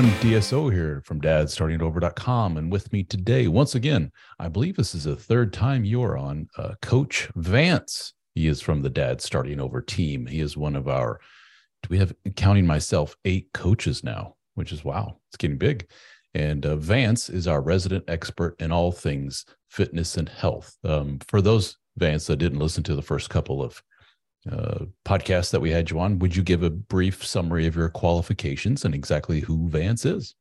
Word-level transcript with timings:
Everyone. 0.00 0.20
DSO 0.20 0.72
here 0.72 1.02
from 1.04 1.20
dadstartingover.com. 1.20 2.56
And 2.56 2.72
with 2.72 2.90
me 2.90 3.02
today, 3.02 3.48
once 3.48 3.74
again, 3.74 4.10
I 4.38 4.48
believe 4.48 4.76
this 4.76 4.94
is 4.94 5.04
the 5.04 5.14
third 5.14 5.52
time 5.52 5.84
you're 5.84 6.16
on, 6.16 6.48
uh, 6.56 6.74
Coach 6.80 7.28
Vance. 7.34 8.14
He 8.34 8.46
is 8.46 8.62
from 8.62 8.80
the 8.80 8.88
Dad 8.88 9.20
Starting 9.20 9.60
Over 9.60 9.82
team. 9.82 10.26
He 10.26 10.40
is 10.40 10.56
one 10.56 10.74
of 10.74 10.88
our, 10.88 11.20
do 11.82 11.88
we 11.90 11.98
have, 11.98 12.14
counting 12.36 12.66
myself, 12.66 13.14
eight 13.26 13.50
coaches 13.52 14.02
now, 14.02 14.36
which 14.54 14.72
is 14.72 14.84
wow, 14.84 15.18
it's 15.28 15.36
getting 15.36 15.58
big. 15.58 15.86
And 16.32 16.64
uh, 16.64 16.76
Vance 16.76 17.28
is 17.28 17.46
our 17.46 17.60
resident 17.60 18.04
expert 18.08 18.56
in 18.58 18.72
all 18.72 18.92
things 18.92 19.44
fitness 19.68 20.16
and 20.16 20.30
health. 20.30 20.76
Um, 20.82 21.18
for 21.28 21.42
those, 21.42 21.76
Vance, 21.98 22.26
that 22.28 22.36
didn't 22.36 22.60
listen 22.60 22.82
to 22.84 22.94
the 22.94 23.02
first 23.02 23.28
couple 23.28 23.62
of 23.62 23.82
uh, 24.50 24.84
podcast 25.04 25.50
that 25.50 25.60
we 25.60 25.70
had 25.70 25.90
you 25.90 25.98
on, 25.98 26.18
would 26.18 26.36
you 26.36 26.42
give 26.42 26.62
a 26.62 26.70
brief 26.70 27.24
summary 27.24 27.66
of 27.66 27.76
your 27.76 27.88
qualifications 27.88 28.84
and 28.84 28.94
exactly 28.94 29.40
who 29.40 29.68
Vance 29.68 30.04
is? 30.04 30.34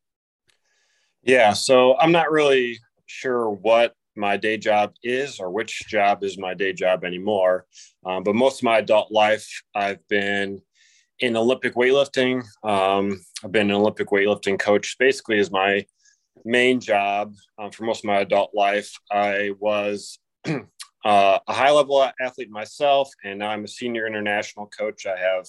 Yeah, 1.24 1.54
so 1.54 1.98
I'm 1.98 2.12
not 2.12 2.32
really 2.32 2.80
sure 3.06 3.50
what 3.50 3.94
my 4.16 4.38
day 4.38 4.58
job 4.58 4.94
is 5.04 5.40
or 5.40 5.50
which 5.50 5.88
job 5.88 6.24
is 6.24 6.38
my 6.38 6.54
day 6.54 6.74
job 6.74 7.04
anymore. 7.04 7.66
Um, 8.06 8.24
but 8.24 8.36
most 8.36 8.60
of 8.60 8.64
my 8.64 8.80
adult 8.80 9.12
life, 9.12 9.48
I've 9.76 10.06
been 10.08 10.62
in 11.20 11.36
Olympic 11.36 11.76
weightlifting. 11.76 12.44
Um, 12.64 13.20
I've 13.44 13.52
been 13.52 13.70
an 13.70 13.76
Olympic 13.76 14.10
weightlifting 14.10 14.60
coach, 14.60 14.98
basically, 14.98 15.40
is 15.40 15.52
my 15.52 15.86
main 16.46 16.80
job 16.80 17.34
um, 17.58 17.72
for 17.72 17.84
most 17.84 18.04
of 18.04 18.08
my 18.08 18.20
adult 18.20 18.52
life. 18.54 18.94
I 19.12 19.52
was 19.60 20.20
uh, 21.06 21.40
a 21.48 21.54
high 21.54 21.72
level 21.72 22.10
athlete 22.22 22.50
myself, 22.50 23.10
and 23.24 23.40
now 23.40 23.50
I'm 23.50 23.64
a 23.64 23.68
senior 23.68 24.08
international 24.08 24.68
coach. 24.68 25.06
I 25.06 25.18
have 25.18 25.48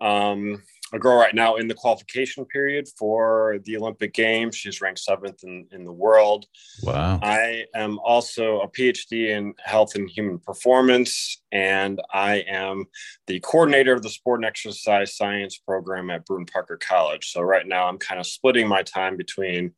um, 0.00 0.62
a 0.92 0.98
girl 0.98 1.16
right 1.16 1.34
now 1.34 1.56
in 1.56 1.68
the 1.68 1.74
qualification 1.74 2.44
period 2.44 2.86
for 2.98 3.58
the 3.64 3.76
Olympic 3.76 4.12
Games. 4.12 4.56
She's 4.56 4.80
ranked 4.80 5.00
seventh 5.00 5.42
in, 5.42 5.66
in 5.72 5.84
the 5.84 5.92
world. 5.92 6.46
Wow. 6.82 7.18
I 7.22 7.64
am 7.74 7.98
also 8.00 8.60
a 8.60 8.68
PhD 8.68 9.30
in 9.30 9.54
health 9.64 9.94
and 9.94 10.08
human 10.08 10.38
performance, 10.38 11.40
and 11.50 12.00
I 12.12 12.44
am 12.48 12.84
the 13.26 13.40
coordinator 13.40 13.94
of 13.94 14.02
the 14.02 14.10
sport 14.10 14.40
and 14.40 14.46
exercise 14.46 15.16
science 15.16 15.56
program 15.56 16.10
at 16.10 16.26
Brewton 16.26 16.46
Parker 16.46 16.76
College. 16.76 17.30
So 17.30 17.40
right 17.40 17.66
now 17.66 17.88
I'm 17.88 17.98
kind 17.98 18.20
of 18.20 18.26
splitting 18.26 18.68
my 18.68 18.82
time 18.82 19.16
between 19.16 19.72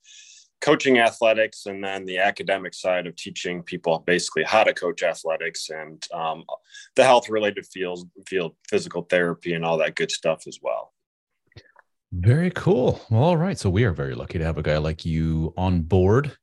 coaching 0.65 0.99
athletics 0.99 1.67
and 1.67 1.85
then 1.85 2.07
the 2.07 2.17
academic 2.17 2.73
side 2.73 3.07
of 3.07 3.15
teaching 3.17 3.63
people 3.63 4.03
basically 4.07 4.43
how 4.43 4.65
to 4.65 4.73
coach 4.73 5.03
athletics 5.03 5.69
and 5.69 6.07
um, 6.15 6.43
the 6.97 7.05
health 7.05 7.29
related 7.29 7.67
field 7.67 8.09
field 8.27 8.57
physical 8.67 9.03
therapy 9.03 9.53
and 9.53 9.63
all 9.63 9.77
that 9.77 9.95
good 9.95 10.11
stuff 10.11 10.47
as 10.47 10.59
well. 10.63 10.95
Very 12.13 12.51
cool. 12.51 13.03
Well 13.11 13.25
all 13.25 13.37
right. 13.37 13.59
So 13.59 13.69
we 13.69 13.85
are 13.85 13.93
very 13.93 14.15
lucky 14.15 14.39
to 14.39 14.45
have 14.45 14.57
a 14.57 14.63
guy 14.63 14.79
like 14.79 15.05
you 15.05 15.53
on 15.59 15.83
board 15.83 16.35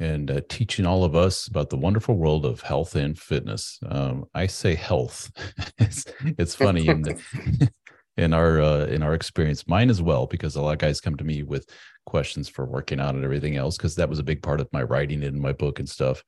and 0.00 0.28
uh, 0.28 0.40
teaching 0.48 0.84
all 0.84 1.04
of 1.04 1.14
us 1.14 1.46
about 1.46 1.70
the 1.70 1.76
wonderful 1.76 2.16
world 2.16 2.44
of 2.44 2.62
health 2.62 2.96
and 2.96 3.16
fitness. 3.16 3.78
Um, 3.86 4.24
i 4.34 4.48
say 4.48 4.74
health. 4.74 5.30
It's, 5.78 6.04
it's 6.24 6.54
funny 6.56 6.88
and 6.88 7.06
in 8.16 8.32
our 8.32 8.60
uh, 8.60 8.84
in 8.86 9.02
our 9.02 9.14
experience. 9.14 9.66
Mine 9.66 9.90
as 9.90 10.02
well 10.02 10.26
because 10.26 10.56
a 10.56 10.62
lot 10.62 10.72
of 10.72 10.78
guys 10.78 11.00
come 11.00 11.16
to 11.16 11.24
me 11.24 11.42
with 11.42 11.68
questions 12.06 12.48
for 12.48 12.64
working 12.64 13.00
out 13.00 13.14
and 13.14 13.24
everything 13.24 13.56
else 13.56 13.76
because 13.76 13.94
that 13.96 14.08
was 14.08 14.18
a 14.18 14.24
big 14.24 14.42
part 14.42 14.60
of 14.60 14.72
my 14.72 14.82
writing 14.82 15.22
in 15.22 15.40
my 15.40 15.52
book 15.52 15.78
and 15.78 15.88
stuff. 15.88 16.22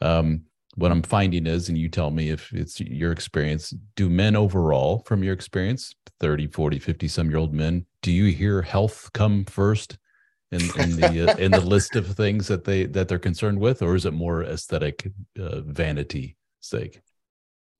Um, 0.00 0.44
what 0.76 0.92
i'm 0.92 1.02
finding 1.02 1.46
is 1.46 1.68
and 1.68 1.76
you 1.76 1.88
tell 1.88 2.10
me 2.10 2.30
if 2.30 2.52
it's 2.52 2.80
your 2.80 3.12
experience 3.12 3.74
do 3.96 4.08
men 4.08 4.36
overall 4.36 5.02
from 5.04 5.22
your 5.22 5.34
experience 5.34 5.94
30 6.20 6.46
40 6.46 6.78
50 6.78 7.08
some 7.08 7.28
year 7.28 7.38
old 7.38 7.52
men 7.52 7.84
do 8.02 8.12
you 8.12 8.32
hear 8.32 8.62
health 8.62 9.10
come 9.12 9.44
first 9.44 9.98
in, 10.52 10.60
in 10.78 10.96
the 10.96 11.30
uh, 11.30 11.36
in 11.36 11.50
the 11.50 11.60
list 11.60 11.96
of 11.96 12.06
things 12.06 12.48
that 12.48 12.64
they 12.64 12.84
that 12.86 13.08
they're 13.08 13.18
concerned 13.18 13.58
with 13.58 13.82
or 13.82 13.94
is 13.94 14.06
it 14.06 14.12
more 14.12 14.42
aesthetic 14.42 15.08
uh, 15.38 15.60
vanity 15.60 16.36
sake? 16.60 17.00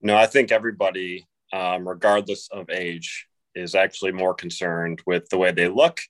No 0.01 0.17
i 0.17 0.27
think 0.27 0.53
everybody 0.53 1.27
um, 1.53 1.89
regardless 1.89 2.49
of 2.53 2.71
age 2.71 3.27
is 3.55 3.75
actually 3.75 4.13
more 4.13 4.35
concerned 4.35 5.03
with 5.07 5.29
the 5.29 5.39
way 5.39 5.53
they 5.53 5.69
look. 5.69 6.01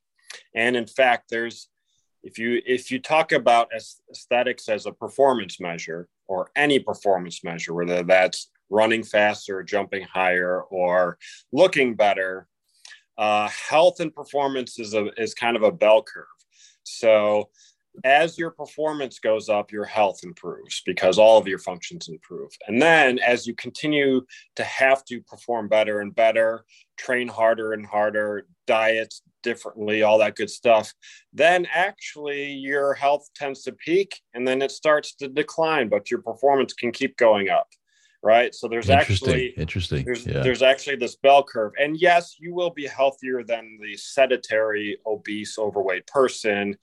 And 0.55 0.77
in 0.77 0.87
fact, 0.87 1.31
there's 1.31 1.69
if 2.23 2.39
you 2.39 2.61
if 2.67 2.91
you 2.91 2.99
talk 2.99 3.33
about 3.33 3.71
aesthetics 4.11 4.69
as 4.69 4.87
a 4.87 4.93
performance 4.93 5.61
measure 5.61 6.09
or 6.29 6.51
any 6.55 6.79
performance 6.79 7.43
measure, 7.43 7.73
whether 7.75 8.03
that's 8.03 8.51
running 8.69 9.03
faster, 9.03 9.63
jumping 9.63 10.03
higher, 10.03 10.63
or 10.63 11.19
looking 11.53 11.95
better, 11.95 12.47
uh, 13.19 13.49
health 13.49 14.01
and 14.01 14.15
performance 14.15 14.79
is 14.79 14.95
a 14.95 15.09
is 15.21 15.35
kind 15.35 15.57
of 15.57 15.63
a 15.63 15.73
bell 15.73 16.03
curve. 16.03 16.27
So 16.83 17.51
as 18.05 18.39
your 18.39 18.51
performance 18.51 19.19
goes 19.19 19.49
up, 19.49 19.73
your 19.73 19.85
health 19.85 20.21
improves 20.23 20.83
because 20.87 21.19
all 21.19 21.39
of 21.39 21.47
your 21.47 21.59
functions 21.59 22.09
improve. 22.09 22.51
And 22.67 22.81
then 22.81 23.19
as 23.19 23.47
you 23.47 23.55
continue 23.55 24.23
to 24.57 24.65
have 24.65 25.05
to 25.07 25.21
perform 25.23 25.69
better 25.69 26.01
and 26.01 26.15
better, 26.15 26.65
train 26.97 27.29
harder 27.29 27.73
and 27.73 27.85
harder, 27.85 28.47
diet 28.67 29.15
differently, 29.43 30.03
all 30.03 30.19
that 30.19 30.37
good 30.37 30.51
stuff, 30.51 30.93
then 31.33 31.67
actually 31.73 32.53
your 32.53 32.95
health 32.95 33.29
tends 33.35 33.63
to 33.63 33.73
peak 33.73 34.21
and 34.35 34.47
then 34.47 34.63
it 34.63 34.71
starts 34.71 35.15
to 35.17 35.29
decline, 35.29 35.89
but 35.89 36.11
your 36.11 36.23
performance 36.23 36.73
can 36.73 36.93
keep 36.93 37.17
going 37.17 37.49
up. 37.49 37.69
Right. 38.23 38.55
So 38.55 38.69
there's 38.69 38.91
interesting. 38.91 39.29
actually 39.29 39.49
interesting. 39.57 40.05
There's, 40.05 40.27
yeah. 40.27 40.41
there's 40.41 40.61
actually 40.61 40.97
this 40.97 41.17
bell 41.17 41.43
curve. 41.43 41.73
And 41.81 41.99
yes, 41.99 42.37
you 42.39 42.53
will 42.53 42.69
be 42.69 42.87
healthier 42.87 43.43
than 43.43 43.79
the 43.81 43.97
sedentary, 43.97 44.99
obese, 45.07 45.59
overweight 45.59 46.07
person 46.07 46.77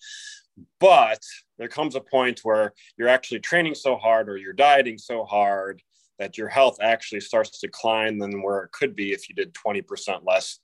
but 0.80 1.22
there 1.58 1.68
comes 1.68 1.96
a 1.96 2.02
point 2.02 2.42
where 2.44 2.74
you're 2.98 3.08
actually 3.08 3.40
training 3.40 3.76
so 3.76 3.96
hard 3.96 4.30
or 4.30 4.38
you're 4.38 4.54
dieting 4.54 4.98
so 4.98 5.24
hard 5.24 5.82
that 6.20 6.38
your 6.38 6.48
health 6.48 6.78
actually 6.82 7.22
starts 7.22 7.52
to 7.52 7.68
decline 7.68 8.18
than 8.18 8.42
where 8.42 8.64
it 8.64 8.72
could 8.72 8.96
be 8.96 9.12
if 9.12 9.30
you 9.30 9.36
did 9.36 9.54
20% 9.54 10.22
less 10.26 10.60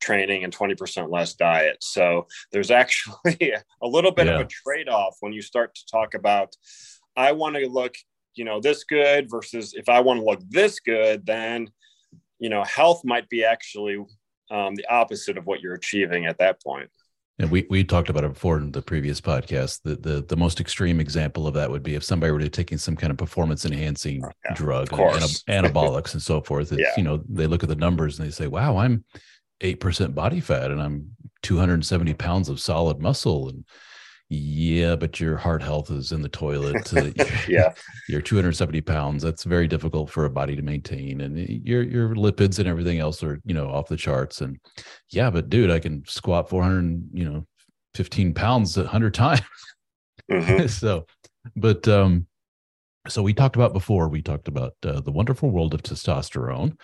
training 0.00 0.44
and 0.44 0.54
20% 0.54 1.10
less 1.10 1.34
diet. 1.34 1.78
So 1.80 2.26
there's 2.52 2.70
actually 2.82 3.54
a 3.82 3.86
little 3.86 4.12
bit 4.12 4.26
yeah. 4.26 4.34
of 4.34 4.40
a 4.42 4.48
trade 4.48 4.88
off 4.88 5.16
when 5.20 5.32
you 5.32 5.42
start 5.42 5.74
to 5.74 5.86
talk 5.90 6.14
about, 6.14 6.54
I 7.16 7.32
want 7.32 7.56
to 7.56 7.66
look 7.68 7.94
you 8.34 8.44
know, 8.44 8.60
this 8.60 8.84
good 8.84 9.30
versus 9.30 9.74
if 9.74 9.88
I 9.88 10.00
want 10.00 10.20
to 10.20 10.24
look 10.24 10.40
this 10.48 10.80
good, 10.80 11.26
then, 11.26 11.68
you 12.38 12.48
know, 12.48 12.64
health 12.64 13.02
might 13.04 13.28
be 13.28 13.44
actually 13.44 13.98
um, 14.50 14.74
the 14.74 14.86
opposite 14.88 15.38
of 15.38 15.46
what 15.46 15.60
you're 15.60 15.74
achieving 15.74 16.26
at 16.26 16.38
that 16.38 16.62
point. 16.62 16.90
And 17.40 17.50
we, 17.50 17.66
we 17.70 17.84
talked 17.84 18.10
about 18.10 18.24
it 18.24 18.34
before 18.34 18.58
in 18.58 18.70
the 18.72 18.82
previous 18.82 19.20
podcast. 19.20 19.80
The, 19.82 19.96
the 19.96 20.22
the 20.22 20.36
most 20.36 20.60
extreme 20.60 21.00
example 21.00 21.46
of 21.46 21.54
that 21.54 21.70
would 21.70 21.82
be 21.82 21.94
if 21.94 22.04
somebody 22.04 22.32
were 22.32 22.38
to 22.38 22.48
taking 22.48 22.76
some 22.76 22.96
kind 22.96 23.10
of 23.10 23.16
performance 23.16 23.64
enhancing 23.64 24.22
oh, 24.24 24.30
yeah, 24.44 24.54
drug, 24.54 24.92
and, 24.92 25.00
anabolics 25.48 26.12
and 26.12 26.20
so 26.22 26.42
forth. 26.42 26.70
It's, 26.72 26.80
yeah. 26.80 26.92
You 26.96 27.02
know, 27.02 27.22
they 27.28 27.46
look 27.46 27.62
at 27.62 27.68
the 27.68 27.76
numbers 27.76 28.18
and 28.18 28.28
they 28.28 28.32
say, 28.32 28.46
"Wow, 28.46 28.76
I'm 28.76 29.04
eight 29.62 29.80
percent 29.80 30.14
body 30.14 30.40
fat, 30.40 30.70
and 30.70 30.82
I'm 30.82 31.16
270 31.42 32.12
pounds 32.14 32.48
of 32.50 32.60
solid 32.60 33.00
muscle." 33.00 33.48
And 33.48 33.64
yeah, 34.32 34.94
but 34.94 35.18
your 35.18 35.36
heart 35.36 35.60
health 35.60 35.90
is 35.90 36.12
in 36.12 36.22
the 36.22 36.28
toilet. 36.28 36.94
Uh, 36.96 37.10
yeah, 37.48 37.74
you're 38.08 38.20
270 38.20 38.80
pounds. 38.80 39.24
That's 39.24 39.42
very 39.42 39.66
difficult 39.66 40.08
for 40.08 40.24
a 40.24 40.30
body 40.30 40.54
to 40.54 40.62
maintain, 40.62 41.20
and 41.20 41.36
your 41.66 41.82
your 41.82 42.14
lipids 42.14 42.60
and 42.60 42.68
everything 42.68 43.00
else 43.00 43.24
are 43.24 43.40
you 43.44 43.52
know 43.52 43.68
off 43.68 43.88
the 43.88 43.96
charts. 43.96 44.40
And 44.40 44.60
yeah, 45.10 45.30
but 45.30 45.50
dude, 45.50 45.72
I 45.72 45.80
can 45.80 46.04
squat 46.06 46.48
400 46.48 47.08
you 47.12 47.28
know 47.28 47.46
15 47.96 48.32
pounds 48.32 48.78
a 48.78 48.86
hundred 48.86 49.14
times. 49.14 49.42
Mm-hmm. 50.30 50.66
so, 50.68 51.06
but 51.56 51.88
um, 51.88 52.28
so 53.08 53.22
we 53.22 53.34
talked 53.34 53.56
about 53.56 53.72
before. 53.72 54.08
We 54.08 54.22
talked 54.22 54.46
about 54.46 54.74
uh, 54.84 55.00
the 55.00 55.10
wonderful 55.10 55.50
world 55.50 55.74
of 55.74 55.82
testosterone, 55.82 56.78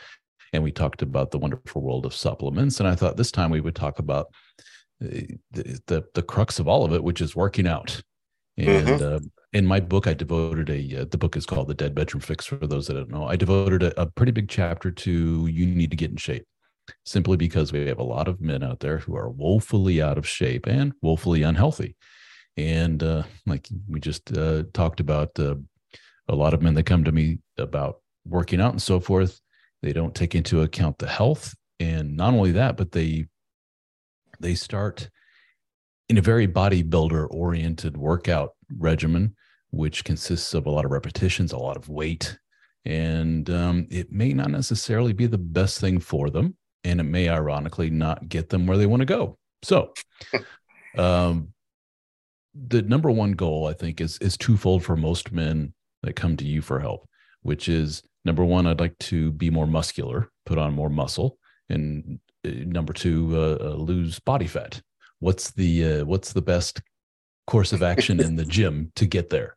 and 0.53 0.65
we 0.65 0.73
talked 0.73 1.01
about 1.01 1.31
the 1.31 1.39
wonderful 1.39 1.81
world 1.81 2.07
of 2.07 2.15
supplements. 2.15 2.81
And 2.81 2.89
I 2.89 2.97
thought 2.97 3.17
this 3.17 3.31
time 3.31 3.51
we 3.51 3.61
would 3.61 3.77
talk 3.77 4.01
about 4.01 4.33
the, 5.01 5.39
the, 5.87 6.05
the 6.15 6.23
crux 6.23 6.59
of 6.59 6.69
all 6.69 6.85
of 6.85 6.93
it, 6.93 7.05
which 7.05 7.21
is 7.21 7.37
working 7.37 7.67
out. 7.67 8.03
And 8.57 8.89
mm-hmm. 8.89 9.17
uh, 9.17 9.19
in 9.53 9.67
my 9.67 9.81
book, 9.81 10.07
I 10.07 10.15
devoted 10.15 10.71
a 10.71 11.03
uh, 11.03 11.05
the 11.11 11.19
book 11.19 11.37
is 11.37 11.45
called 11.45 11.69
The 11.69 11.75
Dead 11.75 11.95
Bedroom 11.95 12.21
Fix. 12.21 12.47
For 12.47 12.57
those 12.57 12.87
that 12.87 12.95
don't 12.95 13.11
know, 13.11 13.27
I 13.27 13.37
devoted 13.37 13.83
a, 13.83 14.01
a 14.01 14.07
pretty 14.07 14.33
big 14.33 14.49
chapter 14.49 14.91
to 14.91 15.47
you 15.47 15.67
need 15.67 15.91
to 15.91 15.97
get 15.97 16.11
in 16.11 16.17
shape, 16.17 16.45
simply 17.05 17.37
because 17.37 17.73
we 17.73 17.87
have 17.87 17.99
a 17.99 18.03
lot 18.03 18.29
of 18.29 18.41
men 18.41 18.63
out 18.63 18.81
there 18.81 18.99
who 18.99 19.15
are 19.15 19.29
woefully 19.29 20.01
out 20.01 20.17
of 20.17 20.27
shape 20.27 20.67
and 20.67 20.95
woefully 21.03 21.43
unhealthy. 21.43 21.97
And 22.57 23.03
uh, 23.03 23.25
like 23.45 23.69
we 23.89 24.01
just 24.01 24.35
uh, 24.35 24.63
talked 24.73 25.01
about, 25.01 25.39
uh, 25.39 25.57
a 26.29 26.35
lot 26.35 26.55
of 26.55 26.63
men 26.63 26.75
that 26.75 26.85
come 26.87 27.05
to 27.05 27.13
me 27.13 27.39
about 27.59 28.01
working 28.25 28.61
out 28.61 28.73
and 28.73 28.83
so 28.83 29.01
forth, 29.01 29.41
they 29.83 29.93
don't 29.93 30.15
take 30.15 30.35
into 30.35 30.63
account 30.63 30.99
the 30.99 31.07
health, 31.07 31.55
and 31.79 32.17
not 32.17 32.33
only 32.33 32.53
that, 32.53 32.77
but 32.77 32.93
they 32.93 33.27
they 34.41 34.55
start 34.55 35.11
in 36.09 36.19
a 36.19 36.23
very 36.23 36.47
bodybuilder 36.47 37.27
oriented 37.31 37.97
workout 37.97 38.51
regimen, 38.77 39.35
which 39.71 40.05
consists 40.05 40.55
of 40.55 40.67
a 40.67 40.71
lot 40.71 40.85
of 40.85 40.91
repetitions, 40.91 41.53
a 41.53 41.59
lot 41.59 41.77
of 41.77 41.89
weight, 41.89 42.39
and 42.85 43.51
um, 43.51 43.87
it 43.91 44.13
may 44.13 44.33
not 44.33 44.51
necessarily 44.51 45.13
be 45.13 45.27
the 45.27 45.39
best 45.39 45.81
thing 45.81 45.99
for 45.99 46.31
them. 46.31 46.57
And 46.85 47.01
it 47.01 47.05
may 47.05 47.29
ironically 47.29 47.91
not 47.91 48.29
get 48.29 48.49
them 48.49 48.67
where 48.67 48.79
they 48.79 48.87
want 48.87 49.01
to 49.01 49.07
go. 49.07 49.39
So, 49.65 49.93
um, 50.97 51.53
the 52.55 52.83
number 52.83 53.11
one 53.11 53.33
goal 53.33 53.67
I 53.67 53.73
think 53.73 54.01
is 54.01 54.19
is 54.19 54.37
twofold 54.37 54.85
for 54.85 54.97
most 54.97 55.33
men 55.33 55.75
that 56.05 56.15
come 56.15 56.37
to 56.37 56.45
you 56.45 56.63
for 56.63 56.79
help, 56.79 57.09
which 57.43 57.69
is 57.69 58.03
number 58.25 58.45
one, 58.45 58.67
I'd 58.67 58.81
like 58.81 58.97
to 58.99 59.33
be 59.33 59.51
more 59.51 59.67
muscular, 59.67 60.31
put 60.47 60.59
on 60.59 60.75
more 60.75 60.89
muscle, 60.89 61.39
and 61.69 62.21
number 62.67 62.93
two, 62.93 63.33
uh, 63.35 63.59
uh, 63.61 63.75
lose 63.75 64.19
body 64.19 64.47
fat. 64.47 64.81
What's 65.21 65.51
the 65.51 66.01
uh, 66.01 66.05
what's 66.05 66.33
the 66.33 66.43
best 66.43 66.83
course 67.47 67.73
of 67.73 67.83
action 67.83 68.21
in 68.21 68.37
the 68.37 68.45
gym 68.57 68.93
to 68.97 69.07
get 69.07 69.31
there? 69.31 69.57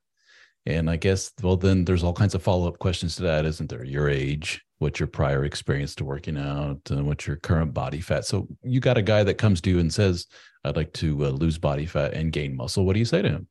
And 0.65 0.89
I 0.89 0.95
guess 0.95 1.31
well, 1.41 1.57
then 1.57 1.85
there's 1.85 2.03
all 2.03 2.13
kinds 2.13 2.35
of 2.35 2.43
follow 2.43 2.67
up 2.67 2.79
questions 2.79 3.15
to 3.15 3.23
that, 3.23 3.45
isn't 3.45 3.69
there? 3.69 3.83
Your 3.83 4.09
age, 4.09 4.61
what's 4.79 4.99
your 4.99 5.07
prior 5.07 5.45
experience 5.45 5.95
to 5.95 6.05
working 6.05 6.37
out, 6.37 6.79
and 6.89 7.05
what's 7.05 7.27
your 7.27 7.37
current 7.37 7.73
body 7.73 8.01
fat. 8.01 8.25
So 8.25 8.47
you 8.63 8.79
got 8.79 8.97
a 8.97 9.01
guy 9.01 9.23
that 9.23 9.35
comes 9.35 9.61
to 9.61 9.69
you 9.69 9.79
and 9.79 9.93
says, 9.93 10.27
"I'd 10.63 10.75
like 10.75 10.93
to 10.93 11.25
uh, 11.25 11.29
lose 11.29 11.57
body 11.57 11.85
fat 11.85 12.13
and 12.13 12.31
gain 12.31 12.55
muscle." 12.55 12.85
What 12.85 12.93
do 12.93 12.99
you 12.99 13.05
say 13.05 13.21
to 13.21 13.29
him? 13.29 13.47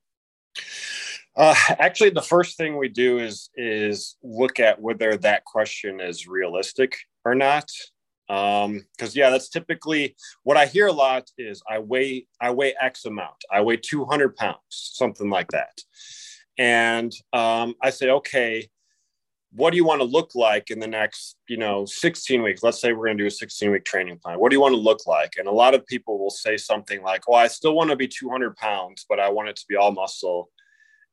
Uh, 1.37 1.55
actually, 1.79 2.11
the 2.11 2.21
first 2.21 2.57
thing 2.57 2.77
we 2.77 2.89
do 2.89 3.19
is 3.19 3.51
is 3.55 4.17
look 4.23 4.59
at 4.59 4.81
whether 4.81 5.17
that 5.19 5.45
question 5.45 6.01
is 6.01 6.27
realistic 6.27 6.97
or 7.25 7.35
not 7.35 7.71
um 8.29 8.85
because 8.97 9.17
yeah 9.17 9.31
that's 9.31 9.49
typically 9.49 10.15
what 10.43 10.57
i 10.57 10.67
hear 10.67 10.87
a 10.87 10.93
lot 10.93 11.31
is 11.39 11.63
i 11.69 11.79
weigh 11.79 12.27
i 12.41 12.51
weigh 12.51 12.75
x 12.81 13.07
amount. 13.07 13.37
I 13.51 13.63
weigh 13.63 13.79
200 13.79 14.37
pounds 14.37 14.59
something 14.69 15.31
like 15.31 15.51
that. 15.53 15.81
And 16.59 17.13
um 17.33 17.75
i 17.83 17.91
say 17.91 18.11
okay 18.11 18.69
what 19.53 19.71
do 19.71 19.77
you 19.77 19.85
want 19.85 20.01
to 20.01 20.05
look 20.05 20.35
like 20.35 20.71
in 20.71 20.79
the 20.79 20.87
next 20.87 21.37
you 21.49 21.57
know 21.57 21.87
16 21.87 22.43
weeks? 22.43 22.63
Let's 22.63 22.81
say 22.81 22.93
we're 22.93 23.07
going 23.07 23.19
to 23.19 23.25
do 23.25 23.29
a 23.29 23.31
16 23.31 23.71
week 23.71 23.85
training 23.85 24.19
plan. 24.19 24.39
What 24.39 24.51
do 24.51 24.57
you 24.57 24.61
want 24.61 24.75
to 24.75 24.81
look 24.81 25.07
like? 25.07 25.35
And 25.39 25.49
a 25.49 25.53
lot 25.53 25.75
of 25.75 25.87
people 25.87 26.19
will 26.19 26.31
say 26.31 26.57
something 26.57 27.03
like 27.03 27.23
oh 27.29 27.35
i 27.35 27.47
still 27.47 27.75
want 27.75 27.91
to 27.91 27.97
be 27.97 28.09
200 28.09 28.57
pounds 28.57 29.07
but 29.09 29.21
i 29.21 29.29
want 29.29 29.49
it 29.49 29.57
to 29.57 29.65
be 29.69 29.77
all 29.77 29.93
muscle 29.93 30.51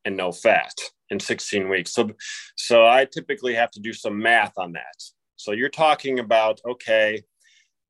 and 0.03 0.15
no 0.15 0.31
fat 0.31 0.73
in 1.09 1.19
16 1.19 1.69
weeks. 1.69 1.94
So 1.94 2.09
so 2.56 2.85
i 2.85 3.06
typically 3.06 3.56
have 3.56 3.71
to 3.71 3.79
do 3.79 3.94
some 3.94 4.21
math 4.21 4.53
on 4.57 4.73
that 4.73 5.03
so 5.36 5.52
you're 5.52 5.70
talking 5.70 6.20
about, 6.20 6.62
okay, 6.66 7.24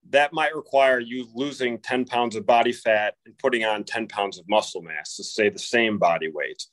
that 0.09 0.33
might 0.33 0.55
require 0.55 0.99
you 0.99 1.27
losing 1.33 1.79
10 1.79 2.05
pounds 2.05 2.35
of 2.35 2.45
body 2.45 2.71
fat 2.71 3.15
and 3.25 3.37
putting 3.37 3.65
on 3.65 3.83
10 3.83 4.07
pounds 4.07 4.37
of 4.37 4.47
muscle 4.47 4.81
mass 4.81 5.15
to 5.15 5.23
stay 5.23 5.49
the 5.49 5.59
same 5.59 5.97
body 5.97 6.29
weight, 6.29 6.63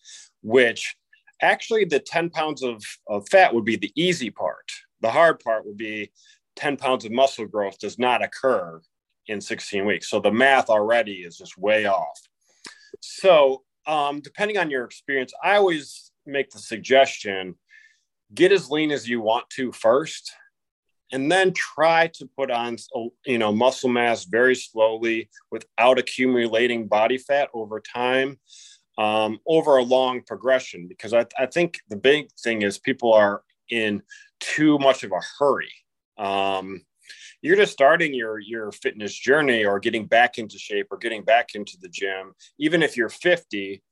which 0.43 0.95
actually 1.41 1.85
the 1.85 1.99
10 1.99 2.31
pounds 2.31 2.63
of, 2.63 2.83
of 3.09 3.27
fat 3.29 3.55
would 3.55 3.65
be 3.65 3.77
the 3.77 3.93
easy 3.97 4.31
part. 4.31 4.71
The 5.01 5.11
hard 5.11 5.41
part 5.41 5.67
would 5.67 5.77
be 5.77 6.13
10 6.57 6.77
pounds 6.77 7.05
of 7.05 7.13
muscle 7.13 7.47
growth 7.47 7.79
does 7.79 7.99
not 7.99 8.23
occur 8.23 8.81
in 9.27 9.41
16 9.41 9.87
weeks. 9.87 10.11
So 10.11 10.21
the 10.21 10.33
math 10.33 10.69
already 10.69 11.23
is 11.23 11.39
just 11.39 11.57
way 11.57 11.87
off. 11.87 12.21
So, 13.01 13.63
um, 13.87 14.21
depending 14.21 14.59
on 14.59 14.71
your 14.71 14.85
experience, 14.85 15.33
I 15.43 15.57
always 15.57 16.13
make 16.27 16.51
the 16.51 16.59
suggestion 16.59 17.57
get 18.33 18.53
as 18.53 18.71
lean 18.71 18.93
as 18.93 19.09
you 19.09 19.21
want 19.21 19.49
to 19.51 19.73
first 19.73 20.33
and 21.13 21.31
then 21.31 21.53
try 21.53 22.09
to 22.09 22.27
put 22.37 22.51
on 22.51 22.77
you 23.27 23.39
know 23.39 23.53
muscle 23.53 23.91
mass 23.91 24.25
very 24.25 24.55
slowly 24.55 25.29
without 25.51 25.99
accumulating 25.99 26.89
body 26.89 27.19
fat 27.19 27.49
over 27.55 27.81
time 27.81 28.39
um, 28.99 29.39
over 29.47 29.77
a 29.77 29.83
long 29.83 30.23
progression 30.23 30.87
because 30.87 31.15
I, 31.15 31.25
I, 31.39 31.47
think 31.47 31.81
the 31.89 31.97
big 31.97 32.29
thing 32.43 32.61
is 32.61 32.79
people 32.79 33.15
are 33.15 33.43
in 33.71 34.03
too 34.39 34.79
much 34.79 35.03
of 35.03 35.13
a 35.13 35.21
hurry. 35.39 35.73
Um, 36.19 36.83
you're 37.41 37.57
just 37.57 37.73
starting 37.73 38.13
your 38.13 38.39
your 38.39 38.71
fitness 38.71 39.15
journey 39.15 39.65
or 39.65 39.81
getting 39.81 40.07
back 40.07 40.37
into 40.37 40.59
shape 40.59 40.89
or 40.91 40.99
getting 40.99 41.25
back 41.25 41.55
into 41.55 41.79
the 41.81 41.89
gym. 41.89 42.35
Even 42.59 42.83
if 42.83 42.97
you're 42.97 43.09
50 43.09 43.83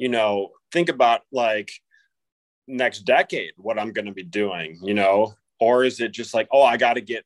you 0.00 0.08
know 0.08 0.50
think 0.72 0.88
about 0.88 1.20
like 1.30 1.70
next 2.66 3.00
decade 3.00 3.52
what 3.56 3.78
i'm 3.78 3.92
going 3.92 4.06
to 4.06 4.12
be 4.12 4.24
doing 4.24 4.78
you 4.82 4.94
know 4.94 5.32
or 5.60 5.84
is 5.84 6.00
it 6.00 6.12
just 6.12 6.34
like 6.34 6.48
oh 6.52 6.62
i 6.62 6.76
got 6.76 6.94
to 6.94 7.00
get 7.00 7.24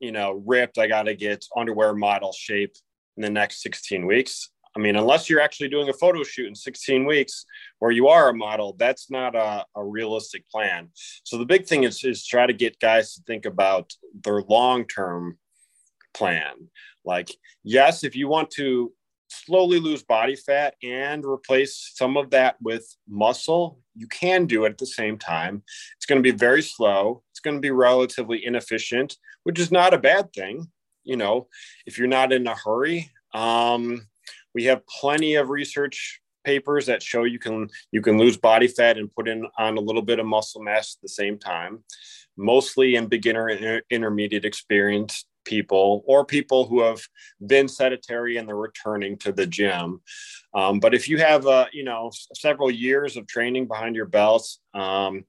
you 0.00 0.12
know 0.12 0.42
ripped 0.46 0.78
i 0.78 0.86
got 0.86 1.04
to 1.04 1.14
get 1.14 1.44
underwear 1.56 1.94
model 1.94 2.32
shape 2.32 2.74
in 3.16 3.22
the 3.22 3.30
next 3.30 3.62
16 3.62 4.06
weeks? 4.06 4.50
I 4.74 4.78
mean 4.78 4.96
unless 4.96 5.30
you're 5.30 5.40
actually 5.40 5.68
doing 5.68 5.88
a 5.88 5.94
photo 5.94 6.22
shoot 6.22 6.48
in 6.48 6.54
16 6.54 7.06
weeks 7.06 7.46
where 7.78 7.90
you 7.90 8.08
are 8.08 8.28
a 8.28 8.34
model 8.34 8.76
that's 8.78 9.10
not 9.10 9.34
a, 9.34 9.64
a 9.74 9.84
realistic 9.84 10.48
plan. 10.50 10.90
So 11.24 11.38
the 11.38 11.46
big 11.46 11.66
thing 11.66 11.84
is 11.84 12.04
is 12.04 12.26
try 12.26 12.46
to 12.46 12.52
get 12.52 12.78
guys 12.78 13.14
to 13.14 13.22
think 13.22 13.46
about 13.46 13.92
their 14.22 14.42
long-term 14.42 15.38
plan. 16.14 16.68
Like 17.04 17.30
yes 17.64 18.04
if 18.04 18.16
you 18.16 18.28
want 18.28 18.50
to 18.52 18.92
slowly 19.28 19.80
lose 19.80 20.02
body 20.02 20.36
fat 20.36 20.74
and 20.82 21.24
replace 21.24 21.92
some 21.94 22.16
of 22.16 22.30
that 22.30 22.56
with 22.60 22.96
muscle, 23.08 23.80
you 23.94 24.06
can 24.06 24.46
do 24.46 24.64
it 24.64 24.70
at 24.70 24.78
the 24.78 24.86
same 24.86 25.18
time. 25.18 25.62
It's 25.96 26.06
going 26.06 26.22
to 26.22 26.32
be 26.32 26.36
very 26.36 26.62
slow. 26.62 27.22
It's 27.30 27.40
going 27.40 27.56
to 27.56 27.60
be 27.60 27.70
relatively 27.70 28.44
inefficient, 28.44 29.16
which 29.44 29.58
is 29.58 29.72
not 29.72 29.94
a 29.94 29.98
bad 29.98 30.32
thing. 30.32 30.70
You 31.04 31.16
know, 31.16 31.48
if 31.86 31.98
you're 31.98 32.08
not 32.08 32.32
in 32.32 32.46
a 32.46 32.54
hurry, 32.54 33.10
um, 33.32 34.06
we 34.54 34.64
have 34.64 34.86
plenty 34.86 35.36
of 35.36 35.50
research 35.50 36.20
papers 36.44 36.86
that 36.86 37.02
show 37.02 37.24
you 37.24 37.40
can 37.40 37.68
you 37.90 38.00
can 38.00 38.18
lose 38.18 38.36
body 38.36 38.68
fat 38.68 38.96
and 38.96 39.12
put 39.12 39.26
in 39.26 39.46
on 39.58 39.76
a 39.76 39.80
little 39.80 40.02
bit 40.02 40.20
of 40.20 40.26
muscle 40.26 40.62
mass 40.62 40.96
at 40.96 41.02
the 41.02 41.08
same 41.08 41.36
time 41.36 41.82
mostly 42.36 42.94
in 42.94 43.06
beginner 43.06 43.48
and 43.48 43.82
intermediate 43.90 44.44
experience 44.44 45.24
people 45.46 46.02
or 46.06 46.24
people 46.24 46.66
who 46.66 46.82
have 46.82 47.00
been 47.46 47.68
sedentary 47.68 48.36
and 48.36 48.46
they're 48.46 48.56
returning 48.56 49.16
to 49.18 49.32
the 49.32 49.46
gym. 49.46 50.00
Um, 50.54 50.80
but 50.80 50.94
if 50.94 51.08
you 51.08 51.18
have, 51.18 51.46
uh, 51.46 51.66
you 51.72 51.84
know, 51.84 52.10
several 52.34 52.70
years 52.70 53.16
of 53.16 53.26
training 53.26 53.66
behind 53.66 53.96
your 53.96 54.06
belt, 54.06 54.46
um, 54.74 55.24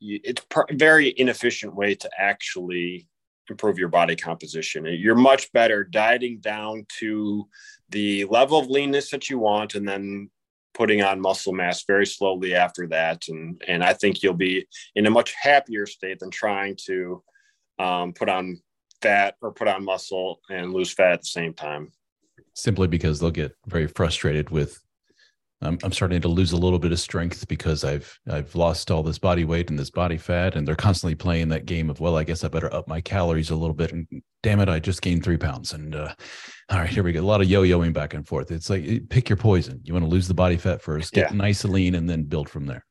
it's 0.00 0.42
a 0.54 0.74
very 0.74 1.14
inefficient 1.16 1.74
way 1.74 1.94
to 1.94 2.10
actually 2.18 3.08
improve 3.48 3.78
your 3.78 3.88
body 3.88 4.16
composition. 4.16 4.84
You're 4.86 5.14
much 5.14 5.52
better 5.52 5.84
dieting 5.84 6.40
down 6.40 6.86
to 6.98 7.48
the 7.90 8.24
level 8.24 8.58
of 8.58 8.68
leanness 8.68 9.10
that 9.10 9.30
you 9.30 9.38
want 9.38 9.74
and 9.74 9.86
then 9.86 10.30
putting 10.74 11.02
on 11.02 11.20
muscle 11.20 11.54
mass 11.54 11.84
very 11.86 12.06
slowly 12.06 12.54
after 12.54 12.86
that. 12.88 13.28
And, 13.28 13.62
and 13.66 13.82
I 13.82 13.94
think 13.94 14.22
you'll 14.22 14.34
be 14.34 14.66
in 14.94 15.06
a 15.06 15.10
much 15.10 15.32
happier 15.40 15.86
state 15.86 16.18
than 16.18 16.30
trying 16.30 16.76
to 16.86 17.22
um, 17.78 18.12
put 18.12 18.28
on 18.28 18.60
fat 19.06 19.36
or 19.40 19.52
put 19.52 19.68
on 19.68 19.84
muscle 19.84 20.40
and 20.50 20.72
lose 20.72 20.92
fat 20.92 21.12
at 21.12 21.20
the 21.22 21.26
same 21.26 21.54
time. 21.54 21.92
Simply 22.54 22.88
because 22.88 23.20
they'll 23.20 23.30
get 23.30 23.52
very 23.66 23.86
frustrated 23.86 24.50
with 24.50 24.80
I'm, 25.62 25.78
I'm 25.82 25.92
starting 25.92 26.20
to 26.20 26.28
lose 26.28 26.52
a 26.52 26.56
little 26.56 26.78
bit 26.78 26.92
of 26.92 27.00
strength 27.00 27.48
because 27.48 27.82
I've 27.82 28.18
I've 28.28 28.54
lost 28.54 28.90
all 28.90 29.02
this 29.02 29.18
body 29.18 29.44
weight 29.44 29.70
and 29.70 29.78
this 29.78 29.90
body 29.90 30.18
fat, 30.18 30.54
and 30.54 30.68
they're 30.68 30.76
constantly 30.76 31.14
playing 31.14 31.48
that 31.48 31.64
game 31.64 31.88
of 31.88 31.98
well, 31.98 32.16
I 32.16 32.24
guess 32.24 32.44
I 32.44 32.48
better 32.48 32.72
up 32.74 32.86
my 32.88 33.00
calories 33.00 33.50
a 33.50 33.56
little 33.56 33.74
bit. 33.74 33.92
And 33.92 34.06
damn 34.42 34.60
it, 34.60 34.68
I 34.68 34.80
just 34.80 35.00
gained 35.00 35.24
three 35.24 35.38
pounds. 35.38 35.72
And 35.72 35.94
uh, 35.94 36.14
all 36.70 36.78
right, 36.78 36.90
here 36.90 37.02
we 37.02 37.12
go. 37.12 37.20
A 37.20 37.22
lot 37.22 37.40
of 37.40 37.48
yo-yoing 37.48 37.94
back 37.94 38.12
and 38.12 38.26
forth. 38.28 38.50
It's 38.50 38.68
like 38.68 39.08
pick 39.08 39.30
your 39.30 39.38
poison. 39.38 39.80
You 39.84 39.94
want 39.94 40.04
to 40.04 40.10
lose 40.10 40.28
the 40.28 40.34
body 40.34 40.58
fat 40.58 40.82
first, 40.82 41.12
get 41.12 41.30
yeah. 41.30 41.36
nice 41.36 41.64
and 41.64 41.72
lean, 41.72 41.94
and 41.94 42.08
then 42.08 42.24
build 42.24 42.50
from 42.50 42.66
there. 42.66 42.84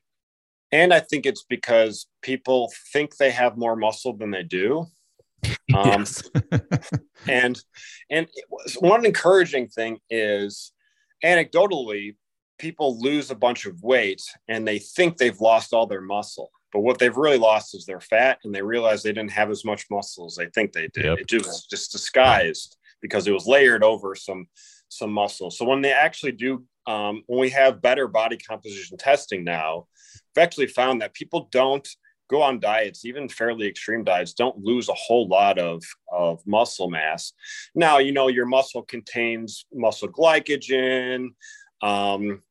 And 0.72 0.92
I 0.92 1.02
think 1.02 1.28
it's 1.28 1.46
because 1.48 2.08
people 2.24 2.72
think 2.92 3.18
they 3.18 3.32
have 3.32 3.58
more 3.58 3.76
muscle 3.76 4.18
than 4.18 4.32
they 4.32 4.44
do. 4.44 4.88
Um, 5.76 6.06
and 7.28 7.62
and 8.10 8.28
one 8.80 9.04
encouraging 9.04 9.68
thing 9.68 9.98
is 10.10 10.72
anecdotally 11.24 12.16
people 12.60 13.02
lose 13.02 13.32
a 13.32 13.36
bunch 13.36 13.66
of 13.66 13.82
weight 13.82 14.22
and 14.48 14.66
they 14.66 14.78
think 14.78 15.18
they've 15.18 15.42
lost 15.42 15.74
all 15.74 15.88
their 15.88 16.02
muscle 16.02 16.52
but 16.76 16.82
what 16.82 17.00
they've 17.00 17.16
really 17.16 17.38
lost 17.38 17.74
is 17.74 17.86
their 17.86 18.02
fat 18.02 18.40
and 18.44 18.54
they 18.54 18.62
realize 18.62 19.02
they 19.02 19.14
didn't 19.14 19.32
have 19.32 19.50
as 19.50 19.64
much 19.64 19.86
muscle 19.90 20.26
as 20.26 20.36
they 20.36 20.48
think 20.48 20.74
they 20.74 20.90
did. 20.90 21.06
Yep. 21.06 21.20
it 21.20 21.28
just 21.28 21.46
was 21.46 21.66
just 21.68 21.94
disguised 21.94 22.76
because 23.02 23.28
it 23.28 23.32
was 23.32 23.48
layered 23.48 23.82
over 23.82 24.14
some 24.14 24.48
some 24.90 25.10
muscle. 25.10 25.50
So 25.50 25.64
when 25.64 25.82
they 25.82 25.94
actually 25.94 26.34
do 26.34 26.66
um, 26.86 27.24
when 27.28 27.40
we 27.40 27.50
have 27.52 27.82
better 27.82 28.10
body 28.10 28.36
composition 28.36 28.98
testing 28.98 29.46
now 29.46 29.88
we've 30.36 30.44
actually 30.44 30.68
found 30.68 31.02
that 31.02 31.14
people 31.14 31.48
don't 31.50 31.88
go 32.30 32.42
on 32.42 32.60
diets 32.60 33.06
even 33.06 33.30
fairly 33.30 33.68
extreme 33.68 34.04
diets 34.04 34.34
don't 34.34 34.58
lose 34.58 34.90
a 34.90 34.94
whole 34.94 35.28
lot 35.28 35.58
of 35.60 35.84
of 36.12 36.46
muscle 36.46 36.90
mass. 36.90 37.34
Now 37.74 37.98
you 38.00 38.12
know 38.12 38.28
your 38.28 38.46
muscle 38.46 38.84
contains 38.84 39.66
muscle 39.74 40.10
glycogen 40.10 41.30
um, 41.82 42.42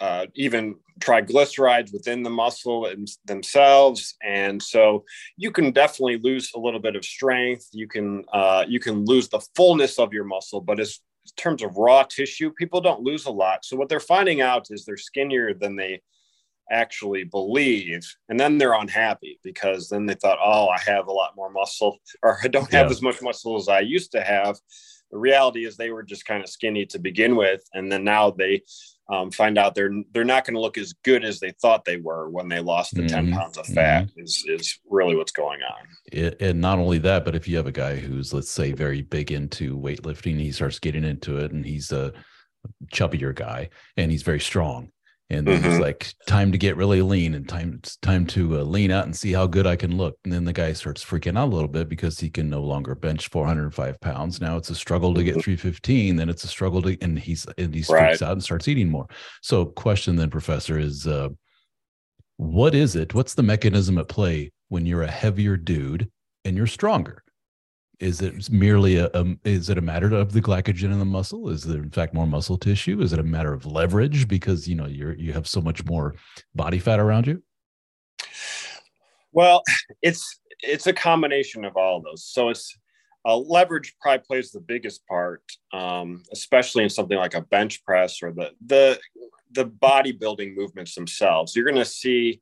uh, 0.00 0.26
even 0.34 0.76
triglycerides 1.00 1.92
within 1.92 2.22
the 2.22 2.30
muscle 2.30 2.90
themselves. 3.24 4.16
And 4.22 4.62
so 4.62 5.04
you 5.36 5.50
can 5.50 5.72
definitely 5.72 6.18
lose 6.18 6.50
a 6.54 6.58
little 6.58 6.80
bit 6.80 6.96
of 6.96 7.04
strength. 7.04 7.68
You 7.72 7.88
can 7.88 8.24
uh, 8.32 8.64
you 8.68 8.80
can 8.80 9.04
lose 9.04 9.28
the 9.28 9.40
fullness 9.56 9.98
of 9.98 10.12
your 10.12 10.24
muscle 10.24 10.60
but 10.60 10.80
as 10.80 11.00
in 11.26 11.32
terms 11.36 11.62
of 11.62 11.76
raw 11.76 12.02
tissue 12.02 12.50
people 12.50 12.80
don't 12.80 13.02
lose 13.02 13.26
a 13.26 13.30
lot. 13.30 13.64
So 13.64 13.76
what 13.76 13.88
they're 13.88 14.00
finding 14.00 14.40
out 14.40 14.68
is 14.70 14.84
they're 14.84 14.96
skinnier 14.96 15.54
than 15.54 15.76
they 15.76 16.00
actually 16.70 17.24
believe 17.24 18.02
and 18.28 18.38
then 18.38 18.58
they're 18.58 18.74
unhappy 18.74 19.38
because 19.42 19.88
then 19.88 20.06
they 20.06 20.14
thought 20.14 20.38
oh 20.42 20.68
i 20.68 20.78
have 20.78 21.08
a 21.08 21.12
lot 21.12 21.36
more 21.36 21.50
muscle 21.50 21.98
or 22.22 22.38
i 22.42 22.48
don't 22.48 22.72
have 22.72 22.86
yeah. 22.86 22.90
as 22.90 23.02
much 23.02 23.20
muscle 23.22 23.56
as 23.56 23.68
i 23.68 23.80
used 23.80 24.12
to 24.12 24.22
have 24.22 24.56
the 25.10 25.18
reality 25.18 25.64
is 25.64 25.76
they 25.76 25.90
were 25.90 26.04
just 26.04 26.24
kind 26.24 26.42
of 26.42 26.48
skinny 26.48 26.86
to 26.86 26.98
begin 26.98 27.36
with 27.36 27.62
and 27.74 27.90
then 27.90 28.04
now 28.04 28.30
they 28.30 28.62
um, 29.10 29.30
find 29.32 29.58
out 29.58 29.74
they're 29.74 29.92
they're 30.12 30.24
not 30.24 30.44
going 30.44 30.54
to 30.54 30.60
look 30.60 30.78
as 30.78 30.92
good 31.04 31.24
as 31.24 31.40
they 31.40 31.50
thought 31.60 31.84
they 31.84 31.96
were 31.96 32.30
when 32.30 32.48
they 32.48 32.60
lost 32.60 32.94
the 32.94 33.02
mm-hmm. 33.02 33.30
10 33.30 33.32
pounds 33.32 33.58
of 33.58 33.66
fat 33.66 34.06
mm-hmm. 34.06 34.20
is 34.20 34.44
is 34.46 34.78
really 34.88 35.16
what's 35.16 35.32
going 35.32 35.60
on 35.62 35.86
it, 36.12 36.40
and 36.40 36.60
not 36.60 36.78
only 36.78 36.98
that 36.98 37.24
but 37.24 37.34
if 37.34 37.48
you 37.48 37.56
have 37.56 37.66
a 37.66 37.72
guy 37.72 37.96
who's 37.96 38.32
let's 38.32 38.50
say 38.50 38.72
very 38.72 39.02
big 39.02 39.32
into 39.32 39.76
weightlifting 39.76 40.38
he 40.38 40.52
starts 40.52 40.78
getting 40.78 41.04
into 41.04 41.38
it 41.38 41.50
and 41.50 41.66
he's 41.66 41.90
a 41.90 42.12
chubbier 42.92 43.34
guy 43.34 43.68
and 43.96 44.12
he's 44.12 44.22
very 44.22 44.40
strong 44.40 44.90
and 45.30 45.46
then 45.46 45.62
mm-hmm. 45.62 45.70
it's 45.70 45.80
like 45.80 46.12
time 46.26 46.50
to 46.50 46.58
get 46.58 46.76
really 46.76 47.02
lean 47.02 47.34
and 47.34 47.48
time 47.48 47.80
time 48.02 48.26
to 48.26 48.58
uh, 48.58 48.62
lean 48.62 48.90
out 48.90 49.04
and 49.04 49.16
see 49.16 49.32
how 49.32 49.46
good 49.46 49.66
I 49.66 49.76
can 49.76 49.96
look. 49.96 50.18
And 50.24 50.32
then 50.32 50.44
the 50.44 50.52
guy 50.52 50.72
starts 50.72 51.04
freaking 51.04 51.38
out 51.38 51.46
a 51.46 51.54
little 51.54 51.68
bit 51.68 51.88
because 51.88 52.18
he 52.18 52.28
can 52.28 52.50
no 52.50 52.62
longer 52.62 52.96
bench 52.96 53.28
405 53.28 54.00
pounds. 54.00 54.40
Now 54.40 54.56
it's 54.56 54.70
a 54.70 54.74
struggle 54.74 55.14
to 55.14 55.22
get 55.22 55.36
mm-hmm. 55.36 55.40
315. 55.42 56.16
Then 56.16 56.28
it's 56.28 56.42
a 56.42 56.48
struggle 56.48 56.82
to 56.82 56.98
and 57.00 57.16
he's 57.16 57.46
and 57.56 57.72
he 57.72 57.82
freaks 57.82 57.90
right. 57.90 58.22
out 58.22 58.32
and 58.32 58.42
starts 58.42 58.66
eating 58.66 58.90
more. 58.90 59.06
So 59.40 59.66
question 59.66 60.16
then, 60.16 60.30
professor, 60.30 60.78
is 60.78 61.06
uh, 61.06 61.28
what 62.36 62.74
is 62.74 62.96
it? 62.96 63.14
What's 63.14 63.34
the 63.34 63.44
mechanism 63.44 63.98
at 63.98 64.08
play 64.08 64.50
when 64.68 64.84
you're 64.84 65.02
a 65.02 65.10
heavier 65.10 65.56
dude 65.56 66.10
and 66.44 66.56
you're 66.56 66.66
stronger? 66.66 67.22
Is 68.00 68.22
it 68.22 68.50
merely 68.50 68.96
a, 68.96 69.10
a, 69.12 69.36
is 69.44 69.68
it 69.68 69.78
a 69.78 69.82
matter 69.82 70.12
of 70.14 70.32
the 70.32 70.40
glycogen 70.40 70.92
in 70.92 70.98
the 70.98 71.04
muscle? 71.04 71.50
Is 71.50 71.62
there 71.62 71.82
in 71.82 71.90
fact 71.90 72.14
more 72.14 72.26
muscle 72.26 72.56
tissue? 72.56 73.00
Is 73.02 73.12
it 73.12 73.18
a 73.18 73.22
matter 73.22 73.52
of 73.52 73.66
leverage 73.66 74.26
because 74.26 74.66
you 74.66 74.74
know 74.74 74.86
you're 74.86 75.14
you 75.14 75.32
have 75.32 75.46
so 75.46 75.60
much 75.60 75.84
more 75.84 76.14
body 76.54 76.78
fat 76.78 76.98
around 76.98 77.26
you? 77.26 77.42
Well 79.32 79.62
it's 80.02 80.40
it's 80.62 80.86
a 80.86 80.92
combination 80.92 81.64
of 81.64 81.76
all 81.76 81.98
of 81.98 82.04
those. 82.04 82.24
So 82.24 82.48
it's 82.48 82.76
uh, 83.26 83.36
leverage 83.36 83.94
probably 84.00 84.24
plays 84.26 84.50
the 84.50 84.60
biggest 84.60 85.06
part 85.06 85.42
um, 85.74 86.22
especially 86.32 86.84
in 86.84 86.90
something 86.90 87.18
like 87.18 87.34
a 87.34 87.42
bench 87.42 87.84
press 87.84 88.22
or 88.22 88.32
the 88.32 88.50
the 88.64 88.98
the 89.52 89.66
bodybuilding 89.66 90.56
movements 90.56 90.94
themselves. 90.94 91.54
You're 91.54 91.64
going 91.64 91.76
to 91.76 91.84
see 91.84 92.40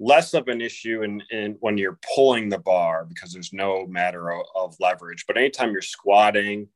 less 0.00 0.32
of 0.32 0.48
an 0.48 0.62
issue 0.62 1.02
in, 1.02 1.22
in 1.30 1.56
when 1.60 1.76
you're 1.76 1.98
pulling 2.14 2.48
the 2.48 2.58
bar 2.58 3.04
because 3.04 3.32
there's 3.32 3.52
no 3.52 3.86
matter 3.86 4.32
of, 4.32 4.46
of 4.56 4.74
leverage. 4.80 5.26
But 5.26 5.36
anytime 5.36 5.72
you're 5.72 5.82
squatting 5.82 6.68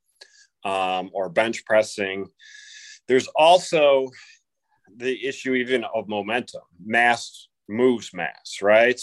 um, 0.64 1.10
or 1.12 1.30
bench 1.30 1.64
pressing, 1.64 2.28
there's 3.08 3.26
also 3.28 4.10
the 4.96 5.26
issue 5.26 5.54
even 5.54 5.84
of 5.84 6.06
momentum. 6.06 6.62
Mass 6.84 7.48
moves 7.66 8.12
mass, 8.12 8.58
right? 8.62 9.00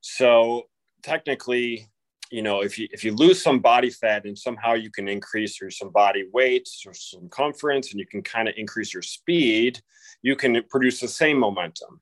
So 0.00 0.68
technically, 1.02 1.88
you 2.30 2.42
know, 2.42 2.62
if 2.62 2.78
you 2.78 2.88
if 2.92 3.04
you 3.04 3.12
lose 3.12 3.42
some 3.42 3.58
body 3.58 3.90
fat 3.90 4.24
and 4.24 4.38
somehow 4.38 4.74
you 4.74 4.90
can 4.90 5.08
increase 5.08 5.60
your 5.60 5.70
some 5.70 5.90
body 5.90 6.24
weight 6.32 6.68
or 6.86 6.94
some 6.94 7.22
circumference 7.22 7.90
and 7.90 8.00
you 8.00 8.06
can 8.06 8.22
kind 8.22 8.48
of 8.48 8.54
increase 8.56 8.94
your 8.94 9.02
speed, 9.02 9.80
you 10.22 10.36
can 10.36 10.62
produce 10.70 11.00
the 11.00 11.08
same 11.08 11.38
momentum 11.38 12.00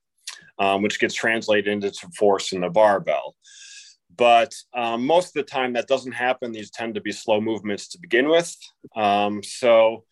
um, 0.59 0.83
which 0.83 1.01
gets 1.01 1.15
translated 1.15 1.73
into 1.73 1.93
force 2.17 2.53
in 2.53 2.61
the 2.61 2.69
barbell. 2.69 3.35
But 4.17 4.55
um, 4.75 5.07
most 5.07 5.29
of 5.29 5.33
the 5.35 5.43
time, 5.51 5.73
that 5.75 5.87
doesn't 5.87 6.13
happen. 6.13 6.53
These 6.53 6.71
tend 6.71 6.95
to 6.97 7.01
be 7.01 7.13
slow 7.13 7.41
movements 7.41 7.89
to 7.89 7.99
begin 7.99 8.29
with. 8.29 8.55
Um, 8.95 9.43
so, 9.43 10.05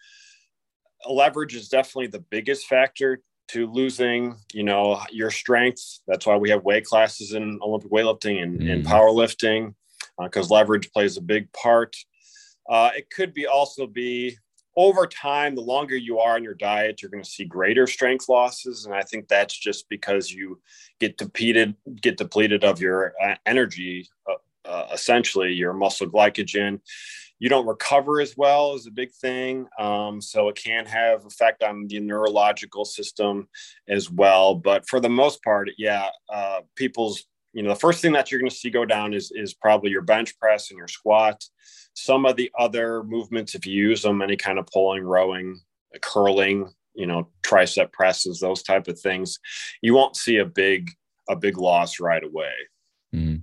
leverage 1.09 1.55
is 1.55 1.69
definitely 1.69 2.07
the 2.07 2.25
biggest 2.31 2.67
factor 2.67 3.21
to 3.49 3.67
losing, 3.71 4.37
you 4.53 4.63
know, 4.63 5.01
your 5.11 5.31
strength. 5.31 6.01
That's 6.07 6.27
why 6.27 6.37
we 6.37 6.51
have 6.51 6.65
weight 6.65 6.85
classes 6.85 7.33
in 7.33 7.59
Olympic 7.63 7.91
weightlifting 7.91 8.43
and, 8.43 8.61
mm. 8.61 8.73
and 8.73 8.87
powerlifting, 8.87 9.75
because 10.23 10.51
uh, 10.51 10.55
leverage 10.55 10.91
plays 10.93 11.17
a 11.17 11.23
big 11.23 11.53
part. 11.53 11.97
Uh, 12.69 12.91
it 12.97 13.11
could 13.11 13.33
be 13.33 13.47
also 13.47 13.87
be 13.87 14.37
over 14.79 15.09
time, 15.09 15.57
the 15.57 15.61
longer 15.61 15.97
you 15.97 16.21
are 16.21 16.37
on 16.37 16.45
your 16.45 16.55
diet, 16.55 17.03
you're 17.03 17.11
going 17.11 17.23
to 17.23 17.29
see 17.29 17.45
greater 17.45 17.85
strength 17.85 18.29
losses, 18.29 18.87
and 18.87 18.95
I 18.95 19.03
think 19.03 19.27
that's 19.27 19.59
just 19.59 19.89
because 19.89 20.31
you 20.31 20.61
get 21.01 21.19
depleted, 21.19 21.75
get 22.01 22.17
depleted 22.17 22.63
of 22.63 22.81
your 22.81 23.13
uh, 23.21 23.35
energy, 23.45 24.09
uh, 24.31 24.35
uh, 24.65 24.87
essentially 24.93 25.53
your 25.53 25.73
muscle 25.73 26.07
glycogen. 26.07 26.81
You 27.41 27.49
don't 27.49 27.67
recover 27.67 28.21
as 28.21 28.37
well 28.37 28.77
is 28.77 28.87
a 28.87 28.93
big 28.93 29.11
thing, 29.11 29.67
um, 29.81 30.21
so 30.21 30.49
it 30.49 30.55
can 30.55 30.87
have 30.87 31.27
effect 31.27 31.65
on 31.65 31.89
the 31.89 31.99
neurological 31.99 32.85
system 32.85 33.49
as 33.89 34.09
well. 34.09 34.55
But 34.55 34.89
for 34.89 35.01
the 35.01 35.09
most 35.09 35.43
part, 35.43 35.71
yeah, 35.77 36.09
uh, 36.33 36.61
people's 36.77 37.27
you 37.53 37.63
know 37.63 37.71
the 37.71 37.81
first 37.81 38.01
thing 38.01 38.13
that 38.13 38.31
you're 38.31 38.41
going 38.41 38.51
to 38.51 38.57
see 38.57 38.71
go 38.71 38.85
down 38.85 39.15
is 39.15 39.33
is 39.35 39.55
probably 39.55 39.91
your 39.91 40.03
bench 40.03 40.39
press 40.39 40.71
and 40.71 40.79
your 40.79 40.89
squat 40.89 41.43
some 41.99 42.27
of 42.27 42.37
the 42.37 42.51
other 42.59 43.03
movements, 43.03 43.55
if 43.55 43.67
you 43.67 43.75
use 43.89 44.03
them, 44.03 44.23
any 44.23 44.37
kind 44.37 44.59
of 44.59 44.67
pulling, 44.67 45.03
rowing, 45.03 45.61
curling, 46.01 46.73
you 46.95 47.07
know, 47.07 47.29
tricep 47.43 47.93
presses, 47.93 48.39
those 48.39 48.63
type 48.63 48.89
of 48.89 48.99
things, 49.01 49.39
you 49.83 49.95
won't 49.95 50.17
see 50.17 50.39
a 50.39 50.45
big 50.45 50.91
a 51.29 51.37
big 51.37 51.59
loss 51.59 52.01
right 52.01 52.25
away. 52.25 52.53
Mm. 53.15 53.43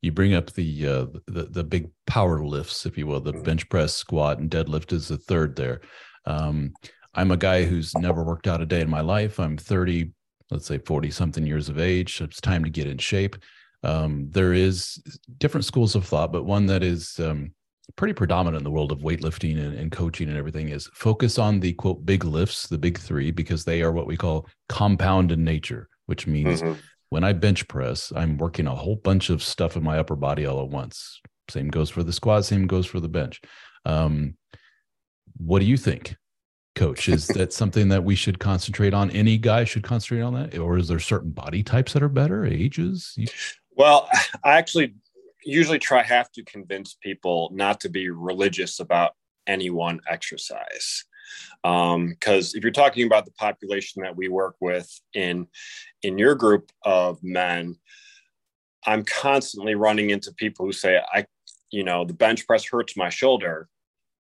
You 0.00 0.12
bring 0.12 0.32
up 0.32 0.52
the 0.52 0.86
uh, 0.86 1.06
the 1.26 1.44
the 1.50 1.64
big 1.64 1.90
power 2.06 2.44
lifts, 2.44 2.86
if 2.86 2.96
you 2.96 3.06
will, 3.06 3.20
the 3.20 3.32
mm. 3.32 3.44
bench 3.44 3.68
press, 3.68 3.94
squat, 3.94 4.38
and 4.38 4.50
deadlift 4.50 4.92
is 4.92 5.08
the 5.08 5.18
third 5.18 5.56
there. 5.56 5.80
Um, 6.24 6.72
I'm 7.14 7.32
a 7.32 7.36
guy 7.36 7.64
who's 7.64 7.96
never 7.96 8.22
worked 8.22 8.46
out 8.46 8.62
a 8.62 8.66
day 8.66 8.80
in 8.80 8.90
my 8.90 9.00
life. 9.00 9.40
I'm 9.40 9.56
30, 9.56 10.12
let's 10.50 10.66
say 10.66 10.78
40 10.78 11.10
something 11.10 11.46
years 11.46 11.68
of 11.68 11.78
age. 11.78 12.20
It's 12.20 12.40
time 12.40 12.64
to 12.64 12.70
get 12.70 12.86
in 12.86 12.98
shape. 12.98 13.36
Um, 13.82 14.28
there 14.30 14.52
is 14.52 15.02
different 15.38 15.64
schools 15.64 15.94
of 15.94 16.06
thought, 16.06 16.32
but 16.32 16.44
one 16.44 16.66
that 16.66 16.82
is 16.82 17.18
um, 17.20 17.52
pretty 17.96 18.14
predominant 18.14 18.60
in 18.60 18.64
the 18.64 18.70
world 18.70 18.92
of 18.92 19.00
weightlifting 19.00 19.58
and, 19.58 19.74
and, 19.74 19.92
coaching 19.92 20.28
and 20.28 20.36
everything 20.36 20.68
is 20.68 20.90
focus 20.94 21.38
on 21.38 21.60
the 21.60 21.72
quote 21.74 22.04
big 22.04 22.24
lifts, 22.24 22.66
the 22.66 22.78
big 22.78 22.98
three, 22.98 23.30
because 23.30 23.64
they 23.64 23.82
are 23.82 23.92
what 23.92 24.06
we 24.06 24.16
call 24.16 24.46
compound 24.68 25.30
in 25.30 25.44
nature, 25.44 25.88
which 26.06 26.26
means 26.26 26.60
mm-hmm. 26.60 26.78
when 27.10 27.22
I 27.22 27.32
bench 27.32 27.68
press, 27.68 28.12
I'm 28.14 28.36
working 28.36 28.66
a 28.66 28.74
whole 28.74 28.96
bunch 28.96 29.30
of 29.30 29.42
stuff 29.42 29.76
in 29.76 29.84
my 29.84 29.98
upper 29.98 30.16
body 30.16 30.44
all 30.44 30.62
at 30.62 30.70
once. 30.70 31.20
Same 31.48 31.68
goes 31.68 31.88
for 31.88 32.02
the 32.02 32.12
squat, 32.12 32.44
same 32.44 32.66
goes 32.66 32.86
for 32.86 33.00
the 33.00 33.08
bench. 33.08 33.40
Um, 33.84 34.34
what 35.36 35.60
do 35.60 35.66
you 35.66 35.76
think? 35.76 36.16
Coach? 36.78 37.08
Is 37.08 37.26
that 37.28 37.52
something 37.52 37.88
that 37.88 38.04
we 38.04 38.14
should 38.14 38.38
concentrate 38.38 38.94
on? 38.94 39.10
Any 39.10 39.36
guy 39.36 39.64
should 39.64 39.82
concentrate 39.82 40.22
on 40.22 40.34
that, 40.34 40.58
or 40.58 40.78
is 40.78 40.88
there 40.88 41.00
certain 41.00 41.30
body 41.30 41.62
types 41.62 41.92
that 41.92 42.02
are 42.02 42.08
better, 42.08 42.46
ages? 42.46 43.18
Well, 43.76 44.08
I 44.44 44.58
actually 44.58 44.94
usually 45.44 45.78
try 45.78 46.02
have 46.02 46.30
to 46.32 46.44
convince 46.44 46.94
people 46.94 47.50
not 47.52 47.80
to 47.80 47.88
be 47.88 48.10
religious 48.10 48.80
about 48.80 49.12
any 49.46 49.70
one 49.70 50.00
exercise 50.08 51.04
because 51.62 51.94
um, 51.94 52.16
if 52.54 52.62
you're 52.62 52.70
talking 52.70 53.06
about 53.06 53.24
the 53.24 53.32
population 53.32 54.02
that 54.02 54.16
we 54.16 54.28
work 54.28 54.56
with 54.60 54.88
in 55.14 55.46
in 56.02 56.18
your 56.18 56.34
group 56.34 56.70
of 56.84 57.22
men 57.22 57.76
i'm 58.86 59.04
constantly 59.04 59.74
running 59.74 60.10
into 60.10 60.32
people 60.34 60.64
who 60.66 60.72
say 60.72 61.00
i 61.12 61.24
you 61.70 61.84
know 61.84 62.04
the 62.04 62.14
bench 62.14 62.46
press 62.46 62.64
hurts 62.64 62.96
my 62.96 63.08
shoulder 63.08 63.68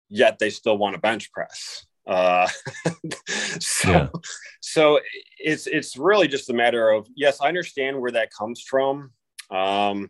yet 0.09 0.39
they 0.39 0.49
still 0.49 0.77
want 0.77 0.93
to 0.93 0.99
bench 0.99 1.31
press 1.31 1.86
uh, 2.07 2.47
so 3.59 3.89
yeah. 3.89 4.07
so 4.61 4.99
it's 5.37 5.67
it's 5.67 5.97
really 5.97 6.27
just 6.27 6.49
a 6.49 6.53
matter 6.53 6.89
of 6.89 7.07
yes 7.15 7.41
i 7.41 7.47
understand 7.47 7.99
where 7.99 8.11
that 8.11 8.29
comes 8.31 8.61
from 8.61 9.11
um, 9.49 10.09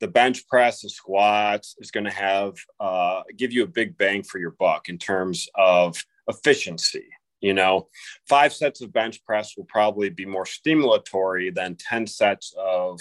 the 0.00 0.08
bench 0.08 0.46
press, 0.46 0.82
the 0.82 0.90
squats 0.90 1.76
is 1.78 1.90
going 1.90 2.04
to 2.04 2.10
have 2.10 2.54
uh, 2.80 3.22
give 3.36 3.52
you 3.52 3.64
a 3.64 3.68
big 3.68 3.96
bang 3.96 4.22
for 4.22 4.38
your 4.38 4.54
buck 4.58 4.88
in 4.88 4.98
terms 4.98 5.48
of 5.54 6.02
efficiency. 6.28 7.06
You 7.40 7.54
know, 7.54 7.88
five 8.28 8.52
sets 8.52 8.80
of 8.80 8.92
bench 8.92 9.24
press 9.24 9.56
will 9.56 9.66
probably 9.66 10.10
be 10.10 10.26
more 10.26 10.44
stimulatory 10.44 11.54
than 11.54 11.76
10 11.76 12.06
sets 12.06 12.54
of, 12.58 13.00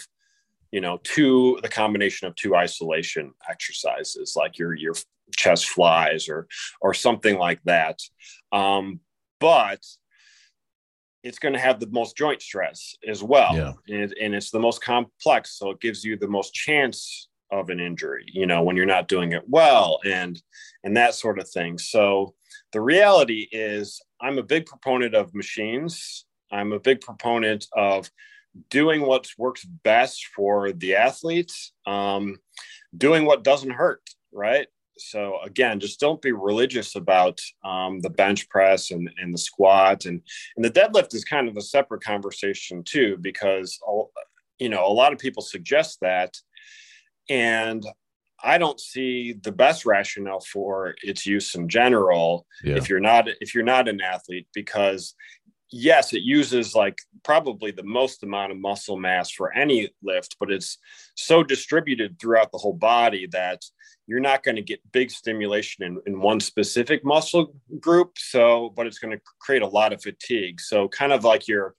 you 0.75 0.82
know, 0.82 1.00
two, 1.03 1.58
the 1.62 1.70
combination 1.70 2.27
of 2.27 2.36
two 2.36 2.53
isolation 2.53 3.32
exercises 3.50 4.34
like 4.36 4.60
your, 4.60 4.74
your 4.75 4.94
chest 5.34 5.70
flies 5.70 6.27
or, 6.27 6.48
or 6.82 6.94
something 6.94 7.38
like 7.38 7.62
that. 7.63 7.98
Um, 8.51 9.00
but 9.39 9.79
it's 11.24 11.39
going 11.39 11.53
to 11.53 11.62
have 11.62 11.79
the 11.79 11.88
most 11.88 12.17
joint 12.17 12.41
stress 12.41 12.94
as 13.08 13.24
well. 13.24 13.55
Yeah. 13.55 13.72
And, 13.88 14.13
and 14.22 14.36
it's 14.36 14.51
the 14.51 14.60
most 14.60 14.84
complex. 14.84 15.58
So 15.58 15.70
it 15.70 15.79
gives 15.79 16.03
you 16.03 16.17
the 16.17 16.27
most 16.27 16.53
chance 16.53 17.29
of 17.53 17.70
an 17.70 17.79
injury, 17.79 18.25
you 18.27 18.46
know, 18.46 18.62
when 18.62 18.75
you're 18.75 18.86
not 18.86 19.08
doing 19.08 19.32
it 19.32 19.44
well 19.48 20.00
and, 20.03 20.41
and 20.84 20.98
that 20.98 21.15
sort 21.15 21.39
of 21.39 21.48
thing. 21.48 21.77
So 21.77 22.34
the 22.74 22.82
reality 22.82 23.48
is 23.53 24.01
I'm 24.20 24.39
a 24.39 24.44
big 24.44 24.65
proponent 24.65 25.15
of 25.15 25.34
machines. 25.34 26.25
I'm 26.51 26.74
a 26.74 26.82
big 26.82 27.00
proponent 27.00 27.65
of 27.72 28.12
doing 28.69 29.01
what 29.01 29.27
works 29.38 29.63
best 29.63 30.27
for 30.27 30.71
the 30.71 30.95
athletes, 30.95 31.74
um, 31.85 32.38
doing 32.97 33.25
what 33.25 33.43
doesn't 33.43 33.71
hurt, 33.71 34.01
right? 34.31 34.67
so 34.97 35.39
again 35.43 35.79
just 35.79 36.00
don't 36.00 36.21
be 36.21 36.31
religious 36.31 36.95
about 36.95 37.39
um, 37.63 38.00
the 38.01 38.09
bench 38.09 38.47
press 38.50 38.91
and, 38.91 39.09
and 39.17 39.33
the 39.33 39.38
squat 39.38 40.05
and 40.05 40.21
and 40.55 40.65
the 40.65 40.71
deadlift 40.71 41.13
is 41.13 41.24
kind 41.24 41.47
of 41.47 41.57
a 41.57 41.62
separate 41.62 42.03
conversation 42.03 42.83
too 42.83 43.17
because 43.21 43.79
you 44.59 44.69
know 44.69 44.85
a 44.85 44.93
lot 44.93 45.13
of 45.13 45.19
people 45.19 45.41
suggest 45.41 46.00
that 46.01 46.35
and 47.29 47.85
i 48.43 48.57
don't 48.57 48.79
see 48.79 49.33
the 49.43 49.51
best 49.51 49.85
rationale 49.85 50.41
for 50.41 50.95
its 51.03 51.25
use 51.25 51.55
in 51.55 51.67
general 51.67 52.45
yeah. 52.63 52.75
if 52.75 52.89
you're 52.89 53.00
not 53.00 53.27
if 53.41 53.53
you're 53.53 53.63
not 53.63 53.88
an 53.88 54.01
athlete 54.01 54.47
because 54.53 55.15
yes, 55.72 56.13
it 56.13 56.22
uses 56.22 56.75
like 56.75 56.98
probably 57.24 57.72
the 57.72 57.84
most 57.84 58.24
amount 58.24 58.51
of 58.51 58.57
muscle 58.57 58.98
mass 58.98 59.31
for 59.31 59.53
any 59.53 59.89
lift, 60.03 60.38
but 60.39 60.51
it's 60.51 60.77
so 61.15 61.43
distributed 61.43 62.19
throughout 62.19 62.51
the 62.51 62.57
whole 62.57 62.74
body 62.74 63.27
that 63.31 63.62
you're 64.07 64.19
not 64.19 64.43
going 64.43 64.55
to 64.55 64.62
get 64.62 64.79
big 64.91 65.10
stimulation 65.10 65.84
in, 65.84 66.01
in 66.05 66.22
one 66.22 66.39
specific 66.39 67.03
muscle 67.03 67.55
group. 67.79 68.17
So, 68.17 68.72
but 68.75 68.86
it's 68.86 69.00
going 69.00 69.17
to 69.17 69.24
create 69.39 69.63
a 69.63 69.67
lot 69.67 69.93
of 69.93 70.01
fatigue. 70.01 70.62
So, 70.62 70.88
kind 70.88 71.12
of 71.12 71.24
like 71.24 71.48
your, 71.48 71.75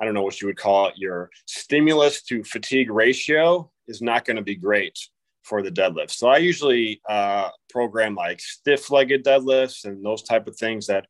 I 0.00 0.04
don't 0.04 0.14
know 0.14 0.22
what 0.22 0.40
you 0.40 0.48
would 0.48 0.56
call 0.56 0.88
it, 0.88 0.94
your 0.96 1.30
stimulus 1.46 2.22
to 2.22 2.42
fatigue 2.44 2.90
ratio 2.90 3.70
is 3.86 4.00
not 4.00 4.24
going 4.24 4.36
to 4.36 4.42
be 4.42 4.56
great 4.56 4.98
for 5.42 5.62
the 5.62 5.70
deadlift. 5.70 6.10
So 6.12 6.28
I 6.28 6.38
usually 6.38 7.00
uh, 7.08 7.48
program 7.70 8.14
like 8.14 8.40
stiff 8.40 8.90
legged 8.90 9.24
deadlifts 9.24 9.84
and 9.84 10.04
those 10.04 10.22
type 10.22 10.46
of 10.46 10.56
things 10.56 10.86
that 10.86 11.06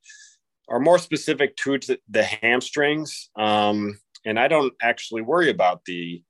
are 0.71 0.81
more 0.81 0.99
specific 0.99 1.57
to 1.57 1.79
the 2.09 2.23
hamstrings. 2.23 3.29
Um, 3.37 3.99
and 4.25 4.39
I 4.39 4.49
don't 4.49 4.73
actually 4.81 5.23
worry 5.23 5.51
about 5.51 5.85
the 5.85 6.23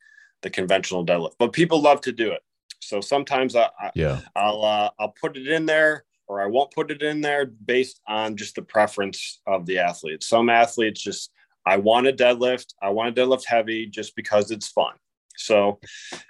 the 0.43 0.51
conventional 0.51 1.05
deadlift, 1.05 1.35
but 1.39 1.53
people 1.53 1.83
love 1.83 2.01
to 2.01 2.13
do 2.13 2.33
it. 2.33 2.41
So 2.81 3.03
sometimes 3.03 3.55
I, 3.55 3.69
yeah. 3.95 4.21
I'll 4.35 4.65
uh, 4.65 4.91
I'll 4.99 5.15
put 5.21 5.37
it 5.37 5.47
in 5.47 5.67
there 5.67 6.05
or 6.27 6.41
I 6.41 6.47
won't 6.47 6.71
put 6.71 6.91
it 6.91 7.03
in 7.03 7.21
there 7.21 7.45
based 7.45 8.01
on 8.09 8.37
just 8.37 8.55
the 8.55 8.63
preference 8.63 9.41
of 9.47 9.67
the 9.67 9.81
athlete. 9.81 10.23
Some 10.23 10.49
athletes 10.49 11.03
just 11.03 11.31
I 11.67 11.77
want 11.77 12.07
a 12.07 12.13
deadlift, 12.13 12.73
I 12.81 12.89
want 12.91 13.17
a 13.17 13.21
deadlift 13.21 13.45
heavy 13.45 13.87
just 13.87 14.17
because 14.17 14.51
it's 14.51 14.69
fun. 14.69 14.95
So 15.37 15.79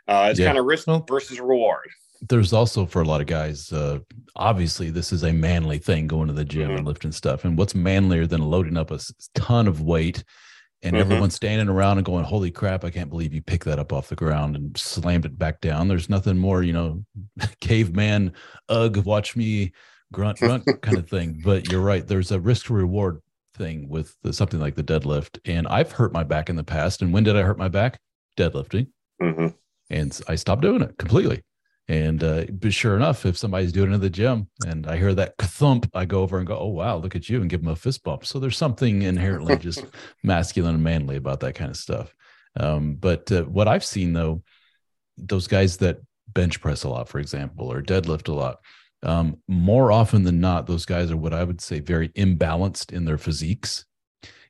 uh, 0.08 0.28
it's 0.30 0.40
yeah. 0.40 0.46
kind 0.46 0.58
of 0.58 0.64
risk 0.64 0.88
versus 1.08 1.38
reward 1.38 1.88
there's 2.28 2.52
also 2.52 2.84
for 2.84 3.02
a 3.02 3.04
lot 3.04 3.20
of 3.20 3.26
guys 3.26 3.72
uh, 3.72 3.98
obviously 4.36 4.90
this 4.90 5.12
is 5.12 5.22
a 5.22 5.32
manly 5.32 5.78
thing 5.78 6.06
going 6.06 6.28
to 6.28 6.34
the 6.34 6.44
gym 6.44 6.68
mm-hmm. 6.68 6.78
and 6.78 6.86
lifting 6.86 7.12
stuff. 7.12 7.44
And 7.44 7.56
what's 7.56 7.74
manlier 7.74 8.26
than 8.26 8.42
loading 8.42 8.76
up 8.76 8.90
a 8.90 9.00
ton 9.34 9.66
of 9.66 9.80
weight 9.80 10.22
and 10.82 10.94
mm-hmm. 10.94 11.00
everyone's 11.00 11.34
standing 11.34 11.68
around 11.68 11.98
and 11.98 12.06
going 12.06 12.24
holy 12.24 12.50
crap 12.50 12.84
i 12.84 12.90
can't 12.90 13.10
believe 13.10 13.34
you 13.34 13.42
picked 13.42 13.66
that 13.66 13.78
up 13.78 13.92
off 13.92 14.08
the 14.08 14.16
ground 14.16 14.56
and 14.56 14.76
slammed 14.76 15.26
it 15.26 15.38
back 15.38 15.60
down. 15.60 15.88
There's 15.88 16.10
nothing 16.10 16.38
more 16.38 16.62
you 16.62 16.72
know 16.72 17.04
caveman 17.60 18.32
ugh 18.68 18.98
watch 18.98 19.36
me 19.36 19.72
grunt 20.12 20.38
grunt 20.38 20.64
kind 20.82 20.98
of 20.98 21.08
thing. 21.08 21.40
But 21.44 21.70
you're 21.70 21.80
right 21.80 22.06
there's 22.06 22.32
a 22.32 22.40
risk 22.40 22.70
reward 22.70 23.20
thing 23.54 23.88
with 23.88 24.16
the, 24.22 24.32
something 24.32 24.60
like 24.60 24.74
the 24.74 24.84
deadlift. 24.84 25.38
And 25.44 25.66
i've 25.68 25.92
hurt 25.92 26.12
my 26.12 26.22
back 26.22 26.50
in 26.50 26.56
the 26.56 26.64
past. 26.64 27.02
And 27.02 27.12
when 27.12 27.24
did 27.24 27.36
i 27.36 27.42
hurt 27.42 27.58
my 27.58 27.68
back? 27.68 27.98
Deadlifting. 28.36 28.88
Mm-hmm. 29.20 29.48
and 29.90 30.18
i 30.28 30.34
stopped 30.34 30.62
doing 30.62 30.80
it 30.80 30.96
completely 30.96 31.42
and 31.90 32.22
uh, 32.22 32.44
but 32.52 32.72
sure 32.72 32.94
enough, 32.94 33.26
if 33.26 33.36
somebody's 33.36 33.72
doing 33.72 33.90
it 33.90 33.96
in 33.96 34.00
the 34.00 34.08
gym 34.08 34.48
and 34.64 34.86
I 34.86 34.96
hear 34.96 35.12
that 35.14 35.36
thump, 35.38 35.90
I 35.92 36.04
go 36.04 36.20
over 36.20 36.38
and 36.38 36.46
go, 36.46 36.56
"Oh 36.56 36.68
wow, 36.68 36.98
look 36.98 37.16
at 37.16 37.28
you!" 37.28 37.40
and 37.40 37.50
give 37.50 37.62
them 37.62 37.72
a 37.72 37.74
fist 37.74 38.04
bump. 38.04 38.24
So 38.24 38.38
there's 38.38 38.56
something 38.56 39.02
inherently 39.02 39.56
just 39.58 39.84
masculine 40.22 40.76
and 40.76 40.84
manly 40.84 41.16
about 41.16 41.40
that 41.40 41.56
kind 41.56 41.68
of 41.68 41.76
stuff. 41.76 42.14
Um, 42.54 42.94
but 42.94 43.32
uh, 43.32 43.42
what 43.42 43.66
I've 43.66 43.84
seen 43.84 44.12
though, 44.12 44.44
those 45.18 45.48
guys 45.48 45.78
that 45.78 45.98
bench 46.28 46.60
press 46.60 46.84
a 46.84 46.88
lot, 46.88 47.08
for 47.08 47.18
example, 47.18 47.72
or 47.72 47.82
deadlift 47.82 48.28
a 48.28 48.34
lot, 48.34 48.58
um, 49.02 49.38
more 49.48 49.90
often 49.90 50.22
than 50.22 50.40
not, 50.40 50.68
those 50.68 50.84
guys 50.84 51.10
are 51.10 51.16
what 51.16 51.34
I 51.34 51.42
would 51.42 51.60
say 51.60 51.80
very 51.80 52.10
imbalanced 52.10 52.92
in 52.92 53.04
their 53.04 53.18
physiques. 53.18 53.84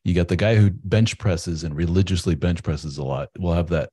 You 0.04 0.12
got 0.12 0.28
the 0.28 0.36
guy 0.36 0.56
who 0.56 0.68
bench 0.70 1.16
presses 1.16 1.64
and 1.64 1.74
religiously 1.74 2.34
bench 2.34 2.62
presses 2.62 2.98
a 2.98 3.02
lot. 3.02 3.30
Will 3.38 3.54
have 3.54 3.70
that 3.70 3.88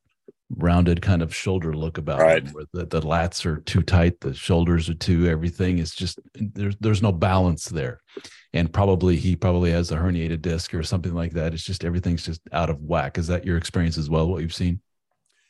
rounded 0.55 1.01
kind 1.01 1.21
of 1.21 1.35
shoulder 1.35 1.73
look 1.73 1.97
about 1.97 2.19
right. 2.19 2.43
him, 2.43 2.53
where 2.53 2.65
the, 2.73 2.85
the 2.85 3.01
lats 3.01 3.45
are 3.45 3.57
too 3.57 3.81
tight, 3.81 4.19
the 4.21 4.33
shoulders 4.33 4.89
are 4.89 4.93
too 4.93 5.27
everything 5.27 5.77
is 5.77 5.93
just 5.93 6.19
there's 6.35 6.75
there's 6.79 7.01
no 7.01 7.11
balance 7.11 7.65
there. 7.65 8.01
And 8.53 8.71
probably 8.71 9.17
he 9.17 9.35
probably 9.35 9.71
has 9.71 9.91
a 9.91 9.97
herniated 9.97 10.41
disc 10.41 10.73
or 10.73 10.83
something 10.83 11.13
like 11.13 11.33
that. 11.33 11.53
It's 11.53 11.63
just 11.63 11.83
everything's 11.83 12.25
just 12.25 12.41
out 12.53 12.69
of 12.69 12.81
whack. 12.81 13.17
Is 13.17 13.27
that 13.27 13.45
your 13.45 13.57
experience 13.57 13.97
as 13.97 14.09
well? 14.09 14.27
What 14.27 14.41
you've 14.41 14.53
seen? 14.53 14.81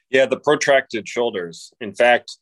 Yeah, 0.09 0.25
the 0.25 0.39
protracted 0.39 1.07
shoulders. 1.07 1.71
In 1.79 1.93
fact, 1.93 2.37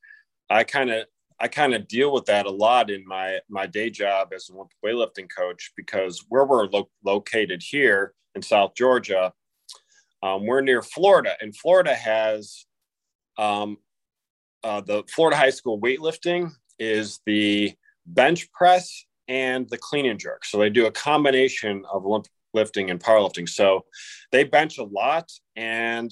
I 0.50 0.64
kind 0.64 0.90
of 0.92 1.06
I 1.40 1.50
kind 1.50 1.74
of 1.74 1.88
deal 1.88 2.14
with 2.14 2.26
that 2.26 2.46
a 2.46 2.52
lot 2.52 2.90
in 2.90 3.06
my 3.06 3.40
my 3.50 3.66
day 3.66 3.90
job 3.90 4.32
as 4.34 4.50
a 4.50 4.86
weightlifting 4.86 5.28
coach 5.36 5.72
because 5.76 6.24
where 6.30 6.46
we're 6.46 6.68
lo- 6.68 6.90
located 7.04 7.62
here 7.62 8.14
in 8.36 8.42
South 8.42 8.74
Georgia, 8.76 9.34
um, 10.26 10.44
we're 10.48 10.62
near 10.62 10.82
Florida, 10.82 11.36
and 11.40 11.56
Florida 11.56 11.94
has 11.94 12.66
um, 13.38 13.78
uh, 14.64 14.82
the 14.82 15.04
Florida 15.14 15.38
High 15.38 15.52
School 15.52 15.80
weightlifting 15.80 16.50
is 16.80 17.20
the 17.28 17.74
bench 18.08 18.52
press 18.52 19.06
and 19.28 19.70
the 19.70 19.78
clean 19.78 20.08
and 20.08 20.20
jerk. 20.20 20.44
So 20.44 20.58
they 20.58 20.72
do 20.72 20.88
a 20.88 20.92
combination 20.92 21.84
of 21.94 22.08
Olympic 22.08 22.32
lifting 22.56 22.90
and 22.90 23.00
powerlifting. 23.00 23.48
So 23.48 23.86
they 24.32 24.44
bench 24.44 24.80
a 24.80 24.84
lot, 24.84 25.30
and 25.56 26.12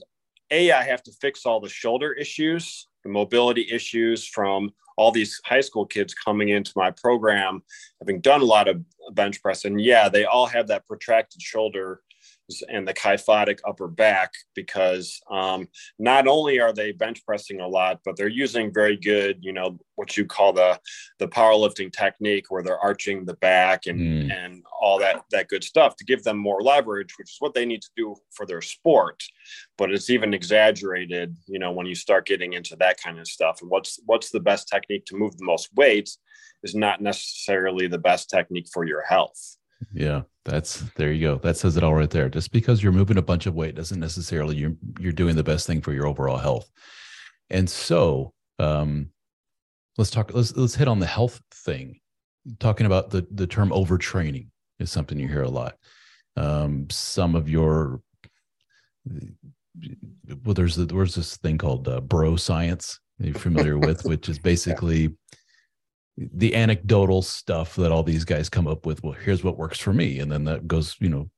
a 0.52 0.71
I 0.71 0.84
have 0.84 1.02
to 1.04 1.12
fix 1.19 1.43
all 1.47 1.60
the 1.60 1.69
shoulder 1.69 2.13
issues, 2.13 2.88
the 3.04 3.10
mobility 3.10 3.67
issues 3.71 4.28
from 4.28 4.69
all 4.95 5.12
these 5.12 5.41
high 5.43 5.62
school 5.62 5.88
kids 5.88 6.13
coming 6.13 6.49
into 6.49 6.71
my 6.76 6.91
program, 6.91 7.63
having 7.99 8.21
done 8.21 8.41
a 8.41 8.45
lot 8.45 8.67
of 8.67 8.80
bench 9.13 9.41
press, 9.41 9.65
and 9.65 9.82
yeah, 9.82 10.08
they 10.08 10.26
all 10.26 10.45
have 10.45 10.67
that 10.67 10.86
protracted 10.86 11.41
shoulder 11.41 12.02
and 12.69 12.88
the 12.88 12.93
kyphotic 12.93 13.60
upper 13.65 13.88
back 13.88 14.34
because 14.53 15.21
um, 15.32 15.67
not 15.97 16.27
only 16.27 16.60
are 16.60 16.73
they 16.73 16.91
bench 16.91 17.25
pressing 17.25 17.62
a 17.62 17.67
lot, 17.67 17.99
but 18.03 18.17
they're 18.17 18.27
using 18.27 18.73
very 18.73 18.97
good, 18.97 19.38
you 19.41 19.53
know, 19.53 19.79
what 19.95 20.17
you 20.17 20.25
call 20.25 20.53
the 20.53 20.79
the 21.19 21.27
powerlifting 21.27 21.91
technique 21.91 22.45
where 22.49 22.63
they're 22.63 22.79
arching 22.79 23.25
the 23.25 23.36
back 23.36 23.86
and 23.86 23.99
mm. 23.99 24.34
and 24.34 24.63
all 24.82 24.99
that 24.99 25.23
that 25.32 25.47
good 25.47 25.63
stuff 25.63 25.95
to 25.95 26.06
give 26.06 26.23
them 26.23 26.38
more 26.38 26.62
leverage, 26.62 27.13
which 27.17 27.29
is 27.29 27.38
what 27.39 27.53
they 27.53 27.65
need 27.65 27.82
to 27.82 27.91
do 27.95 28.15
for 28.32 28.45
their 28.45 28.62
sport. 28.62 29.23
But 29.77 29.91
it's 29.91 30.10
even 30.10 30.34
exaggerated, 30.34 31.36
you 31.47 31.60
know, 31.60 31.71
when 31.71 31.86
you 31.86 31.95
start 31.95 32.25
getting 32.25 32.53
into 32.53 32.75
that 32.77 33.01
kind 33.01 33.19
of 33.19 33.27
stuff. 33.27 33.62
And 33.62 33.69
what's 33.69 33.99
what's 34.06 34.32
the 34.32 34.39
best 34.39 34.67
technique 34.67 35.06
to 35.06 35.17
move 35.17 35.38
the 35.38 35.45
most 35.45 35.69
weight 35.75 36.10
is 36.63 36.75
not 36.75 37.01
necessarily 37.01 37.88
the 37.88 37.97
best 37.97 38.29
technique 38.29 38.67
for 38.73 38.86
your 38.86 39.01
health. 39.01 39.58
Yeah, 39.93 40.22
that's 40.46 40.82
there 40.96 41.12
you 41.12 41.28
go. 41.28 41.36
That 41.38 41.58
says 41.58 41.78
it 41.78 41.84
all 41.84 41.96
right 41.96 42.10
there. 42.10 42.30
Just 42.30 42.52
because 42.52 42.84
you're 42.84 42.91
moving 42.91 43.17
a 43.17 43.22
bunch 43.22 43.46
of 43.46 43.56
weight 43.56 43.76
doesn't 43.76 44.00
necessarily 44.00 44.56
you're 44.56 44.76
you're 45.00 45.12
doing 45.12 45.36
the 45.36 45.43
best 45.43 45.67
thing 45.67 45.82
for 45.82 45.93
your 45.93 46.08
overall 46.08 46.38
health. 46.38 46.69
And 47.50 47.69
so, 47.69 48.34
um, 48.60 49.10
let's 49.98 50.12
talk. 50.12 50.34
Let's 50.34 50.56
let's 50.56 50.76
hit 50.76 50.88
on 50.88 51.00
the 51.00 51.06
health 51.06 51.41
thing. 51.52 52.00
Talking 52.60 52.86
about 52.86 53.10
the 53.10 53.26
the 53.32 53.48
term 53.48 53.69
overtraining 53.69 54.48
is 54.80 54.91
something 54.91 55.19
you 55.19 55.28
hear 55.28 55.43
a 55.43 55.50
lot. 55.50 55.76
Um, 56.36 56.88
some 56.89 57.36
of 57.36 57.50
your 57.50 58.02
well, 60.43 60.54
there's 60.54 60.76
there's 60.76 61.15
this 61.15 61.38
thing 61.38 61.58
called 61.58 61.88
uh, 61.88 62.02
bro 62.02 62.36
science. 62.36 63.00
You're 63.19 63.36
familiar 63.36 63.78
with, 63.78 64.04
which 64.06 64.30
is 64.30 64.39
basically 64.52 65.15
the 66.17 66.56
anecdotal 66.56 67.21
stuff 67.21 67.76
that 67.76 67.91
all 67.91 68.04
these 68.04 68.26
guys 68.26 68.49
come 68.49 68.67
up 68.67 68.86
with. 68.86 69.04
Well, 69.04 69.13
here's 69.13 69.43
what 69.43 69.58
works 69.58 69.80
for 69.80 69.93
me, 69.93 70.19
and 70.19 70.32
then 70.32 70.43
that 70.45 70.67
goes, 70.67 70.95
you 70.99 71.10
know, 71.10 71.30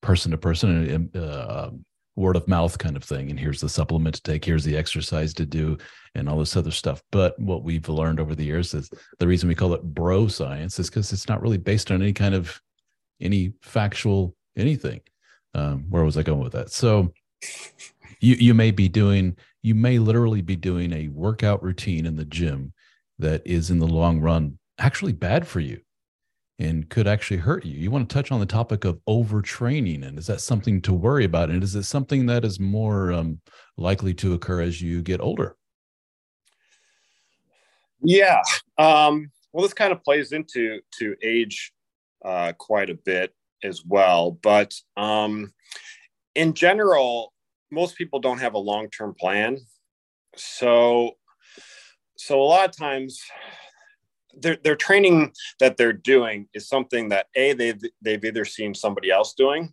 person 0.00 0.30
to 0.30 0.38
person 0.38 0.88
and 0.88 1.16
uh, 1.16 1.70
word 2.16 2.36
of 2.36 2.48
mouth 2.48 2.78
kind 2.78 2.96
of 2.96 3.04
thing. 3.04 3.30
And 3.30 3.38
here's 3.38 3.60
the 3.60 3.68
supplement 3.68 4.16
to 4.16 4.22
take. 4.22 4.44
Here's 4.44 4.64
the 4.64 4.76
exercise 4.76 5.34
to 5.34 5.46
do, 5.46 5.76
and 6.14 6.28
all 6.28 6.38
this 6.38 6.56
other 6.56 6.70
stuff. 6.70 7.02
But 7.12 7.38
what 7.38 7.64
we've 7.64 7.88
learned 7.88 8.20
over 8.20 8.34
the 8.34 8.44
years 8.44 8.72
is 8.72 8.90
the 9.18 9.26
reason 9.26 9.48
we 9.48 9.54
call 9.54 9.74
it 9.74 9.82
bro 9.82 10.28
science 10.28 10.78
is 10.78 10.88
because 10.88 11.12
it's 11.12 11.28
not 11.28 11.42
really 11.42 11.58
based 11.58 11.90
on 11.90 12.02
any 12.02 12.12
kind 12.12 12.34
of 12.34 12.60
any 13.20 13.52
factual 13.62 14.34
anything. 14.56 15.00
Um, 15.54 15.84
where 15.90 16.04
was 16.04 16.16
I 16.16 16.22
going 16.22 16.40
with 16.40 16.52
that? 16.52 16.70
So 16.70 17.12
you 18.20 18.34
you 18.36 18.54
may 18.54 18.70
be 18.70 18.88
doing 18.88 19.36
you 19.62 19.74
may 19.74 19.98
literally 19.98 20.42
be 20.42 20.56
doing 20.56 20.92
a 20.92 21.08
workout 21.08 21.62
routine 21.62 22.06
in 22.06 22.16
the 22.16 22.24
gym 22.24 22.72
that 23.18 23.42
is 23.44 23.70
in 23.70 23.78
the 23.78 23.86
long 23.86 24.20
run 24.20 24.58
actually 24.78 25.12
bad 25.12 25.46
for 25.46 25.60
you 25.60 25.80
and 26.58 26.88
could 26.88 27.06
actually 27.06 27.38
hurt 27.38 27.64
you. 27.64 27.78
You 27.78 27.90
want 27.90 28.08
to 28.08 28.14
touch 28.14 28.30
on 28.30 28.40
the 28.40 28.46
topic 28.46 28.84
of 28.84 29.00
overtraining, 29.08 30.06
and 30.06 30.18
is 30.18 30.26
that 30.28 30.40
something 30.40 30.80
to 30.82 30.92
worry 30.92 31.24
about? 31.24 31.50
And 31.50 31.62
is 31.62 31.74
it 31.74 31.82
something 31.84 32.26
that 32.26 32.44
is 32.44 32.60
more 32.60 33.12
um, 33.12 33.40
likely 33.76 34.14
to 34.14 34.34
occur 34.34 34.60
as 34.60 34.80
you 34.80 35.02
get 35.02 35.20
older? 35.20 35.56
Yeah, 38.00 38.40
um, 38.78 39.30
well, 39.52 39.62
this 39.62 39.74
kind 39.74 39.92
of 39.92 40.02
plays 40.04 40.32
into 40.32 40.80
to 40.98 41.16
age 41.22 41.72
uh, 42.24 42.52
quite 42.58 42.90
a 42.90 42.94
bit 42.94 43.34
as 43.62 43.84
well, 43.84 44.32
but 44.42 44.74
um, 44.96 45.52
in 46.34 46.52
general, 46.52 47.32
most 47.70 47.96
people 47.96 48.20
don't 48.20 48.38
have 48.38 48.54
a 48.54 48.58
long 48.58 48.90
term 48.90 49.14
plan, 49.18 49.58
so 50.36 51.12
so 52.16 52.40
a 52.40 52.44
lot 52.44 52.68
of 52.68 52.76
times 52.76 53.20
their, 54.36 54.56
their 54.56 54.76
training 54.76 55.32
that 55.60 55.76
they're 55.76 55.92
doing 55.92 56.48
is 56.54 56.68
something 56.68 57.08
that 57.10 57.26
a 57.36 57.52
they've, 57.52 57.80
they've 58.02 58.24
either 58.24 58.44
seen 58.44 58.74
somebody 58.74 59.10
else 59.10 59.34
doing 59.34 59.72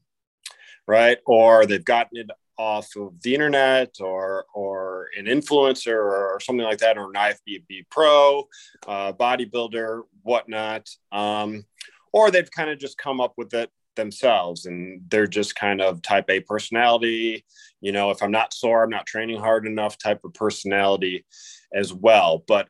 right? 0.87 1.19
Or 1.25 1.65
they've 1.65 1.83
gotten 1.83 2.17
it 2.17 2.29
off 2.57 2.95
of 2.95 3.19
the 3.23 3.33
internet 3.33 3.95
or 4.01 4.45
or 4.53 5.07
an 5.17 5.25
influencer 5.25 5.95
or 5.95 6.39
something 6.41 6.65
like 6.65 6.77
that 6.77 6.97
or 6.97 7.05
an 7.05 7.13
ifbb 7.13 7.85
pro 7.89 8.47
uh, 8.87 9.11
bodybuilder 9.13 10.01
whatnot 10.21 10.87
um, 11.11 11.65
or 12.13 12.29
they've 12.29 12.51
kind 12.51 12.69
of 12.69 12.77
just 12.77 12.97
come 12.99 13.19
up 13.19 13.33
with 13.37 13.51
it 13.53 13.71
themselves 13.95 14.67
and 14.67 15.01
they're 15.09 15.25
just 15.25 15.55
kind 15.55 15.81
of 15.81 16.01
type 16.01 16.29
a 16.29 16.39
personality. 16.41 17.43
You 17.79 17.93
know 17.93 18.11
if 18.11 18.21
i'm 18.21 18.31
not 18.31 18.53
sore 18.53 18.83
i'm 18.83 18.91
not 18.91 19.07
training 19.07 19.39
hard 19.39 19.65
enough 19.65 19.97
type 19.97 20.19
of 20.23 20.35
personality 20.35 21.25
as 21.73 21.93
well 21.93 22.43
but 22.47 22.67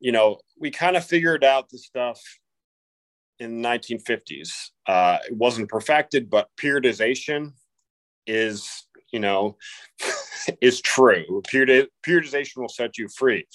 you 0.00 0.12
know 0.12 0.38
we 0.58 0.70
kind 0.70 0.96
of 0.96 1.04
figured 1.04 1.44
out 1.44 1.68
the 1.70 1.78
stuff 1.78 2.20
in 3.38 3.62
the 3.62 3.68
1950s 3.68 4.70
uh, 4.86 5.18
it 5.26 5.36
wasn't 5.36 5.68
perfected 5.68 6.30
but 6.30 6.48
periodization 6.60 7.52
is 8.26 8.86
you 9.12 9.18
know 9.18 9.56
is 10.60 10.80
true 10.80 11.42
periodization 11.52 12.56
will 12.56 12.68
set 12.68 12.98
you 12.98 13.08
free 13.08 13.46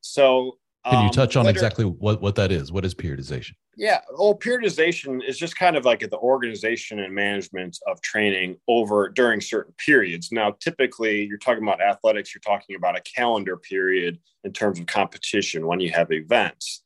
so 0.00 0.56
can 0.90 1.00
you 1.00 1.06
um, 1.06 1.10
touch 1.10 1.36
on 1.36 1.46
exactly 1.46 1.84
what, 1.84 2.22
what 2.22 2.36
that 2.36 2.52
is? 2.52 2.70
What 2.70 2.84
is 2.84 2.94
periodization? 2.94 3.54
Yeah, 3.78 4.00
well, 4.10 4.34
periodization 4.34 5.22
is 5.22 5.36
just 5.38 5.58
kind 5.58 5.76
of 5.76 5.84
like 5.84 6.00
the 6.00 6.16
organization 6.16 6.98
and 6.98 7.14
management 7.14 7.78
of 7.86 8.00
training 8.00 8.56
over 8.66 9.10
during 9.10 9.42
certain 9.42 9.74
periods. 9.76 10.32
Now, 10.32 10.52
typically, 10.60 11.24
you're 11.26 11.36
talking 11.36 11.62
about 11.62 11.82
athletics, 11.82 12.34
you're 12.34 12.40
talking 12.40 12.74
about 12.74 12.96
a 12.96 13.02
calendar 13.02 13.58
period 13.58 14.18
in 14.44 14.54
terms 14.54 14.80
of 14.80 14.86
competition 14.86 15.66
when 15.66 15.80
you 15.80 15.90
have 15.90 16.10
events. 16.10 16.82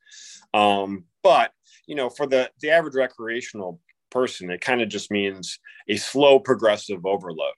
Um, 0.52 1.04
but 1.22 1.52
you 1.86 1.94
know, 1.94 2.10
for 2.10 2.26
the 2.26 2.50
the 2.60 2.70
average 2.70 2.96
recreational 2.96 3.80
person, 4.10 4.50
it 4.50 4.60
kind 4.60 4.82
of 4.82 4.88
just 4.88 5.12
means 5.12 5.60
a 5.88 5.96
slow 5.96 6.40
progressive 6.40 7.06
overload, 7.06 7.54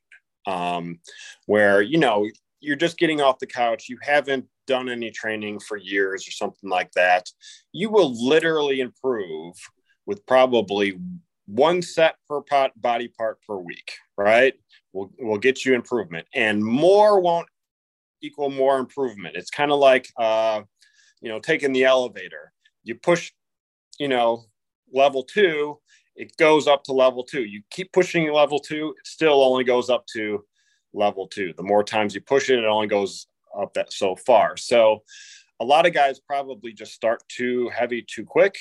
um, 0.46 0.98
where 1.46 1.80
you 1.80 1.96
know 1.98 2.28
you're 2.60 2.76
just 2.76 2.98
getting 2.98 3.22
off 3.22 3.38
the 3.38 3.46
couch, 3.46 3.88
you 3.88 3.96
haven't 4.02 4.44
done 4.66 4.88
any 4.88 5.10
training 5.10 5.60
for 5.60 5.76
years 5.76 6.26
or 6.26 6.30
something 6.30 6.70
like 6.70 6.92
that, 6.92 7.28
you 7.72 7.90
will 7.90 8.12
literally 8.28 8.80
improve 8.80 9.54
with 10.06 10.24
probably 10.26 10.98
one 11.46 11.82
set 11.82 12.16
per 12.28 12.40
pot 12.40 12.72
body 12.80 13.08
part 13.08 13.38
per 13.46 13.56
week, 13.56 13.94
right? 14.16 14.54
We'll, 14.92 15.10
we'll 15.18 15.38
get 15.38 15.64
you 15.64 15.74
improvement, 15.74 16.26
and 16.34 16.64
more 16.64 17.20
won't 17.20 17.48
equal 18.22 18.50
more 18.50 18.78
improvement. 18.78 19.36
It's 19.36 19.50
kind 19.50 19.72
of 19.72 19.78
like, 19.78 20.08
uh, 20.16 20.62
you 21.20 21.28
know, 21.28 21.40
taking 21.40 21.72
the 21.72 21.84
elevator. 21.84 22.52
You 22.84 22.94
push, 22.94 23.32
you 23.98 24.08
know, 24.08 24.44
level 24.92 25.24
two, 25.24 25.78
it 26.14 26.36
goes 26.36 26.68
up 26.68 26.84
to 26.84 26.92
level 26.92 27.24
two. 27.24 27.44
You 27.44 27.62
keep 27.70 27.92
pushing 27.92 28.30
level 28.32 28.58
two, 28.58 28.94
it 28.98 29.06
still 29.06 29.42
only 29.42 29.64
goes 29.64 29.90
up 29.90 30.06
to 30.14 30.44
level 30.92 31.26
two. 31.26 31.52
The 31.56 31.62
more 31.62 31.82
times 31.82 32.14
you 32.14 32.20
push 32.20 32.50
it, 32.50 32.58
it 32.58 32.64
only 32.64 32.86
goes 32.86 33.26
up 33.58 33.74
that 33.74 33.92
so 33.92 34.16
far. 34.16 34.56
So 34.56 35.02
a 35.60 35.64
lot 35.64 35.86
of 35.86 35.94
guys 35.94 36.20
probably 36.20 36.72
just 36.72 36.92
start 36.92 37.22
too 37.28 37.68
heavy 37.68 38.02
too 38.02 38.24
quick 38.24 38.56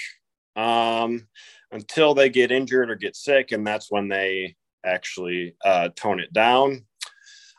um, 0.56 1.28
until 1.72 2.14
they 2.14 2.30
get 2.30 2.52
injured 2.52 2.90
or 2.90 2.96
get 2.96 3.16
sick, 3.16 3.52
and 3.52 3.66
that's 3.66 3.92
when 3.92 4.08
they 4.08 4.56
actually 4.86 5.56
uh, 5.64 5.90
tone 5.96 6.20
it 6.20 6.34
down. 6.34 6.86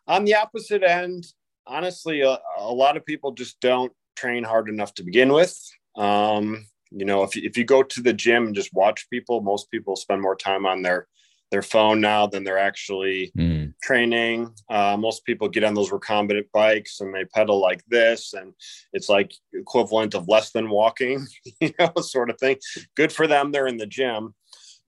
On 0.07 0.25
the 0.25 0.35
opposite 0.35 0.83
end, 0.83 1.27
honestly, 1.67 2.23
a, 2.23 2.39
a, 2.59 2.73
lot 2.73 2.97
of 2.97 3.07
people 3.07 3.33
just 3.33 3.61
don't 3.61 3.93
train 4.17 4.45
hard 4.45 4.69
enough 4.69 4.95
to 4.95 5.05
begin 5.05 5.33
with. 5.33 5.57
Um, 5.97 6.67
you 6.91 7.05
know, 7.05 7.23
if, 7.23 7.37
if 7.37 7.57
you 7.57 7.65
go 7.65 7.83
to 7.83 8.03
the 8.03 8.13
gym 8.13 8.47
and 8.47 8.55
just 8.55 8.75
watch 8.75 9.09
people, 9.11 9.41
most 9.41 9.71
people 9.71 9.97
spend 9.97 10.21
more 10.21 10.37
time 10.37 10.67
on 10.67 10.83
their 10.83 11.07
their 11.53 11.63
phone 11.63 12.01
now 12.01 12.27
than 12.27 12.43
they're 12.43 12.59
actually 12.59 13.31
mm. 13.39 13.73
training. 13.83 14.53
Uh, 14.69 14.97
most 14.99 15.25
people 15.25 15.49
get 15.49 15.63
on 15.63 15.75
those 15.75 15.93
recumbent 15.93 16.51
bikes 16.53 17.01
and 17.01 17.15
they 17.15 17.25
pedal 17.27 17.61
like 17.61 17.85
this, 17.87 18.33
and 18.33 18.55
it's 18.93 19.09
like 19.09 19.33
equivalent 19.53 20.15
of 20.15 20.27
less 20.27 20.51
than 20.51 20.71
walking, 20.71 21.25
you 21.61 21.71
know, 21.79 21.93
sort 22.01 22.31
of 22.31 22.39
thing. 22.39 22.57
Good 22.97 23.13
for 23.13 23.29
them; 23.29 23.53
they're 23.53 23.69
in 23.69 23.77
the 23.77 23.87
gym. 23.87 24.35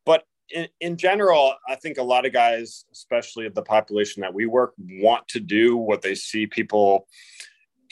But 0.05 0.24
in, 0.50 0.68
in 0.81 0.96
general, 0.96 1.55
I 1.68 1.77
think 1.77 1.98
a 1.98 2.03
lot 2.03 2.27
of 2.27 2.33
guys, 2.33 2.87
especially 2.92 3.46
of 3.46 3.55
the 3.55 3.62
population 3.62 4.22
that 4.22 4.35
we 4.35 4.46
work, 4.46 4.72
want 4.79 5.29
to 5.29 5.40
do 5.40 5.77
what 5.77 6.03
they 6.03 6.14
see 6.14 6.46
people 6.46 7.07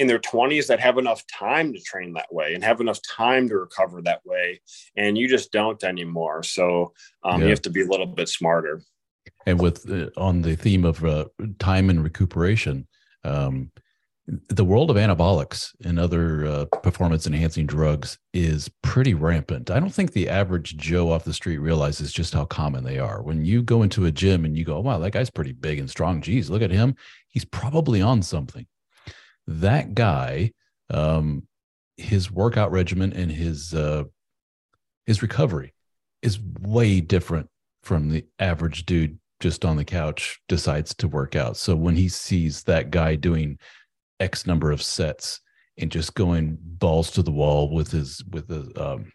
in 0.03 0.09
their 0.09 0.19
20s 0.19 0.67
that 0.67 0.81
have 0.81 0.99
enough 0.99 1.25
time 1.29 1.73
to 1.73 1.81
train 1.81 2.13
that 2.13 2.27
way 2.35 2.55
and 2.55 2.65
have 2.65 2.81
enough 2.81 3.01
time 3.03 3.49
to 3.49 3.57
recover 3.57 4.03
that 4.03 4.21
way 4.27 4.61
and 4.97 5.17
you 5.17 5.29
just 5.29 5.53
don't 5.53 5.85
anymore 5.85 6.43
so 6.43 6.93
um, 7.23 7.41
yeah. 7.41 7.45
you 7.45 7.51
have 7.51 7.63
to 7.63 7.71
be 7.71 7.83
a 7.83 7.87
little 7.87 8.07
bit 8.07 8.29
smarter 8.29 8.83
and 9.47 9.61
with 9.61 9.89
uh, 9.89 10.11
on 10.17 10.43
the 10.43 10.57
theme 10.57 10.85
of 10.85 11.05
uh, 11.05 11.25
time 11.61 11.89
and 11.89 12.03
recuperation 12.03 12.87
um, 13.25 13.71
the 14.27 14.65
world 14.65 14.91
of 14.91 14.97
anabolics 14.97 15.71
and 15.85 15.99
other 15.99 16.47
uh, 16.47 16.65
performance 16.83 17.27
enhancing 17.27 17.67
drugs 17.67 18.19
is 18.33 18.71
pretty 18.83 19.15
rampant. 19.15 19.69
I 19.69 19.81
don't 19.81 19.93
think 19.93 20.13
the 20.13 20.29
average 20.29 20.77
Joe 20.77 21.11
off 21.11 21.25
the 21.25 21.35
street 21.35 21.59
realizes 21.59 22.13
just 22.13 22.33
how 22.33 22.45
common 22.45 22.85
they 22.85 23.01
are. 23.01 23.21
When 23.21 23.45
you 23.45 23.63
go 23.63 23.83
into 23.83 24.05
a 24.05 24.13
gym 24.13 24.45
and 24.45 24.57
you 24.57 24.65
go, 24.65 24.79
wow, 24.79 25.01
that 25.01 25.11
guy's 25.11 25.29
pretty 25.29 25.51
big 25.51 25.81
and 25.81 25.91
strong. 25.91 26.23
Geez, 26.23 26.51
look 26.51 26.63
at 26.63 26.71
him. 26.71 26.95
He's 27.27 27.45
probably 27.45 28.01
on 28.01 28.23
something 28.23 28.65
that 29.61 29.95
guy, 29.95 30.53
um, 30.91 31.47
his 31.97 32.31
workout 32.31 32.71
regimen 32.71 33.13
and 33.13 33.31
his 33.31 33.75
uh, 33.75 34.05
his 35.07 35.23
recovery 35.23 35.75
is 36.23 36.39
way 36.61 37.01
different 37.01 37.49
from 37.83 38.11
the 38.11 38.25
average 38.39 38.87
dude 38.87 39.19
just 39.41 39.65
on 39.65 39.77
the 39.77 39.85
couch 39.85 40.41
decides 40.49 40.95
to 40.95 41.09
work 41.09 41.35
out. 41.35 41.57
So 41.57 41.75
when 41.75 41.97
he 41.97 42.09
sees 42.09 42.63
that 42.65 42.91
guy 42.91 43.17
doing 43.17 43.59
X 44.21 44.47
number 44.47 44.71
of 44.71 44.81
sets 44.81 45.41
and 45.79 45.91
just 45.91 46.15
going 46.15 46.57
balls 46.61 47.11
to 47.13 47.23
the 47.23 47.33
wall 47.33 47.73
with 47.75 47.91
his 47.91 48.23
with 48.31 48.47
the 48.47 48.73
um, 48.81 49.13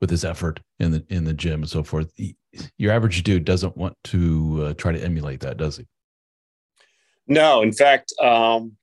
with 0.00 0.08
his 0.08 0.24
effort 0.24 0.60
in 0.78 0.92
the 0.92 1.04
in 1.10 1.24
the 1.24 1.34
gym 1.34 1.60
and 1.60 1.68
so 1.68 1.82
forth, 1.82 2.10
he, 2.16 2.36
your 2.78 2.92
average 2.92 3.22
dude 3.22 3.44
doesn't 3.44 3.76
want 3.76 3.96
to 4.04 4.64
uh, 4.64 4.74
try 4.74 4.92
to 4.92 5.02
emulate 5.04 5.40
that, 5.40 5.58
does 5.58 5.76
he? 5.76 5.86
No, 7.26 7.62
in 7.62 7.72
fact, 7.72 8.12
um, 8.20 8.76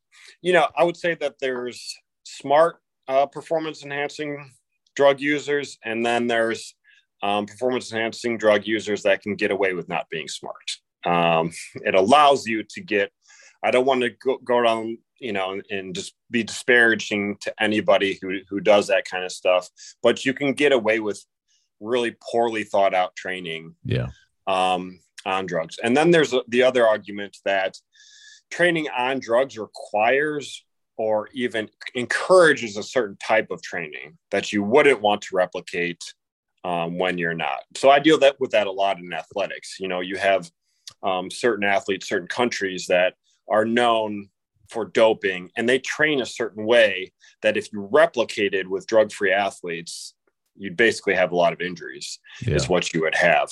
you 0.48 0.54
know, 0.54 0.66
I 0.78 0.86
would 0.86 0.96
say 0.96 1.14
that 1.16 1.36
there's 1.42 1.98
smart 2.24 2.78
uh, 3.10 3.26
performance 3.26 3.84
enhancing 3.84 4.50
drug 4.96 5.20
users, 5.20 5.78
and 5.84 6.06
then 6.06 6.28
there's 6.28 6.74
um, 7.22 7.48
performance 7.48 7.92
enhancing 7.92 8.38
drug 8.38 8.66
users 8.66 9.04
that 9.04 9.22
can 9.22 9.36
get 9.36 9.52
away 9.52 9.74
with 9.74 9.90
not 9.90 10.10
being 10.10 10.30
smart. 10.30 10.78
Um, 11.06 11.52
it 11.76 11.96
allows 11.96 12.48
you 12.48 12.64
to 12.64 12.82
get, 12.82 13.12
I 13.62 13.72
don't 13.72 13.86
want 13.86 14.04
to 14.04 14.12
go, 14.12 14.38
go 14.38 14.64
down, 14.64 15.00
you 15.20 15.34
know, 15.34 15.60
and 15.70 15.94
just 15.94 16.14
be 16.32 16.44
disparaging 16.44 17.40
to 17.42 17.54
anybody 17.60 18.18
who, 18.22 18.40
who 18.50 18.62
does 18.62 18.88
that 18.88 19.04
kind 19.04 19.26
of 19.26 19.34
stuff, 19.34 19.68
but 20.02 20.24
you 20.24 20.34
can 20.34 20.54
get 20.54 20.72
away 20.72 21.02
with 21.02 21.22
really 21.82 22.16
poorly 22.32 22.64
thought 22.64 22.94
out 22.94 23.18
training. 23.18 23.76
Yeah. 23.84 24.08
Um, 24.48 25.02
on 25.26 25.46
drugs. 25.46 25.76
And 25.84 25.98
then 25.98 26.12
there's 26.12 26.34
the 26.48 26.64
other 26.64 26.88
argument 26.88 27.36
that 27.44 27.76
training 28.50 28.88
on 28.96 29.20
drugs 29.20 29.58
requires 29.58 30.64
or 30.98 31.30
even 31.34 31.70
encourages 31.96 32.76
a 32.78 32.84
certain 32.84 33.18
type 33.18 33.52
of 33.52 33.62
training 33.62 34.18
that 34.32 34.52
you 34.52 34.64
wouldn't 34.64 35.02
want 35.02 35.22
to 35.22 35.36
replicate 35.36 36.14
um, 36.64 36.98
when 36.98 37.18
you're 37.18 37.34
not. 37.34 37.60
So 37.76 37.90
I 37.90 38.00
deal 38.00 38.18
that 38.20 38.40
with 38.40 38.52
that 38.52 38.68
a 38.68 38.72
lot 38.72 38.98
in 38.98 39.14
athletics. 39.14 39.78
You 39.80 39.88
know, 39.88 40.00
you 40.00 40.18
have 40.18 40.50
um, 41.04 41.30
certain 41.30 41.64
athletes, 41.64 42.10
certain 42.10 42.28
countries 42.28 42.88
that 42.88 43.14
are 43.50 43.66
known 43.66 44.30
for 44.70 44.86
doping, 44.86 45.50
and 45.56 45.70
they 45.70 45.80
train 45.80 46.20
a 46.22 46.26
certain 46.26 46.66
way 46.66 47.14
that 47.42 47.56
if 47.56 47.72
you 47.72 47.88
replicated 47.94 48.68
with 48.68 48.88
drug-free 48.88 49.32
athletes, 49.32 50.14
you'd 50.58 50.78
basically 50.78 51.14
have 51.14 51.32
a 51.32 51.36
lot 51.36 51.54
of 51.54 51.62
injuries. 51.62 52.20
Yeah. 52.42 52.56
Is 52.56 52.70
what 52.70 52.94
you 52.94 53.02
would 53.02 53.16
have. 53.16 53.50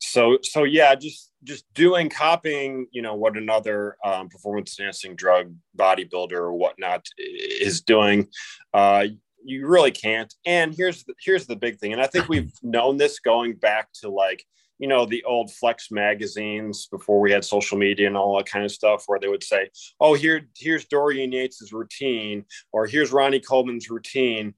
So, 0.00 0.38
so 0.42 0.64
yeah, 0.64 0.94
just 0.94 1.32
just 1.44 1.64
doing 1.74 2.08
copying, 2.08 2.86
you 2.90 3.02
know, 3.02 3.14
what 3.14 3.36
another 3.36 3.96
um, 4.04 4.28
performance 4.28 4.78
enhancing 4.78 5.14
drug 5.14 5.54
bodybuilder 5.78 6.32
or 6.32 6.54
whatnot 6.54 7.06
is 7.18 7.82
doing. 7.82 8.28
Uh, 8.72 9.06
you 9.44 9.66
really 9.66 9.90
can't. 9.90 10.32
And 10.46 10.74
here's 10.74 11.04
the, 11.04 11.14
here's 11.22 11.46
the 11.46 11.56
big 11.56 11.78
thing, 11.78 11.92
and 11.92 12.00
I 12.00 12.06
think 12.06 12.28
we've 12.28 12.52
known 12.62 12.96
this 12.96 13.20
going 13.20 13.54
back 13.54 13.88
to 14.00 14.08
like 14.08 14.44
you 14.78 14.88
know 14.88 15.06
the 15.06 15.22
old 15.24 15.52
flex 15.52 15.90
magazines 15.90 16.88
before 16.90 17.20
we 17.20 17.30
had 17.30 17.44
social 17.44 17.78
media 17.78 18.06
and 18.06 18.16
all 18.16 18.36
that 18.36 18.46
kind 18.46 18.64
of 18.64 18.72
stuff 18.72 19.04
where 19.06 19.20
they 19.20 19.28
would 19.28 19.42
say 19.42 19.70
oh 20.00 20.14
here 20.14 20.48
here's 20.56 20.84
dorian 20.86 21.30
yates's 21.30 21.72
routine 21.72 22.44
or 22.72 22.86
here's 22.86 23.12
ronnie 23.12 23.40
coleman's 23.40 23.88
routine 23.88 24.52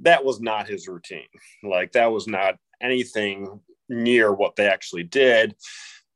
that 0.00 0.24
was 0.24 0.40
not 0.40 0.68
his 0.68 0.88
routine. 0.88 1.26
Like 1.62 1.92
that 1.92 2.12
was 2.12 2.26
not 2.26 2.56
anything 2.80 3.60
near 3.88 4.32
what 4.32 4.56
they 4.56 4.66
actually 4.66 5.04
did. 5.04 5.54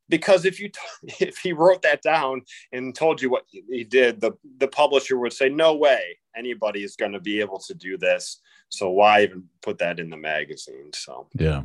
Because 0.08 0.44
if 0.44 0.60
you 0.60 0.68
t- 0.68 0.80
if 1.24 1.38
he 1.38 1.52
wrote 1.52 1.82
that 1.82 2.02
down 2.02 2.42
and 2.72 2.94
told 2.94 3.22
you 3.22 3.30
what 3.30 3.44
he 3.50 3.84
did 3.84 4.20
the 4.20 4.32
the 4.58 4.68
publisher 4.68 5.18
would 5.18 5.32
say 5.32 5.48
no 5.48 5.74
way. 5.74 6.18
Anybody 6.36 6.84
is 6.84 6.96
going 6.96 7.12
to 7.12 7.20
be 7.20 7.40
able 7.40 7.58
to 7.60 7.74
do 7.74 7.98
this. 7.98 8.40
So 8.68 8.90
why 8.90 9.22
even 9.22 9.44
put 9.62 9.78
that 9.78 9.98
in 9.98 10.10
the 10.10 10.16
magazine? 10.16 10.90
So. 10.94 11.28
Yeah. 11.34 11.62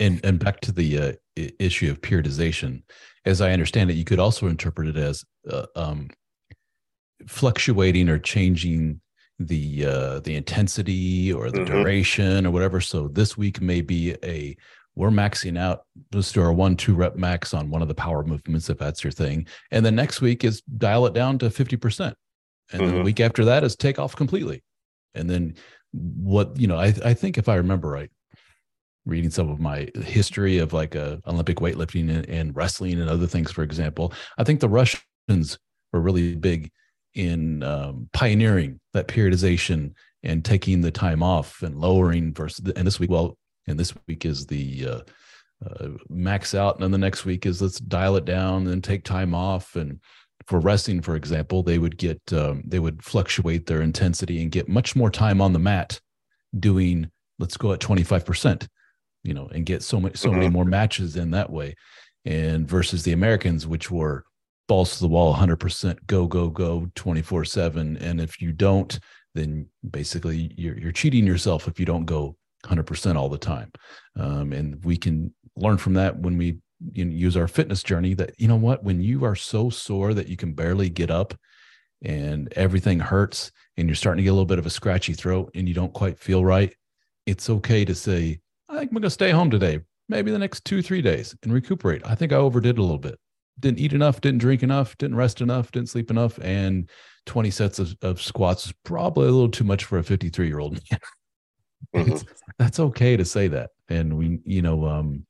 And 0.00 0.24
and 0.24 0.38
back 0.38 0.60
to 0.62 0.72
the 0.72 0.98
uh, 0.98 1.12
issue 1.58 1.90
of 1.90 2.00
periodization. 2.00 2.82
As 3.24 3.40
i 3.40 3.52
understand 3.52 3.90
it 3.90 3.94
you 3.94 4.04
could 4.04 4.20
also 4.20 4.46
interpret 4.46 4.88
it 4.88 4.96
as 4.96 5.24
uh, 5.50 5.66
um, 5.74 6.08
fluctuating 7.26 8.08
or 8.08 8.18
changing 8.18 9.00
the 9.38 9.84
uh, 9.84 10.20
the 10.20 10.34
intensity 10.34 11.32
or 11.32 11.50
the 11.50 11.58
mm-hmm. 11.58 11.82
duration 11.82 12.46
or 12.46 12.50
whatever 12.50 12.80
so 12.80 13.08
this 13.08 13.36
week 13.36 13.60
may 13.60 13.80
be 13.80 14.16
a 14.22 14.56
we're 14.94 15.10
maxing 15.10 15.58
out 15.58 15.84
let's 16.12 16.32
do 16.32 16.40
our 16.40 16.52
one 16.52 16.74
two 16.74 16.94
rep 16.94 17.16
max 17.16 17.52
on 17.52 17.68
one 17.68 17.82
of 17.82 17.88
the 17.88 17.94
power 17.94 18.22
movements 18.24 18.70
if 18.70 18.78
that's 18.78 19.04
your 19.04 19.10
thing 19.10 19.46
and 19.70 19.84
then 19.84 19.94
next 19.94 20.20
week 20.20 20.42
is 20.42 20.62
dial 20.78 21.06
it 21.06 21.12
down 21.12 21.38
to 21.38 21.46
50% 21.46 21.60
and 21.60 21.76
mm-hmm. 21.76 22.78
then 22.78 22.94
the 22.94 23.02
week 23.02 23.20
after 23.20 23.44
that 23.44 23.62
is 23.62 23.76
take 23.76 23.98
off 23.98 24.16
completely 24.16 24.62
and 25.14 25.28
then 25.28 25.54
what 25.92 26.58
you 26.58 26.66
know 26.66 26.78
I, 26.78 26.94
I 27.04 27.14
think 27.14 27.36
if 27.36 27.48
i 27.48 27.56
remember 27.56 27.88
right 27.88 28.10
reading 29.04 29.30
some 29.30 29.50
of 29.50 29.60
my 29.60 29.88
history 30.02 30.58
of 30.58 30.72
like 30.72 30.96
uh, 30.96 31.18
olympic 31.26 31.58
weightlifting 31.58 32.10
and, 32.10 32.26
and 32.28 32.56
wrestling 32.56 33.00
and 33.00 33.10
other 33.10 33.26
things 33.26 33.52
for 33.52 33.62
example 33.62 34.14
i 34.38 34.44
think 34.44 34.60
the 34.60 34.68
russians 34.68 35.58
were 35.92 36.00
really 36.00 36.34
big 36.34 36.70
in 37.16 37.62
um, 37.62 38.08
pioneering 38.12 38.80
that 38.92 39.08
periodization 39.08 39.94
and 40.22 40.44
taking 40.44 40.80
the 40.80 40.90
time 40.90 41.22
off 41.22 41.62
and 41.62 41.78
lowering 41.78 42.34
versus 42.34 42.64
the, 42.64 42.76
and 42.76 42.86
this 42.86 43.00
week 43.00 43.10
well 43.10 43.36
and 43.66 43.78
this 43.78 43.94
week 44.06 44.24
is 44.24 44.46
the 44.46 44.86
uh, 44.86 45.00
uh, 45.64 45.88
max 46.08 46.54
out, 46.54 46.74
and 46.74 46.84
then 46.84 46.90
the 46.90 46.98
next 46.98 47.24
week 47.24 47.46
is 47.46 47.62
let's 47.62 47.80
dial 47.80 48.16
it 48.16 48.24
down 48.24 48.66
and 48.66 48.82
take 48.84 49.04
time 49.04 49.34
off. 49.34 49.74
And 49.76 50.00
for 50.46 50.60
wrestling, 50.60 51.02
for 51.02 51.16
example, 51.16 51.62
they 51.62 51.78
would 51.78 51.96
get 51.96 52.20
um, 52.32 52.62
they 52.66 52.78
would 52.78 53.02
fluctuate 53.02 53.66
their 53.66 53.82
intensity 53.82 54.42
and 54.42 54.50
get 54.50 54.68
much 54.68 54.94
more 54.94 55.10
time 55.10 55.40
on 55.40 55.52
the 55.52 55.58
mat 55.58 56.00
doing 56.58 57.10
let's 57.38 57.56
go 57.56 57.72
at 57.72 57.80
25%, 57.80 58.66
you 59.22 59.34
know, 59.34 59.48
and 59.48 59.66
get 59.66 59.82
so 59.82 60.00
many 60.00 60.14
so 60.14 60.28
mm-hmm. 60.28 60.38
many 60.38 60.50
more 60.50 60.64
matches 60.64 61.16
in 61.16 61.30
that 61.32 61.50
way. 61.50 61.74
And 62.24 62.68
versus 62.68 63.04
the 63.04 63.12
Americans, 63.12 63.66
which 63.66 63.90
were 63.90 64.24
balls 64.68 64.94
to 64.94 65.00
the 65.00 65.08
wall 65.08 65.34
100% 65.34 66.06
go 66.06 66.26
go 66.26 66.48
go 66.48 66.88
24 66.94 67.44
7 67.44 67.96
and 67.98 68.20
if 68.20 68.40
you 68.40 68.52
don't 68.52 68.98
then 69.34 69.68
basically 69.88 70.52
you're, 70.56 70.76
you're 70.78 70.92
cheating 70.92 71.26
yourself 71.26 71.68
if 71.68 71.78
you 71.78 71.86
don't 71.86 72.06
go 72.06 72.36
100% 72.66 73.16
all 73.16 73.28
the 73.28 73.38
time. 73.38 73.70
Um, 74.18 74.52
and 74.52 74.84
we 74.84 74.96
can 74.96 75.32
learn 75.56 75.78
from 75.78 75.94
that 75.94 76.18
when 76.18 76.36
we 76.36 76.58
you 76.92 77.04
know, 77.04 77.12
use 77.12 77.36
our 77.36 77.48
fitness 77.48 77.82
journey 77.82 78.14
that, 78.14 78.38
you 78.38 78.48
know 78.48 78.56
what, 78.56 78.82
when 78.82 79.00
you 79.00 79.24
are 79.24 79.36
so 79.36 79.70
sore 79.70 80.14
that 80.14 80.28
you 80.28 80.36
can 80.36 80.52
barely 80.52 80.90
get 80.90 81.10
up 81.10 81.34
and 82.02 82.52
everything 82.54 82.98
hurts 82.98 83.52
and 83.76 83.88
you're 83.88 83.94
starting 83.94 84.18
to 84.18 84.24
get 84.24 84.30
a 84.30 84.32
little 84.32 84.44
bit 84.44 84.58
of 84.58 84.66
a 84.66 84.70
scratchy 84.70 85.12
throat 85.12 85.50
and 85.54 85.68
you 85.68 85.74
don't 85.74 85.94
quite 85.94 86.18
feel 86.18 86.44
right, 86.44 86.74
it's 87.24 87.48
okay 87.48 87.84
to 87.84 87.94
say, 87.94 88.40
I 88.68 88.78
think 88.78 88.90
I'm 88.90 88.94
going 88.94 89.02
to 89.02 89.10
stay 89.10 89.30
home 89.30 89.50
today, 89.50 89.80
maybe 90.08 90.30
the 90.30 90.38
next 90.38 90.64
two, 90.64 90.82
three 90.82 91.02
days 91.02 91.34
and 91.42 91.52
recuperate. 91.52 92.02
I 92.04 92.14
think 92.14 92.32
I 92.32 92.36
overdid 92.36 92.78
a 92.78 92.82
little 92.82 92.98
bit. 92.98 93.18
Didn't 93.58 93.78
eat 93.78 93.92
enough, 93.92 94.20
didn't 94.20 94.40
drink 94.40 94.62
enough, 94.62 94.96
didn't 94.98 95.16
rest 95.16 95.40
enough, 95.40 95.72
didn't 95.72 95.88
sleep 95.88 96.10
enough. 96.10 96.38
And 96.42 96.90
20 97.26 97.50
sets 97.50 97.78
of, 97.78 97.96
of 98.02 98.20
squats 98.20 98.66
is 98.66 98.74
probably 98.84 99.28
a 99.28 99.32
little 99.32 99.50
too 99.50 99.64
much 99.64 99.84
for 99.84 99.98
a 99.98 100.04
53 100.04 100.46
year 100.46 100.58
old 100.58 100.74
man. 100.90 101.00
Mm-hmm. 101.94 102.16
that's 102.58 102.80
okay 102.80 103.16
to 103.18 103.24
say 103.24 103.48
that. 103.48 103.70
And 103.88 104.16
we, 104.16 104.40
you 104.44 104.62
know, 104.62 104.86
um, 104.86 105.26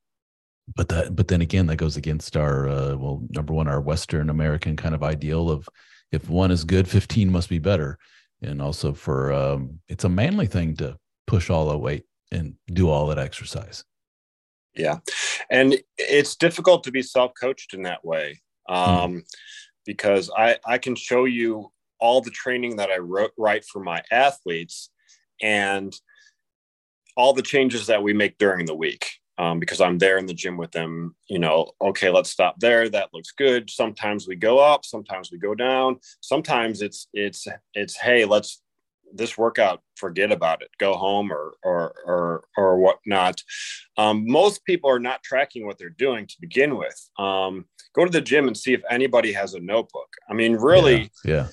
but 0.75 0.89
that, 0.89 1.15
but 1.15 1.29
then 1.29 1.43
again, 1.43 1.67
that 1.67 1.77
goes 1.77 1.97
against 1.97 2.37
our, 2.37 2.69
uh, 2.69 2.97
well, 2.97 3.23
number 3.31 3.53
one, 3.53 3.69
our 3.69 3.81
Western 3.81 4.31
American 4.31 4.77
kind 4.77 4.95
of 4.95 5.03
ideal 5.03 5.51
of 5.51 5.69
if 6.12 6.29
one 6.29 6.51
is 6.51 6.65
good, 6.65 6.89
15 6.89 7.31
must 7.31 7.49
be 7.49 7.59
better. 7.59 7.99
And 8.43 8.62
also 8.62 8.93
for, 8.93 9.33
um, 9.33 9.81
it's 9.89 10.05
a 10.05 10.09
manly 10.09 10.47
thing 10.47 10.77
to 10.77 10.97
push 11.27 11.51
all 11.51 11.69
the 11.69 11.79
weight 11.79 12.05
and 12.33 12.55
do 12.73 12.89
all 12.89 13.07
that 13.09 13.19
exercise. 13.19 13.85
Yeah. 14.77 14.99
And 15.51 15.77
it's 15.99 16.37
difficult 16.37 16.85
to 16.85 16.91
be 16.91 17.03
self 17.03 17.33
coached 17.41 17.75
in 17.75 17.83
that 17.83 18.05
way. 18.05 18.41
Hmm. 18.69 18.75
Um, 18.75 19.12
mm. 19.12 19.23
because 19.85 20.31
I, 20.37 20.57
I 20.67 20.79
can 20.79 20.97
show 20.97 21.25
you 21.25 21.71
all 21.99 22.21
the 22.21 22.31
training 22.31 22.77
that 22.77 22.91
I 22.91 22.99
wrote, 22.99 23.33
write 23.39 23.65
for 23.65 23.83
my 23.83 24.03
athletes 24.11 24.91
and 25.41 25.95
all 27.17 27.33
the 27.33 27.43
changes 27.43 27.87
that 27.87 28.03
we 28.03 28.12
make 28.12 28.37
during 28.39 28.67
the 28.67 28.75
week 28.75 29.09
um, 29.39 29.59
because 29.61 29.81
I'm 29.81 29.99
there 29.99 30.19
in 30.19 30.27
the 30.27 30.35
gym 30.35 30.57
with 30.57 30.73
them. 30.73 31.15
You 31.29 31.39
know, 31.39 31.71
okay, 31.81 32.11
let's 32.11 32.31
stop 32.31 32.59
there. 32.59 32.89
That 32.89 33.11
looks 33.12 33.33
good. 33.33 33.71
Sometimes 33.71 34.27
we 34.27 34.37
go 34.37 34.59
up, 34.59 34.85
sometimes 34.85 35.31
we 35.31 35.39
go 35.39 35.55
down. 35.55 35.99
Sometimes 36.21 36.83
it's 36.83 37.09
it's 37.12 37.47
it's 37.75 37.97
hey, 37.97 38.25
let's 38.25 38.62
this 39.14 39.38
workout, 39.38 39.83
forget 39.97 40.33
about 40.33 40.62
it, 40.62 40.69
go 40.79 40.95
home 40.95 41.33
or 41.33 41.55
or 41.62 41.95
or 42.05 42.45
or 42.57 42.79
whatnot. 42.79 43.42
Um, 43.97 44.25
most 44.27 44.64
people 44.64 44.90
are 44.90 44.99
not 44.99 45.23
tracking 45.23 45.66
what 45.66 45.79
they're 45.79 45.90
doing 45.90 46.27
to 46.27 46.37
begin 46.40 46.77
with. 46.77 47.11
Um, 47.19 47.66
go 47.95 48.05
to 48.05 48.11
the 48.11 48.21
gym 48.21 48.47
and 48.47 48.57
see 48.57 48.75
if 48.75 48.83
anybody 48.90 49.33
has 49.33 49.55
a 49.55 49.61
notebook. 49.61 50.09
I 50.29 50.35
mean, 50.35 50.55
really, 50.57 51.11
yeah. 51.25 51.35
yeah 51.35 51.49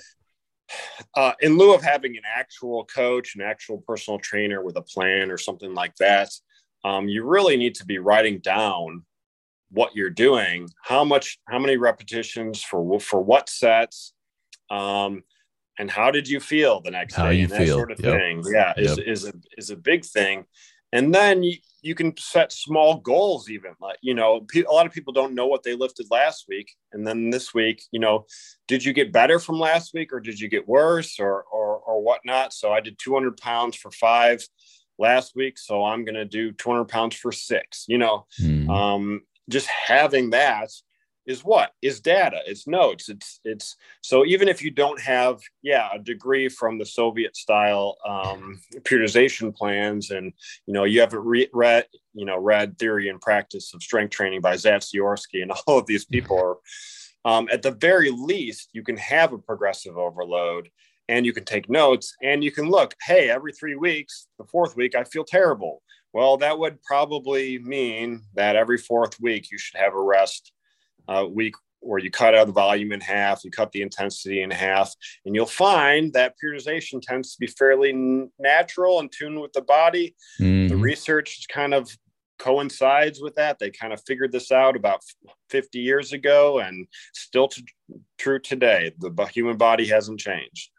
uh, 1.15 1.33
in 1.41 1.57
lieu 1.57 1.73
of 1.73 1.83
having 1.83 2.15
an 2.17 2.23
actual 2.25 2.85
coach, 2.85 3.35
an 3.35 3.41
actual 3.41 3.83
personal 3.87 4.19
trainer 4.19 4.63
with 4.63 4.77
a 4.77 4.81
plan 4.81 5.31
or 5.31 5.37
something 5.37 5.73
like 5.73 5.95
that, 5.97 6.29
um, 6.83 7.07
you 7.07 7.23
really 7.25 7.57
need 7.57 7.75
to 7.75 7.85
be 7.85 7.99
writing 7.99 8.39
down 8.39 9.03
what 9.69 9.95
you're 9.95 10.09
doing, 10.09 10.69
how 10.83 11.03
much, 11.03 11.39
how 11.47 11.57
many 11.59 11.77
repetitions 11.77 12.63
for 12.63 12.99
for 12.99 13.21
what 13.21 13.49
sets, 13.49 14.13
um, 14.69 15.23
and 15.79 15.89
how 15.89 16.11
did 16.11 16.27
you 16.27 16.39
feel 16.39 16.81
the 16.81 16.91
next 16.91 17.15
how 17.15 17.27
day, 17.27 17.35
you 17.35 17.43
and 17.43 17.51
that 17.51 17.57
feel. 17.57 17.75
sort 17.75 17.91
of 17.91 17.99
yep. 17.99 18.19
thing. 18.19 18.43
Yeah, 18.51 18.73
is 18.77 18.97
yep. 18.97 19.07
is 19.07 19.25
a 19.25 19.33
is 19.57 19.69
a 19.69 19.75
big 19.75 20.05
thing. 20.05 20.45
And 20.91 21.13
then 21.13 21.41
you, 21.41 21.55
you 21.83 21.93
can 21.95 22.15
set 22.17 22.51
small 22.51 22.97
goals 22.97 23.49
even 23.49 23.73
like 23.79 23.97
you 24.01 24.13
know 24.13 24.45
a 24.55 24.73
lot 24.73 24.85
of 24.87 24.91
people 24.91 25.13
don't 25.13 25.35
know 25.35 25.45
what 25.45 25.61
they 25.61 25.75
lifted 25.75 26.07
last 26.09 26.45
week 26.47 26.73
and 26.93 27.05
then 27.05 27.29
this 27.29 27.53
week 27.53 27.83
you 27.91 27.99
know 27.99 28.25
did 28.67 28.83
you 28.83 28.93
get 28.93 29.11
better 29.11 29.37
from 29.37 29.59
last 29.59 29.93
week 29.93 30.11
or 30.13 30.19
did 30.19 30.39
you 30.39 30.47
get 30.47 30.67
worse 30.67 31.19
or 31.19 31.43
or, 31.51 31.77
or 31.77 32.01
whatnot 32.01 32.53
so 32.53 32.71
i 32.71 32.79
did 32.79 32.97
200 32.97 33.37
pounds 33.37 33.75
for 33.75 33.91
five 33.91 34.43
last 34.97 35.35
week 35.35 35.59
so 35.59 35.83
i'm 35.83 36.05
going 36.05 36.15
to 36.15 36.25
do 36.25 36.51
200 36.53 36.85
pounds 36.85 37.15
for 37.15 37.31
six 37.31 37.85
you 37.87 37.97
know 37.97 38.25
mm. 38.41 38.69
um, 38.69 39.21
just 39.49 39.67
having 39.67 40.31
that 40.31 40.69
is 41.25 41.41
what? 41.41 41.71
Is 41.81 41.99
data 41.99 42.41
it's 42.45 42.67
notes 42.67 43.09
it's 43.09 43.39
it's 43.43 43.75
so 44.01 44.25
even 44.25 44.47
if 44.47 44.61
you 44.61 44.71
don't 44.71 44.99
have 44.99 45.39
yeah 45.61 45.89
a 45.93 45.99
degree 45.99 46.49
from 46.49 46.77
the 46.77 46.85
soviet 46.85 47.35
style 47.35 47.97
um, 48.07 48.59
periodization 48.81 49.55
plans 49.55 50.11
and 50.11 50.33
you 50.65 50.73
know 50.73 50.83
you 50.83 50.99
haven't 50.99 51.25
re- 51.25 51.49
read 51.53 51.85
you 52.13 52.25
know 52.25 52.37
read 52.37 52.77
theory 52.77 53.09
and 53.09 53.21
practice 53.21 53.73
of 53.73 53.81
strength 53.81 54.11
training 54.11 54.41
by 54.41 54.55
zatsiorsky 54.55 55.41
and 55.41 55.51
all 55.67 55.79
of 55.79 55.85
these 55.85 56.05
people 56.05 56.37
are 56.37 56.57
um, 57.25 57.47
at 57.51 57.61
the 57.61 57.71
very 57.71 58.11
least 58.11 58.69
you 58.73 58.83
can 58.83 58.97
have 58.97 59.33
a 59.33 59.37
progressive 59.37 59.97
overload 59.97 60.69
and 61.09 61.25
you 61.25 61.33
can 61.33 61.45
take 61.45 61.69
notes 61.69 62.15
and 62.21 62.43
you 62.43 62.51
can 62.51 62.69
look 62.69 62.95
hey 63.03 63.29
every 63.29 63.53
three 63.53 63.75
weeks 63.75 64.27
the 64.37 64.45
fourth 64.45 64.75
week 64.75 64.95
i 64.95 65.03
feel 65.03 65.23
terrible. 65.23 65.81
Well 66.13 66.37
that 66.37 66.59
would 66.59 66.79
probably 66.83 67.57
mean 67.57 68.21
that 68.35 68.55
every 68.55 68.77
fourth 68.77 69.19
week 69.19 69.49
you 69.51 69.57
should 69.57 69.79
have 69.79 69.95
a 69.95 70.01
rest 70.01 70.51
uh, 71.07 71.25
week 71.29 71.55
where 71.79 71.99
you 71.99 72.09
cut 72.09 72.33
out 72.33 72.47
the 72.47 72.53
volume 72.53 72.91
in 72.91 73.01
half, 73.01 73.43
you 73.43 73.51
cut 73.51 73.71
the 73.71 73.81
intensity 73.81 74.41
in 74.41 74.49
half, 74.49 74.93
and 75.25 75.35
you'll 75.35 75.45
find 75.45 76.13
that 76.13 76.35
periodization 76.43 77.01
tends 77.01 77.33
to 77.33 77.39
be 77.39 77.47
fairly 77.47 77.93
natural 78.39 78.99
and 78.99 79.11
tuned 79.11 79.39
with 79.39 79.53
the 79.53 79.61
body. 79.61 80.15
Mm-hmm. 80.39 80.69
The 80.69 80.77
research 80.77 81.45
kind 81.51 81.73
of 81.73 81.89
coincides 82.39 83.21
with 83.21 83.35
that. 83.35 83.59
They 83.59 83.69
kind 83.69 83.93
of 83.93 84.01
figured 84.07 84.31
this 84.31 84.51
out 84.51 84.75
about 84.75 85.01
50 85.49 85.79
years 85.79 86.13
ago 86.13 86.59
and 86.59 86.87
still 87.13 87.49
t- 87.49 87.65
true 88.17 88.39
today. 88.39 88.91
The 88.99 89.25
human 89.25 89.57
body 89.57 89.87
hasn't 89.87 90.19
changed 90.19 90.69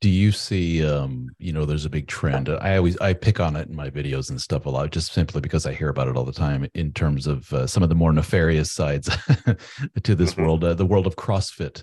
do 0.00 0.08
you 0.08 0.32
see 0.32 0.84
um 0.86 1.28
you 1.38 1.52
know 1.52 1.64
there's 1.64 1.84
a 1.84 1.90
big 1.90 2.06
trend 2.06 2.48
i 2.48 2.76
always 2.76 2.98
i 2.98 3.12
pick 3.12 3.40
on 3.40 3.56
it 3.56 3.68
in 3.68 3.76
my 3.76 3.88
videos 3.88 4.30
and 4.30 4.40
stuff 4.40 4.66
a 4.66 4.70
lot 4.70 4.90
just 4.90 5.12
simply 5.12 5.40
because 5.40 5.66
i 5.66 5.72
hear 5.72 5.88
about 5.88 6.08
it 6.08 6.16
all 6.16 6.24
the 6.24 6.32
time 6.32 6.66
in 6.74 6.92
terms 6.92 7.26
of 7.26 7.52
uh, 7.52 7.66
some 7.66 7.82
of 7.82 7.88
the 7.88 7.94
more 7.94 8.12
nefarious 8.12 8.72
sides 8.72 9.08
to 10.02 10.14
this 10.14 10.32
mm-hmm. 10.32 10.42
world 10.42 10.64
uh, 10.64 10.74
the 10.74 10.86
world 10.86 11.06
of 11.06 11.16
crossfit 11.16 11.82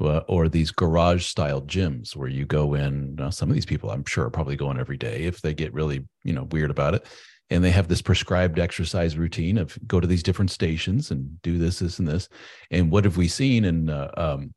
uh, 0.00 0.18
or 0.28 0.48
these 0.48 0.70
garage 0.70 1.24
style 1.24 1.62
gyms 1.62 2.16
where 2.16 2.28
you 2.28 2.44
go 2.44 2.74
in 2.74 3.18
uh, 3.20 3.30
some 3.30 3.48
of 3.48 3.54
these 3.54 3.66
people 3.66 3.90
i'm 3.90 4.04
sure 4.04 4.24
are 4.24 4.30
probably 4.30 4.56
going 4.56 4.78
every 4.78 4.96
day 4.96 5.24
if 5.24 5.40
they 5.40 5.54
get 5.54 5.72
really 5.72 6.06
you 6.22 6.32
know 6.32 6.44
weird 6.44 6.70
about 6.70 6.94
it 6.94 7.06
and 7.50 7.62
they 7.62 7.70
have 7.70 7.88
this 7.88 8.02
prescribed 8.02 8.58
exercise 8.58 9.18
routine 9.18 9.58
of 9.58 9.78
go 9.86 10.00
to 10.00 10.06
these 10.06 10.22
different 10.22 10.50
stations 10.50 11.10
and 11.10 11.40
do 11.42 11.58
this 11.58 11.78
this 11.78 11.98
and 11.98 12.08
this 12.08 12.28
and 12.70 12.90
what 12.90 13.04
have 13.04 13.16
we 13.16 13.28
seen 13.28 13.64
in 13.64 13.90
uh, 13.90 14.10
um, 14.16 14.54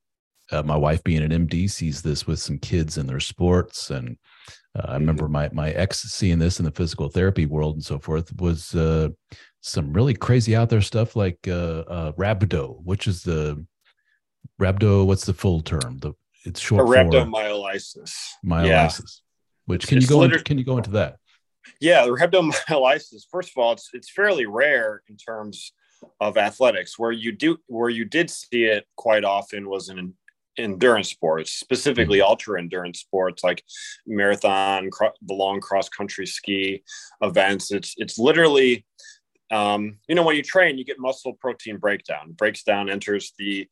uh, 0.52 0.64
my 0.64 0.76
wife 0.76 1.04
being 1.04 1.24
an 1.24 1.48
MD 1.48 1.70
sees 1.70 2.02
this 2.02 2.26
with 2.26 2.40
some 2.40 2.58
kids 2.58 2.98
in 2.98 3.08
their 3.08 3.20
sports, 3.20 3.90
and 3.90 4.18
uh, 4.76 4.86
I 4.88 4.94
remember 4.94 5.26
mm-hmm. 5.26 5.34
my 5.34 5.50
my 5.52 5.72
ex 5.72 6.02
seeing 6.02 6.40
this 6.40 6.60
in 6.60 6.66
the 6.66 6.72
physical 6.72 7.10
therapy 7.10 7.46
world 7.46 7.76
and 7.76 7.84
so 7.84 8.00
forth. 8.00 8.34
Was 8.40 8.74
uh, 8.76 9.10
some 9.62 9.94
really 9.94 10.14
crazy 10.14 10.56
out 10.56 10.70
there 10.70 10.82
stuff 10.82 11.16
like 11.16 11.40
uh, 11.48 11.84
uh, 11.88 12.12
rhabdo, 12.14 12.84
which 12.84 13.08
is 13.08 13.24
the 13.24 13.66
rhabdo. 14.60 15.06
What's 15.06 15.26
the 15.26 15.34
full 15.34 15.62
term? 15.62 16.00
The 16.00 16.14
it's 16.46 16.60
short 16.60 16.88
rhabdomyolysis. 16.88 18.14
Myolysis. 18.46 18.68
Yeah. 18.68 19.24
Which 19.66 19.88
can 19.88 20.00
you 20.00 20.08
go 20.08 20.24
into, 20.24 20.40
can 20.40 20.58
you 20.58 20.64
go 20.64 20.78
into 20.78 20.92
that? 20.92 21.18
Yeah, 21.82 22.06
the 22.06 22.12
rhabdomyolysis. 22.12 23.24
First 23.30 23.50
of 23.50 23.58
all, 23.58 23.74
it's 23.74 23.90
it's 23.94 24.10
fairly 24.10 24.46
rare 24.46 25.02
in 25.10 25.18
terms 25.18 25.74
of 26.22 26.38
athletics. 26.38 26.98
Where 26.98 27.12
you 27.12 27.34
do 27.34 27.58
where 27.68 27.90
you 27.90 28.06
did 28.06 28.30
see 28.30 28.64
it 28.64 28.86
quite 28.96 29.26
often 29.26 29.68
was 29.68 29.90
in 29.90 30.14
endurance 30.58 31.10
sports, 31.10 31.52
specifically 31.52 32.20
mm-hmm. 32.20 32.30
ultra 32.30 32.60
endurance 32.60 33.00
sports 33.00 33.44
like 33.44 33.64
marathon, 34.06 34.90
cro- 34.92 35.14
the 35.22 35.34
long 35.34 35.60
cross 35.62 35.90
country 35.90 36.26
ski 36.26 36.84
events. 37.22 37.72
It's 37.72 37.94
it's 37.98 38.18
literally 38.18 38.86
um, 39.50 39.98
you 40.10 40.16
know, 40.16 40.24
when 40.24 40.36
you 40.36 40.44
train, 40.44 40.78
you 40.78 40.84
get 40.84 41.00
muscle 41.00 41.34
protein 41.34 41.78
breakdown. 41.78 42.34
breaks 42.34 42.64
down, 42.64 42.90
enters 42.90 43.34
the 43.38 43.68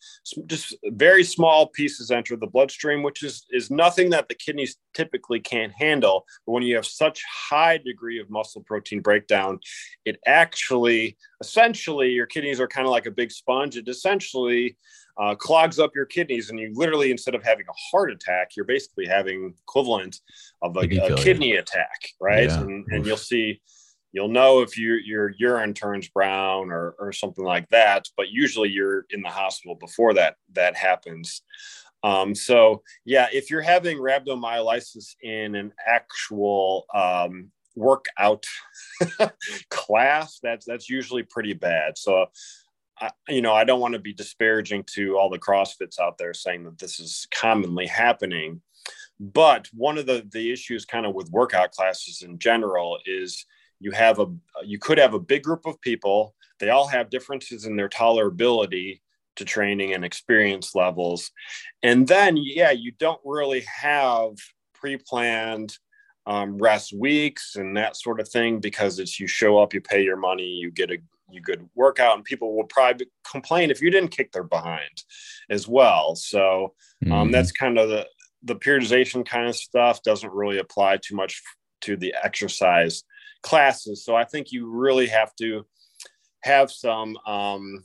just 0.45 0.75
very 0.85 1.23
small 1.23 1.67
pieces 1.67 2.11
enter 2.11 2.35
the 2.35 2.47
bloodstream, 2.47 3.03
which 3.03 3.23
is 3.23 3.45
is 3.51 3.69
nothing 3.69 4.09
that 4.11 4.29
the 4.29 4.35
kidneys 4.35 4.77
typically 4.93 5.39
can't 5.39 5.73
handle. 5.77 6.25
But 6.45 6.53
when 6.53 6.63
you 6.63 6.75
have 6.75 6.85
such 6.85 7.23
high 7.49 7.77
degree 7.77 8.19
of 8.19 8.29
muscle 8.29 8.63
protein 8.65 9.01
breakdown, 9.01 9.59
it 10.05 10.17
actually 10.25 11.17
essentially 11.41 12.11
your 12.11 12.25
kidneys 12.25 12.61
are 12.61 12.67
kind 12.67 12.87
of 12.87 12.91
like 12.91 13.05
a 13.05 13.11
big 13.11 13.31
sponge. 13.31 13.75
It 13.75 13.89
essentially 13.89 14.77
uh, 15.17 15.35
clogs 15.35 15.79
up 15.79 15.91
your 15.95 16.05
kidneys, 16.05 16.49
and 16.49 16.59
you 16.59 16.71
literally, 16.73 17.11
instead 17.11 17.35
of 17.35 17.43
having 17.43 17.65
a 17.69 17.73
heart 17.91 18.11
attack, 18.11 18.51
you're 18.55 18.65
basically 18.65 19.05
having 19.05 19.53
equivalent 19.61 20.19
of 20.61 20.75
a, 20.77 20.81
a 20.81 21.15
kidney 21.15 21.53
attack, 21.53 22.09
right? 22.19 22.49
Yeah. 22.49 22.61
And, 22.61 22.85
and 22.89 23.05
you'll 23.05 23.17
see, 23.17 23.61
you'll 24.11 24.27
know 24.27 24.61
if 24.61 24.77
you, 24.77 24.95
your 25.05 25.33
urine 25.37 25.73
turns 25.73 26.09
brown 26.09 26.69
or, 26.69 26.95
or 26.99 27.13
something 27.13 27.45
like 27.45 27.69
that. 27.69 28.07
But 28.17 28.29
usually, 28.29 28.69
you're 28.69 29.05
in 29.09 29.21
the 29.21 29.29
hospital 29.29 29.75
before 29.75 30.13
that 30.15 30.35
that 30.53 30.75
happens. 30.75 31.41
Um, 32.05 32.35
so 32.35 32.83
yeah, 33.03 33.27
if 33.33 33.49
you're 33.49 33.61
having 33.61 33.97
rhabdomyolysis 33.97 35.15
in 35.23 35.55
an 35.55 35.73
actual 35.87 36.85
um, 36.93 37.51
workout 37.75 38.45
class, 39.71 40.39
that's 40.43 40.65
that's 40.67 40.87
usually 40.87 41.23
pretty 41.23 41.53
bad. 41.53 41.97
So 41.97 42.27
I, 42.99 43.11
you 43.27 43.41
know, 43.41 43.53
I 43.53 43.63
don't 43.63 43.79
want 43.79 43.93
to 43.93 43.99
be 43.99 44.13
disparaging 44.13 44.85
to 44.93 45.17
all 45.17 45.29
the 45.29 45.39
CrossFits 45.39 45.99
out 45.99 46.17
there 46.17 46.33
saying 46.33 46.63
that 46.63 46.77
this 46.77 46.99
is 46.99 47.27
commonly 47.33 47.87
happening. 47.87 48.61
But 49.19 49.67
one 49.73 49.97
of 49.97 50.05
the, 50.05 50.27
the 50.31 50.51
issues 50.51 50.85
kind 50.85 51.05
of 51.05 51.15
with 51.15 51.31
workout 51.31 51.71
classes 51.71 52.21
in 52.21 52.39
general 52.39 52.99
is 53.05 53.45
you 53.79 53.91
have 53.91 54.19
a 54.19 54.27
you 54.63 54.79
could 54.79 54.97
have 54.97 55.13
a 55.13 55.19
big 55.19 55.43
group 55.43 55.65
of 55.65 55.79
people. 55.81 56.35
They 56.59 56.69
all 56.69 56.87
have 56.87 57.09
differences 57.09 57.65
in 57.65 57.75
their 57.75 57.89
tolerability 57.89 59.01
to 59.35 59.45
training 59.45 59.93
and 59.93 60.05
experience 60.05 60.75
levels. 60.75 61.31
And 61.83 62.07
then, 62.07 62.37
yeah, 62.37 62.71
you 62.71 62.93
don't 62.97 63.19
really 63.25 63.65
have 63.81 64.33
pre-planned 64.73 65.77
um, 66.25 66.57
rest 66.57 66.93
weeks 66.93 67.55
and 67.55 67.75
that 67.77 67.97
sort 67.97 68.19
of 68.19 68.29
thing 68.29 68.59
because 68.59 68.97
it's 68.97 69.19
you 69.19 69.27
show 69.27 69.57
up, 69.57 69.73
you 69.73 69.81
pay 69.81 70.03
your 70.03 70.17
money, 70.17 70.47
you 70.47 70.71
get 70.71 70.91
a 70.91 70.97
you 71.29 71.41
good 71.41 71.67
workout, 71.75 72.15
and 72.15 72.23
people 72.23 72.55
will 72.55 72.65
probably 72.65 73.07
complain 73.29 73.71
if 73.71 73.81
you 73.81 73.89
didn't 73.89 74.09
kick 74.09 74.31
their 74.31 74.43
behind 74.43 75.03
as 75.49 75.67
well. 75.67 76.15
So 76.15 76.73
um, 77.05 77.11
mm-hmm. 77.11 77.31
that's 77.31 77.51
kind 77.51 77.77
of 77.77 77.89
the 77.89 78.07
the 78.43 78.55
periodization 78.55 79.25
kind 79.25 79.47
of 79.47 79.55
stuff 79.55 80.03
doesn't 80.03 80.31
really 80.31 80.59
apply 80.59 80.97
too 80.97 81.15
much 81.15 81.41
to 81.81 81.97
the 81.97 82.13
exercise 82.23 83.03
classes. 83.41 84.05
So 84.05 84.15
I 84.15 84.23
think 84.23 84.51
you 84.51 84.69
really 84.69 85.07
have 85.07 85.35
to 85.37 85.65
have 86.43 86.71
some, 86.71 87.17
um, 87.25 87.83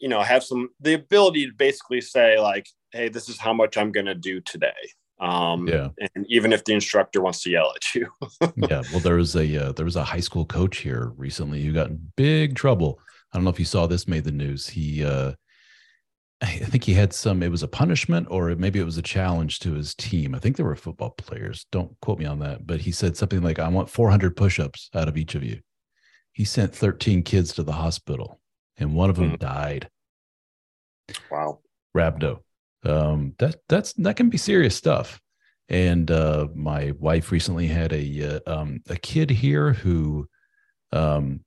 you 0.00 0.08
know, 0.08 0.20
have 0.22 0.42
some 0.42 0.70
the 0.80 0.94
ability 0.94 1.46
to 1.46 1.52
basically 1.52 2.00
say 2.00 2.38
like, 2.40 2.66
hey, 2.92 3.08
this 3.08 3.28
is 3.28 3.38
how 3.38 3.52
much 3.52 3.76
I'm 3.76 3.92
going 3.92 4.06
to 4.06 4.14
do 4.14 4.40
today. 4.40 4.72
Um, 5.20 5.68
yeah. 5.68 5.88
And 6.14 6.24
even 6.28 6.52
if 6.52 6.64
the 6.64 6.72
instructor 6.72 7.20
wants 7.20 7.42
to 7.42 7.50
yell 7.50 7.72
at 7.76 7.94
you. 7.94 8.10
yeah. 8.68 8.82
Well, 8.90 9.00
there 9.00 9.16
was 9.16 9.36
a 9.36 9.68
uh, 9.68 9.72
there 9.72 9.84
was 9.84 9.96
a 9.96 10.04
high 10.04 10.20
school 10.20 10.46
coach 10.46 10.78
here 10.78 11.12
recently 11.16 11.62
who 11.62 11.72
got 11.72 11.90
in 11.90 12.12
big 12.16 12.56
trouble. 12.56 12.98
I 13.32 13.36
don't 13.36 13.44
know 13.44 13.50
if 13.50 13.58
you 13.58 13.66
saw 13.66 13.86
this 13.86 14.08
made 14.08 14.24
the 14.24 14.32
news. 14.32 14.66
He, 14.66 15.04
uh, 15.04 15.32
I 16.42 16.56
think 16.56 16.84
he 16.84 16.94
had 16.94 17.12
some. 17.12 17.42
It 17.42 17.50
was 17.50 17.62
a 17.62 17.68
punishment, 17.68 18.28
or 18.30 18.54
maybe 18.56 18.80
it 18.80 18.84
was 18.84 18.96
a 18.96 19.02
challenge 19.02 19.58
to 19.60 19.74
his 19.74 19.94
team. 19.94 20.34
I 20.34 20.38
think 20.38 20.56
they 20.56 20.62
were 20.62 20.74
football 20.74 21.10
players. 21.10 21.66
Don't 21.70 21.94
quote 22.00 22.18
me 22.18 22.24
on 22.24 22.38
that. 22.38 22.66
But 22.66 22.80
he 22.80 22.90
said 22.90 23.16
something 23.16 23.42
like, 23.42 23.58
"I 23.58 23.68
want 23.68 23.90
400 23.90 24.34
push-ups 24.36 24.88
out 24.94 25.08
of 25.08 25.18
each 25.18 25.34
of 25.34 25.44
you." 25.44 25.60
He 26.32 26.44
sent 26.44 26.74
13 26.74 27.22
kids 27.24 27.52
to 27.54 27.62
the 27.62 27.72
hospital, 27.72 28.40
and 28.78 28.94
one 28.94 29.10
of 29.10 29.16
them 29.16 29.32
mm. 29.32 29.38
died. 29.38 29.90
Wow. 31.30 31.58
Rhabdo 31.94 32.40
um, 32.84 33.34
that 33.38 33.56
that's 33.68 33.92
that 33.94 34.16
can 34.16 34.28
be 34.28 34.38
serious 34.38 34.76
stuff. 34.76 35.20
And 35.68 36.10
uh, 36.10 36.48
my 36.54 36.92
wife 36.98 37.30
recently 37.30 37.66
had 37.66 37.92
a 37.92 38.36
uh, 38.46 38.60
um, 38.60 38.80
a 38.88 38.96
kid 38.96 39.30
here 39.30 39.72
who 39.72 40.28
um, 40.92 41.44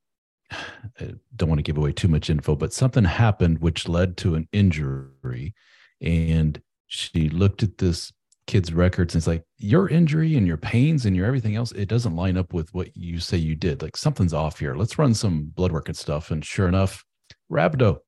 I 0.51 1.13
don't 1.35 1.49
want 1.49 1.59
to 1.59 1.63
give 1.63 1.77
away 1.77 1.91
too 1.91 2.07
much 2.07 2.29
info, 2.29 2.55
but 2.55 2.73
something 2.73 3.03
happened 3.03 3.59
which 3.59 3.87
led 3.87 4.17
to 4.17 4.35
an 4.35 4.47
injury, 4.51 5.53
and 6.01 6.61
she 6.87 7.29
looked 7.29 7.63
at 7.63 7.77
this 7.77 8.13
kid's 8.45 8.73
records 8.73 9.15
and 9.15 9.21
it's 9.21 9.27
like 9.27 9.43
your 9.57 9.87
injury 9.87 10.35
and 10.35 10.45
your 10.45 10.57
pains 10.57 11.05
and 11.05 11.15
your 11.15 11.25
everything 11.25 11.55
else 11.55 11.71
it 11.71 11.87
doesn't 11.87 12.17
line 12.17 12.35
up 12.35 12.53
with 12.53 12.73
what 12.73 12.95
you 12.95 13.19
say 13.19 13.37
you 13.37 13.55
did. 13.55 13.81
Like 13.81 13.95
something's 13.95 14.33
off 14.33 14.59
here. 14.59 14.75
Let's 14.75 14.97
run 14.99 15.13
some 15.13 15.45
blood 15.55 15.71
work 15.71 15.87
and 15.87 15.97
stuff. 15.97 16.29
And 16.29 16.43
sure 16.43 16.67
enough 16.67 17.03
rhabdo 17.51 17.99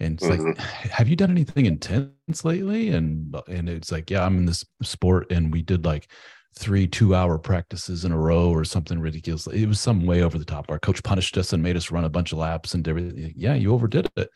and 0.00 0.14
it's 0.14 0.24
mm-hmm. 0.24 0.46
like 0.46 0.58
have 0.58 1.08
you 1.08 1.16
done 1.16 1.30
anything 1.30 1.66
intense 1.66 2.44
lately? 2.44 2.90
And 2.90 3.34
and 3.48 3.68
it's 3.68 3.92
like 3.92 4.10
yeah 4.10 4.24
i'm 4.24 4.38
in 4.38 4.46
this 4.46 4.64
sport 4.82 5.30
and 5.30 5.52
we 5.52 5.62
did 5.62 5.84
like 5.84 6.10
three 6.54 6.86
two 6.86 7.14
hour 7.14 7.38
practices 7.38 8.04
in 8.04 8.12
a 8.12 8.18
row 8.18 8.50
or 8.50 8.64
something 8.64 8.98
ridiculous. 8.98 9.46
It 9.46 9.66
was 9.66 9.80
some 9.80 10.06
way 10.06 10.22
over 10.22 10.38
the 10.38 10.44
top. 10.44 10.70
Our 10.70 10.78
coach 10.78 11.02
punished 11.02 11.36
us 11.36 11.52
and 11.52 11.62
made 11.62 11.76
us 11.76 11.90
run 11.90 12.04
a 12.04 12.10
bunch 12.10 12.32
of 12.32 12.38
laps 12.38 12.74
and 12.74 12.86
everything 12.88 13.32
yeah 13.36 13.54
you 13.54 13.72
overdid 13.72 14.10
it. 14.16 14.30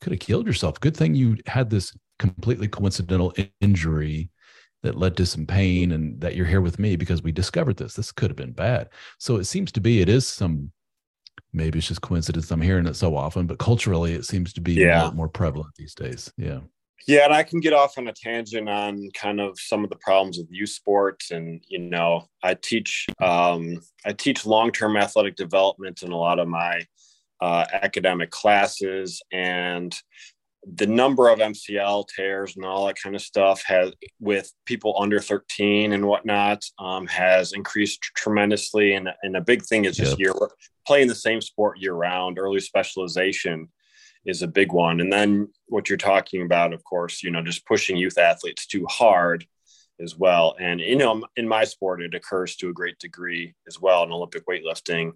Could 0.00 0.12
have 0.12 0.20
killed 0.20 0.46
yourself. 0.46 0.80
Good 0.80 0.96
thing 0.96 1.14
you 1.14 1.36
had 1.46 1.70
this 1.70 1.96
completely 2.18 2.68
coincidental 2.68 3.34
injury 3.60 4.30
that 4.84 4.98
led 4.98 5.16
to 5.16 5.24
some 5.24 5.46
pain 5.46 5.92
and 5.92 6.20
that 6.20 6.36
you're 6.36 6.46
here 6.46 6.60
with 6.60 6.78
me 6.78 6.94
because 6.94 7.22
we 7.22 7.32
discovered 7.32 7.78
this. 7.78 7.94
This 7.94 8.12
could 8.12 8.30
have 8.30 8.36
been 8.36 8.52
bad. 8.52 8.90
So 9.18 9.36
it 9.36 9.44
seems 9.44 9.72
to 9.72 9.80
be 9.80 10.02
it 10.02 10.10
is 10.10 10.28
some 10.28 10.70
maybe 11.54 11.78
it's 11.78 11.88
just 11.88 12.02
coincidence 12.02 12.50
I'm 12.50 12.60
hearing 12.60 12.86
it 12.86 12.96
so 12.96 13.16
often, 13.16 13.46
but 13.46 13.58
culturally 13.58 14.12
it 14.12 14.24
seems 14.24 14.52
to 14.54 14.60
be 14.60 14.74
yeah. 14.74 15.04
more, 15.04 15.12
more 15.12 15.28
prevalent 15.28 15.74
these 15.76 15.94
days. 15.94 16.32
Yeah. 16.36 16.60
Yeah, 17.06 17.24
and 17.24 17.34
I 17.34 17.42
can 17.42 17.60
get 17.60 17.74
off 17.74 17.98
on 17.98 18.08
a 18.08 18.12
tangent 18.12 18.68
on 18.68 19.10
kind 19.12 19.38
of 19.38 19.58
some 19.60 19.84
of 19.84 19.90
the 19.90 19.96
problems 19.96 20.38
with 20.38 20.46
youth 20.50 20.70
sports, 20.70 21.32
and 21.32 21.62
you 21.68 21.78
know, 21.78 22.28
I 22.42 22.54
teach 22.54 23.06
um, 23.20 23.78
I 24.06 24.12
teach 24.12 24.46
long 24.46 24.72
term 24.72 24.96
athletic 24.96 25.36
development 25.36 26.02
in 26.02 26.12
a 26.12 26.16
lot 26.16 26.38
of 26.38 26.48
my 26.48 26.80
uh, 27.42 27.66
academic 27.72 28.30
classes, 28.30 29.20
and 29.30 29.94
the 30.72 30.86
number 30.86 31.28
of 31.28 31.38
MCL 31.38 32.06
tears 32.14 32.56
and 32.56 32.64
all 32.64 32.86
that 32.86 33.00
kind 33.00 33.14
of 33.14 33.22
stuff 33.22 33.62
has 33.66 33.92
with 34.20 34.50
people 34.64 34.94
under 34.98 35.20
13 35.20 35.92
and 35.92 36.06
whatnot 36.06 36.62
um, 36.78 37.06
has 37.06 37.52
increased 37.52 38.00
tremendously. 38.16 38.94
And, 38.94 39.10
and 39.22 39.36
a 39.36 39.40
big 39.40 39.64
thing 39.64 39.84
is 39.84 39.96
just 39.96 40.12
yep. 40.12 40.18
year 40.18 40.34
playing 40.86 41.08
the 41.08 41.14
same 41.14 41.40
sport 41.40 41.78
year 41.78 41.94
round, 41.94 42.38
early 42.38 42.60
specialization 42.60 43.68
is 44.24 44.42
a 44.42 44.48
big 44.48 44.72
one. 44.72 45.00
And 45.00 45.12
then 45.12 45.48
what 45.66 45.88
you're 45.88 45.98
talking 45.98 46.42
about, 46.42 46.72
of 46.72 46.82
course, 46.84 47.22
you 47.22 47.30
know, 47.30 47.42
just 47.42 47.66
pushing 47.66 47.96
youth 47.96 48.16
athletes 48.16 48.66
too 48.66 48.86
hard 48.88 49.46
as 50.00 50.16
well. 50.16 50.56
And, 50.58 50.80
you 50.80 50.96
know, 50.96 51.24
in 51.36 51.46
my 51.46 51.64
sport, 51.64 52.02
it 52.02 52.14
occurs 52.14 52.56
to 52.56 52.70
a 52.70 52.72
great 52.72 52.98
degree 52.98 53.54
as 53.68 53.80
well 53.80 54.02
in 54.02 54.12
Olympic 54.12 54.46
weightlifting 54.46 55.12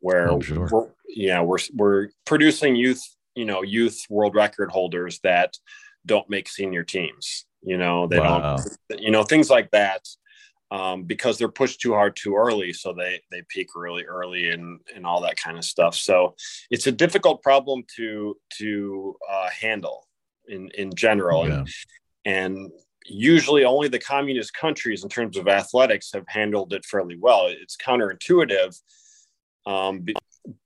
where 0.00 0.30
oh, 0.30 0.40
sure. 0.40 0.68
we're, 0.70 0.88
know, 1.28 1.44
we're, 1.44 1.58
we're 1.74 2.08
producing 2.26 2.74
youth 2.74 3.02
you 3.34 3.44
know 3.44 3.62
youth 3.62 4.04
world 4.08 4.34
record 4.34 4.70
holders 4.70 5.20
that 5.22 5.56
don't 6.06 6.28
make 6.28 6.48
senior 6.48 6.82
teams 6.82 7.46
you 7.62 7.76
know 7.78 8.06
they 8.06 8.18
wow. 8.18 8.56
don't 8.56 9.00
you 9.00 9.10
know 9.10 9.22
things 9.22 9.50
like 9.50 9.70
that 9.70 10.06
um, 10.70 11.04
because 11.04 11.36
they're 11.36 11.48
pushed 11.48 11.80
too 11.80 11.92
hard 11.92 12.16
too 12.16 12.34
early 12.34 12.72
so 12.72 12.92
they 12.92 13.20
they 13.30 13.42
peak 13.48 13.68
really 13.74 14.04
early 14.04 14.50
and 14.50 14.80
and 14.94 15.06
all 15.06 15.20
that 15.20 15.36
kind 15.36 15.58
of 15.58 15.64
stuff 15.64 15.94
so 15.94 16.34
it's 16.70 16.86
a 16.86 16.92
difficult 16.92 17.42
problem 17.42 17.82
to 17.96 18.36
to 18.58 19.16
uh, 19.30 19.48
handle 19.50 20.06
in 20.48 20.70
in 20.76 20.92
general 20.94 21.46
yeah. 21.46 21.64
and, 22.24 22.56
and 22.56 22.70
usually 23.04 23.64
only 23.64 23.88
the 23.88 23.98
communist 23.98 24.54
countries 24.54 25.02
in 25.02 25.08
terms 25.08 25.36
of 25.36 25.48
athletics 25.48 26.10
have 26.12 26.24
handled 26.28 26.72
it 26.72 26.84
fairly 26.84 27.16
well 27.20 27.46
it's 27.48 27.76
counterintuitive 27.76 28.76
um, 29.66 30.04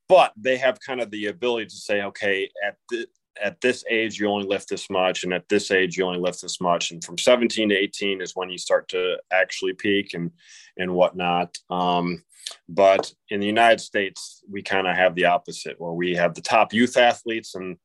but 0.08 0.32
they 0.36 0.56
have 0.56 0.78
kind 0.80 1.00
of 1.00 1.10
the 1.10 1.26
ability 1.26 1.66
to 1.66 1.76
say, 1.76 2.02
okay, 2.02 2.48
at 2.64 2.76
the, 2.90 3.06
at 3.42 3.60
this 3.60 3.84
age 3.90 4.18
you 4.18 4.28
only 4.28 4.46
lift 4.46 4.68
this 4.68 4.88
much, 4.88 5.24
and 5.24 5.32
at 5.32 5.48
this 5.48 5.70
age 5.70 5.96
you 5.96 6.04
only 6.04 6.20
lift 6.20 6.40
this 6.42 6.60
much, 6.60 6.90
and 6.90 7.04
from 7.04 7.18
17 7.18 7.68
to 7.68 7.74
18 7.74 8.20
is 8.20 8.32
when 8.34 8.50
you 8.50 8.58
start 8.58 8.88
to 8.88 9.16
actually 9.32 9.72
peak 9.72 10.14
and 10.14 10.30
and 10.78 10.92
whatnot. 10.92 11.56
Um, 11.70 12.22
but 12.68 13.12
in 13.30 13.40
the 13.40 13.46
United 13.46 13.80
States, 13.80 14.42
we 14.48 14.62
kind 14.62 14.86
of 14.86 14.94
have 14.96 15.14
the 15.14 15.24
opposite, 15.24 15.80
where 15.80 15.92
we 15.92 16.14
have 16.14 16.34
the 16.34 16.40
top 16.40 16.72
youth 16.72 16.96
athletes 16.96 17.54
and 17.54 17.76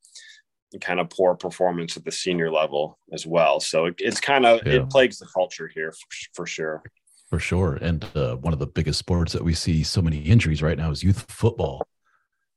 kind 0.79 0.99
of 0.99 1.09
poor 1.09 1.35
performance 1.35 1.97
at 1.97 2.05
the 2.05 2.11
senior 2.11 2.51
level 2.51 2.97
as 3.11 3.25
well. 3.25 3.59
So 3.59 3.85
it, 3.85 3.95
it's 3.97 4.21
kind 4.21 4.45
of 4.45 4.61
yeah. 4.65 4.73
it 4.73 4.89
plagues 4.89 5.19
the 5.19 5.27
culture 5.33 5.69
here 5.73 5.91
for, 5.91 6.07
for 6.33 6.45
sure. 6.45 6.83
For 7.29 7.39
sure, 7.39 7.75
and 7.75 8.05
uh, 8.13 8.35
one 8.35 8.51
of 8.51 8.59
the 8.59 8.67
biggest 8.67 8.99
sports 8.99 9.31
that 9.31 9.43
we 9.43 9.53
see 9.53 9.83
so 9.83 10.01
many 10.01 10.17
injuries 10.19 10.61
right 10.61 10.77
now 10.77 10.91
is 10.91 11.01
youth 11.01 11.25
football 11.29 11.81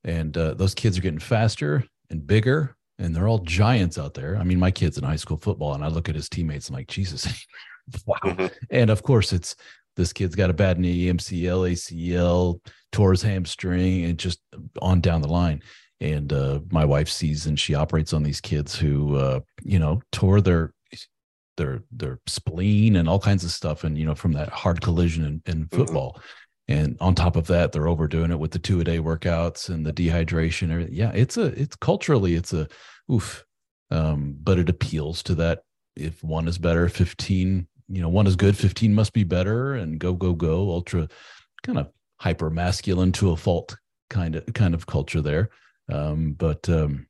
and 0.04 0.36
uh, 0.36 0.54
those 0.54 0.74
kids 0.74 0.98
are 0.98 1.02
getting 1.02 1.18
faster 1.18 1.84
and 2.10 2.26
bigger 2.26 2.76
and 2.98 3.14
they're 3.14 3.28
all 3.28 3.38
giants 3.38 3.98
out 3.98 4.14
there 4.14 4.36
i 4.36 4.44
mean 4.44 4.58
my 4.58 4.70
kid's 4.70 4.98
in 4.98 5.04
high 5.04 5.16
school 5.16 5.36
football 5.36 5.74
and 5.74 5.84
i 5.84 5.88
look 5.88 6.08
at 6.08 6.14
his 6.14 6.28
teammates 6.28 6.68
and 6.68 6.76
i'm 6.76 6.80
like 6.80 6.88
jesus 6.88 7.26
wow 8.06 8.16
mm-hmm. 8.24 8.46
and 8.70 8.90
of 8.90 9.02
course 9.02 9.32
it's 9.32 9.56
this 9.96 10.12
kid's 10.12 10.34
got 10.34 10.50
a 10.50 10.54
bad 10.54 10.78
knee 10.78 11.06
mcl 11.06 11.70
acl 11.70 12.60
tore 12.92 13.10
his 13.10 13.22
hamstring 13.22 14.04
and 14.04 14.18
just 14.18 14.40
on 14.80 15.00
down 15.00 15.22
the 15.22 15.28
line 15.28 15.62
and 16.00 16.32
uh, 16.32 16.58
my 16.70 16.84
wife 16.84 17.08
sees 17.08 17.46
and 17.46 17.58
she 17.58 17.74
operates 17.74 18.12
on 18.12 18.22
these 18.22 18.40
kids 18.40 18.76
who 18.76 19.16
uh, 19.16 19.40
you 19.62 19.78
know 19.78 20.00
tore 20.12 20.40
their 20.40 20.72
their 21.56 21.82
their 21.92 22.18
spleen 22.26 22.96
and 22.96 23.08
all 23.08 23.20
kinds 23.20 23.44
of 23.44 23.50
stuff 23.50 23.84
and 23.84 23.96
you 23.96 24.04
know 24.04 24.14
from 24.14 24.32
that 24.32 24.48
hard 24.48 24.80
collision 24.80 25.24
in, 25.24 25.42
in 25.46 25.64
mm-hmm. 25.64 25.76
football 25.76 26.12
mm-hmm 26.12 26.43
and 26.68 26.96
on 27.00 27.14
top 27.14 27.36
of 27.36 27.46
that 27.48 27.72
they're 27.72 27.88
overdoing 27.88 28.30
it 28.30 28.38
with 28.38 28.50
the 28.50 28.58
two 28.58 28.80
a 28.80 28.84
day 28.84 28.98
workouts 28.98 29.68
and 29.68 29.84
the 29.84 29.92
dehydration. 29.92 30.88
Yeah 30.90 31.12
it's 31.12 31.36
a 31.36 31.46
it's 31.60 31.76
culturally 31.76 32.34
it's 32.34 32.52
a 32.52 32.68
oof. 33.12 33.44
Um, 33.90 34.36
but 34.42 34.58
it 34.58 34.68
appeals 34.68 35.22
to 35.24 35.34
that 35.36 35.62
if 35.94 36.24
one 36.24 36.48
is 36.48 36.58
better 36.58 36.88
15 36.88 37.68
you 37.88 38.02
know 38.02 38.08
one 38.08 38.26
is 38.26 38.34
good 38.34 38.56
15 38.56 38.94
must 38.94 39.12
be 39.12 39.24
better 39.24 39.74
and 39.74 39.98
go 39.98 40.14
go 40.14 40.32
go. 40.32 40.70
Ultra 40.70 41.08
kind 41.62 41.78
of 41.78 41.90
hyper 42.18 42.50
masculine 42.50 43.12
to 43.12 43.30
a 43.30 43.36
fault 43.36 43.76
kind 44.10 44.36
of 44.36 44.44
kind 44.54 44.74
of 44.74 44.86
culture 44.86 45.20
there. 45.20 45.50
Um, 45.90 46.32
but 46.32 46.66
um, 46.70 47.06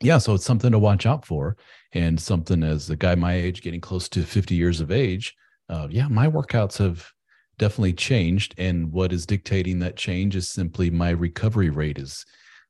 yeah 0.00 0.18
so 0.18 0.34
it's 0.34 0.44
something 0.44 0.72
to 0.72 0.78
watch 0.78 1.06
out 1.06 1.24
for 1.24 1.56
and 1.92 2.20
something 2.20 2.62
as 2.62 2.90
a 2.90 2.96
guy 2.96 3.14
my 3.14 3.34
age 3.34 3.62
getting 3.62 3.80
close 3.80 4.08
to 4.08 4.22
50 4.22 4.54
years 4.54 4.80
of 4.80 4.90
age 4.90 5.34
uh, 5.68 5.86
yeah 5.90 6.08
my 6.08 6.26
workouts 6.26 6.78
have 6.78 7.10
definitely 7.60 7.92
changed. 7.92 8.54
And 8.58 8.90
what 8.90 9.12
is 9.12 9.26
dictating 9.26 9.78
that 9.80 9.96
change 9.96 10.34
is 10.34 10.48
simply 10.48 10.90
my 10.90 11.10
recovery 11.10 11.68
rate 11.68 11.98
is 11.98 12.24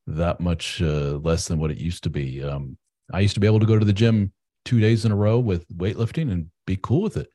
that 0.07 0.41
much 0.41 0.83
uh, 0.83 1.19
less 1.23 1.47
than 1.47 1.61
what 1.61 1.71
it 1.71 1.79
used 1.79 2.03
to 2.03 2.11
be. 2.11 2.43
Um, 2.43 2.77
I 3.13 3.21
used 3.21 3.35
to 3.35 3.41
be 3.41 3.47
able 3.47 3.61
to 3.61 3.67
go 3.67 3.79
to 3.79 3.85
the 3.85 3.93
gym 3.93 4.33
two 4.65 4.81
days 4.81 5.05
in 5.05 5.13
a 5.13 5.17
row 5.17 5.39
with 5.39 5.67
weightlifting 5.69 6.31
and 6.33 6.51
be 6.67 6.77
cool 6.77 7.03
with 7.03 7.17
it. 7.17 7.29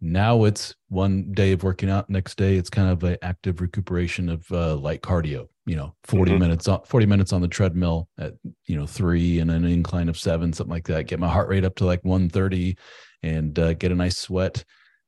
Now 0.00 0.44
it's 0.44 0.74
one 0.88 1.32
day 1.32 1.52
of 1.52 1.62
working 1.62 1.90
out, 1.90 2.08
next 2.08 2.38
day 2.38 2.56
it's 2.56 2.70
kind 2.70 2.88
of 2.88 3.02
an 3.04 3.18
active 3.20 3.60
recuperation 3.60 4.30
of 4.30 4.50
uh, 4.50 4.76
light 4.76 5.02
cardio. 5.02 5.48
You 5.66 5.76
know, 5.76 5.94
40 6.04 6.32
mm-hmm. 6.32 6.40
minutes 6.40 6.68
on 6.68 6.80
40 6.84 7.06
minutes 7.06 7.32
on 7.32 7.42
the 7.42 7.48
treadmill 7.48 8.08
at 8.18 8.34
you 8.66 8.76
know 8.76 8.86
three 8.86 9.40
and 9.40 9.50
an 9.50 9.64
incline 9.64 10.08
of 10.08 10.18
seven, 10.18 10.52
something 10.52 10.72
like 10.72 10.86
that. 10.86 11.06
Get 11.06 11.20
my 11.20 11.28
heart 11.28 11.48
rate 11.48 11.64
up 11.64 11.74
to 11.76 11.84
like 11.84 12.02
130 12.02 12.78
and 13.22 13.58
uh, 13.58 13.74
get 13.74 13.92
a 13.92 13.94
nice 13.94 14.16
sweat 14.16 14.64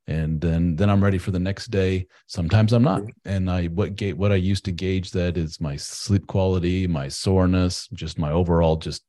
and 0.07 0.41
then 0.41 0.77
then 0.77 0.91
I'm 0.91 1.03
ready 1.03 1.19
for 1.19 1.31
the 1.31 1.39
next 1.39 1.67
day. 1.67 2.07
Sometimes 2.27 2.73
I'm 2.73 2.83
not, 2.83 3.03
and 3.25 3.51
I 3.51 3.67
what 3.67 3.97
gate 3.97 4.17
what 4.17 4.33
I 4.33 4.37
use 4.37 4.61
to 4.63 4.73
gauge 4.73 5.13
that 5.13 5.37
is 5.37 5.61
my 5.61 5.77
sleep 5.77 6.27
quality, 6.27 6.87
my 6.87 7.09
soreness, 7.09 7.89
just 7.93 8.19
my 8.19 8.33
overall 8.33 8.77
just 8.77 9.05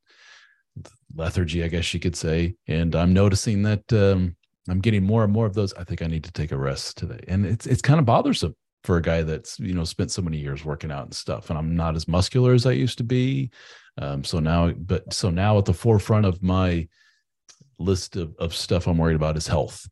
lethargy, 1.16 1.64
I 1.64 1.68
guess 1.68 1.94
you 1.94 2.00
could 2.00 2.16
say. 2.16 2.56
And 2.68 2.96
I'm 2.96 3.14
noticing 3.14 3.64
that 3.64 3.92
um, 3.92 4.36
I'm 4.70 4.80
getting 4.80 5.04
more 5.04 5.24
and 5.24 5.34
more 5.34 5.46
of 5.46 5.54
those. 5.54 5.74
I 5.74 5.84
think 5.84 6.02
I 6.02 6.08
need 6.08 6.24
to 6.26 6.32
take 6.32 6.52
a 6.52 6.58
rest 6.58 6.98
today, 6.98 7.24
and 7.28 7.46
it's 7.46 7.66
it's 7.66 7.82
kind 7.82 8.00
of 8.00 8.06
bothersome 8.06 8.56
for 8.84 8.98
a 8.98 9.02
guy 9.02 9.24
that's 9.24 9.60
you 9.60 9.74
know 9.74 9.84
spent 9.86 10.12
so 10.12 10.22
many 10.22 10.38
years 10.38 10.64
working 10.64 10.92
out 10.92 11.06
and 11.06 11.16
stuff, 11.16 11.50
and 11.50 11.58
I'm 11.58 11.76
not 11.76 11.96
as 11.96 12.08
muscular 12.08 12.54
as 12.54 12.66
I 12.68 12.72
used 12.72 13.00
to 13.00 13.04
be. 13.04 13.50
Um, 13.98 14.24
so 14.24 14.40
now, 14.40 14.72
but 14.72 15.12
so 15.14 15.30
now 15.30 15.58
at 15.58 15.66
the 15.66 15.74
forefront 15.74 16.26
of 16.26 16.42
my 16.42 16.88
list 17.80 18.16
of, 18.16 18.36
of 18.38 18.56
stuff 18.56 18.88
I'm 18.88 18.98
worried 18.98 19.16
about 19.16 19.38
is 19.38 19.48
health 19.48 19.88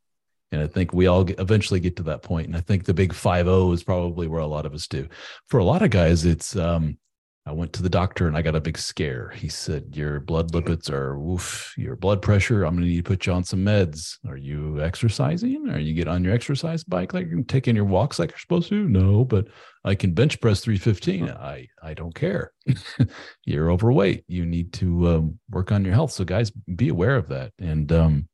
and 0.52 0.62
I 0.62 0.68
think 0.68 0.94
we 0.94 1.08
all 1.08 1.24
get, 1.24 1.40
eventually 1.40 1.80
get 1.80 1.96
to 1.98 2.04
that 2.04 2.24
point. 2.24 2.48
And 2.48 2.58
I 2.58 2.62
think 2.62 2.86
the 2.86 2.94
big 2.94 3.14
5 3.14 3.48
is 3.48 3.84
probably 3.84 4.28
where 4.28 4.42
a 4.42 4.48
lot 4.48 4.66
of 4.66 4.74
us 4.74 4.88
do. 4.88 5.08
For 5.48 5.60
a 5.60 5.64
lot 5.64 5.82
of 5.82 5.92
guys, 5.92 6.26
it's 6.26 6.56
um, 6.56 6.98
I 7.46 7.54
went 7.54 7.74
to 7.74 7.82
the 7.82 7.90
doctor 7.90 8.28
and 8.28 8.38
I 8.38 8.44
got 8.44 8.56
a 8.56 8.62
big 8.62 8.78
scare. 8.78 9.32
He 9.32 9.50
said, 9.50 9.96
Your 9.96 10.20
blood 10.20 10.52
lipids 10.52 10.92
are 10.92 11.18
woof, 11.18 11.74
your 11.76 11.96
blood 11.96 12.22
pressure. 12.22 12.64
I'm 12.64 12.76
going 12.76 12.84
to 12.84 12.90
need 12.90 12.98
to 12.98 13.10
put 13.10 13.26
you 13.26 13.34
on 13.34 13.44
some 13.44 13.66
meds. 13.66 14.18
Are 14.28 14.38
you 14.38 14.80
exercising? 14.80 15.68
Are 15.70 15.80
you 15.80 15.96
get 15.96 16.08
on 16.08 16.24
your 16.24 16.34
exercise 16.34 16.84
bike 16.84 17.14
like 17.14 17.28
you're 17.28 17.42
taking 17.44 17.76
your 17.76 17.86
walks 17.86 18.20
like 18.20 18.30
you're 18.30 18.38
supposed 18.38 18.70
to? 18.70 18.88
No, 18.88 19.26
but 19.26 19.48
I 19.84 19.96
can 19.96 20.14
bench 20.14 20.40
press 20.40 20.62
315. 20.62 21.30
I, 21.30 21.68
I 21.82 21.96
don't 21.96 22.14
care. 22.14 22.52
you're 23.46 23.72
overweight. 23.72 24.24
You 24.28 24.46
need 24.46 24.72
to 24.74 25.08
um, 25.08 25.40
work 25.50 25.72
on 25.72 25.84
your 25.84 25.96
health. 25.96 26.12
So, 26.12 26.24
guys, 26.24 26.52
be 26.52 26.90
aware 26.90 27.16
of 27.16 27.28
that. 27.30 27.54
And, 27.58 27.92
um, 27.92 28.28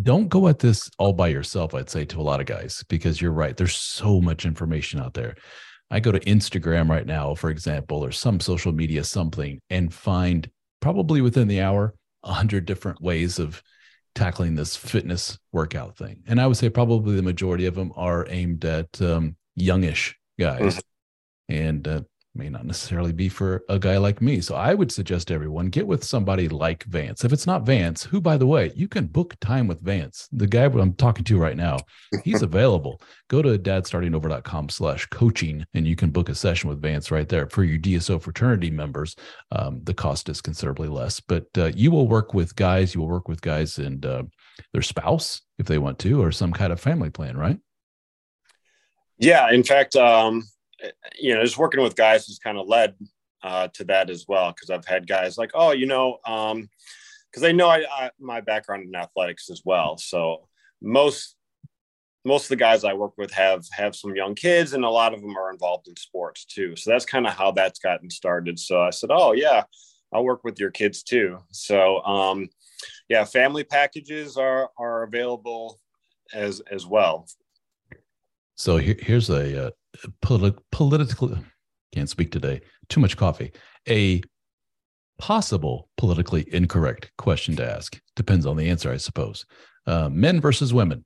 don't 0.00 0.28
go 0.28 0.48
at 0.48 0.58
this 0.58 0.90
all 0.98 1.12
by 1.12 1.28
yourself, 1.28 1.74
I'd 1.74 1.90
say 1.90 2.04
to 2.06 2.20
a 2.20 2.22
lot 2.22 2.40
of 2.40 2.46
guys, 2.46 2.82
because 2.88 3.20
you're 3.20 3.32
right. 3.32 3.56
There's 3.56 3.76
so 3.76 4.20
much 4.20 4.46
information 4.46 5.00
out 5.00 5.14
there. 5.14 5.34
I 5.90 6.00
go 6.00 6.12
to 6.12 6.20
Instagram 6.20 6.88
right 6.88 7.06
now, 7.06 7.34
for 7.34 7.50
example, 7.50 8.02
or 8.02 8.12
some 8.12 8.40
social 8.40 8.72
media 8.72 9.04
something, 9.04 9.60
and 9.68 9.92
find 9.92 10.48
probably 10.80 11.20
within 11.20 11.48
the 11.48 11.60
hour 11.60 11.94
a 12.22 12.32
hundred 12.32 12.64
different 12.64 13.02
ways 13.02 13.38
of 13.38 13.62
tackling 14.14 14.54
this 14.54 14.76
fitness 14.76 15.38
workout 15.52 15.96
thing. 15.96 16.22
And 16.26 16.40
I 16.40 16.46
would 16.46 16.56
say 16.56 16.70
probably 16.70 17.16
the 17.16 17.22
majority 17.22 17.66
of 17.66 17.74
them 17.74 17.92
are 17.94 18.26
aimed 18.28 18.64
at 18.64 19.00
um, 19.02 19.36
youngish 19.56 20.16
guys. 20.38 20.76
Mm-hmm. 20.76 21.54
And 21.54 21.88
uh, 21.88 22.00
may 22.34 22.48
not 22.48 22.64
necessarily 22.64 23.12
be 23.12 23.28
for 23.28 23.62
a 23.68 23.78
guy 23.78 23.98
like 23.98 24.22
me. 24.22 24.40
So 24.40 24.54
I 24.54 24.72
would 24.74 24.90
suggest 24.90 25.30
everyone 25.30 25.66
get 25.66 25.86
with 25.86 26.02
somebody 26.02 26.48
like 26.48 26.84
Vance. 26.84 27.24
If 27.24 27.32
it's 27.32 27.46
not 27.46 27.66
Vance, 27.66 28.02
who, 28.04 28.20
by 28.20 28.36
the 28.36 28.46
way, 28.46 28.72
you 28.74 28.88
can 28.88 29.06
book 29.06 29.34
time 29.40 29.66
with 29.66 29.80
Vance, 29.82 30.28
the 30.32 30.46
guy 30.46 30.64
I'm 30.64 30.94
talking 30.94 31.24
to 31.24 31.38
right 31.38 31.56
now, 31.56 31.78
he's 32.24 32.42
available. 32.42 33.02
Go 33.28 33.42
to 33.42 33.58
dadstartingover.com 33.58 34.70
slash 34.70 35.06
coaching 35.06 35.64
and 35.74 35.86
you 35.86 35.94
can 35.94 36.10
book 36.10 36.28
a 36.28 36.34
session 36.34 36.70
with 36.70 36.80
Vance 36.80 37.10
right 37.10 37.28
there. 37.28 37.48
For 37.48 37.64
your 37.64 37.78
DSO 37.78 38.20
fraternity 38.20 38.70
members, 38.70 39.14
um, 39.50 39.80
the 39.84 39.94
cost 39.94 40.28
is 40.28 40.40
considerably 40.40 40.88
less, 40.88 41.20
but 41.20 41.46
uh, 41.58 41.70
you 41.74 41.90
will 41.90 42.08
work 42.08 42.32
with 42.32 42.56
guys, 42.56 42.94
you 42.94 43.02
will 43.02 43.08
work 43.08 43.28
with 43.28 43.42
guys 43.42 43.78
and 43.78 44.06
uh, 44.06 44.22
their 44.72 44.82
spouse 44.82 45.42
if 45.58 45.66
they 45.66 45.78
want 45.78 45.98
to, 46.00 46.22
or 46.22 46.32
some 46.32 46.52
kind 46.52 46.72
of 46.72 46.80
family 46.80 47.10
plan, 47.10 47.36
right? 47.36 47.58
Yeah. 49.18 49.50
In 49.52 49.62
fact, 49.62 49.94
um, 49.96 50.42
you 51.18 51.34
know, 51.34 51.42
just 51.42 51.58
working 51.58 51.82
with 51.82 51.96
guys 51.96 52.26
has 52.26 52.38
kind 52.38 52.58
of 52.58 52.66
led 52.66 52.94
uh, 53.42 53.68
to 53.74 53.84
that 53.84 54.10
as 54.10 54.26
well. 54.28 54.52
Because 54.52 54.70
I've 54.70 54.86
had 54.86 55.06
guys 55.06 55.38
like, 55.38 55.50
oh, 55.54 55.72
you 55.72 55.86
know, 55.86 56.18
um, 56.26 56.68
they 57.40 57.52
know 57.52 57.68
I, 57.68 57.84
I, 57.90 58.10
my 58.20 58.40
background 58.40 58.86
in 58.86 58.94
athletics 58.94 59.50
as 59.50 59.62
well. 59.64 59.96
So 59.96 60.48
most 60.80 61.36
most 62.24 62.44
of 62.44 62.50
the 62.50 62.56
guys 62.56 62.84
I 62.84 62.92
work 62.92 63.14
with 63.18 63.32
have 63.32 63.64
have 63.72 63.96
some 63.96 64.14
young 64.14 64.34
kids, 64.34 64.74
and 64.74 64.84
a 64.84 64.90
lot 64.90 65.14
of 65.14 65.20
them 65.20 65.36
are 65.36 65.50
involved 65.50 65.88
in 65.88 65.96
sports 65.96 66.44
too. 66.44 66.76
So 66.76 66.90
that's 66.90 67.06
kind 67.06 67.26
of 67.26 67.34
how 67.34 67.50
that's 67.50 67.80
gotten 67.80 68.10
started. 68.10 68.58
So 68.58 68.80
I 68.80 68.90
said, 68.90 69.10
oh 69.12 69.32
yeah, 69.32 69.64
I'll 70.12 70.24
work 70.24 70.44
with 70.44 70.60
your 70.60 70.70
kids 70.70 71.02
too. 71.02 71.38
So 71.50 72.02
um, 72.04 72.48
yeah, 73.08 73.24
family 73.24 73.64
packages 73.64 74.36
are 74.36 74.70
are 74.78 75.02
available 75.02 75.80
as 76.32 76.60
as 76.70 76.86
well. 76.86 77.26
So 78.54 78.76
here, 78.76 78.96
here's 78.98 79.30
a 79.30 79.66
uh, 79.66 79.70
politi- 80.22 80.58
political 80.70 81.38
can't 81.92 82.08
speak 82.08 82.32
today. 82.32 82.60
Too 82.88 83.00
much 83.00 83.16
coffee. 83.16 83.52
A 83.88 84.22
possible 85.18 85.88
politically 85.96 86.44
incorrect 86.52 87.12
question 87.18 87.54
to 87.56 87.70
ask 87.70 88.00
depends 88.16 88.46
on 88.46 88.56
the 88.56 88.68
answer, 88.68 88.90
I 88.90 88.96
suppose. 88.96 89.44
Uh, 89.86 90.08
men 90.08 90.40
versus 90.40 90.72
women. 90.72 91.04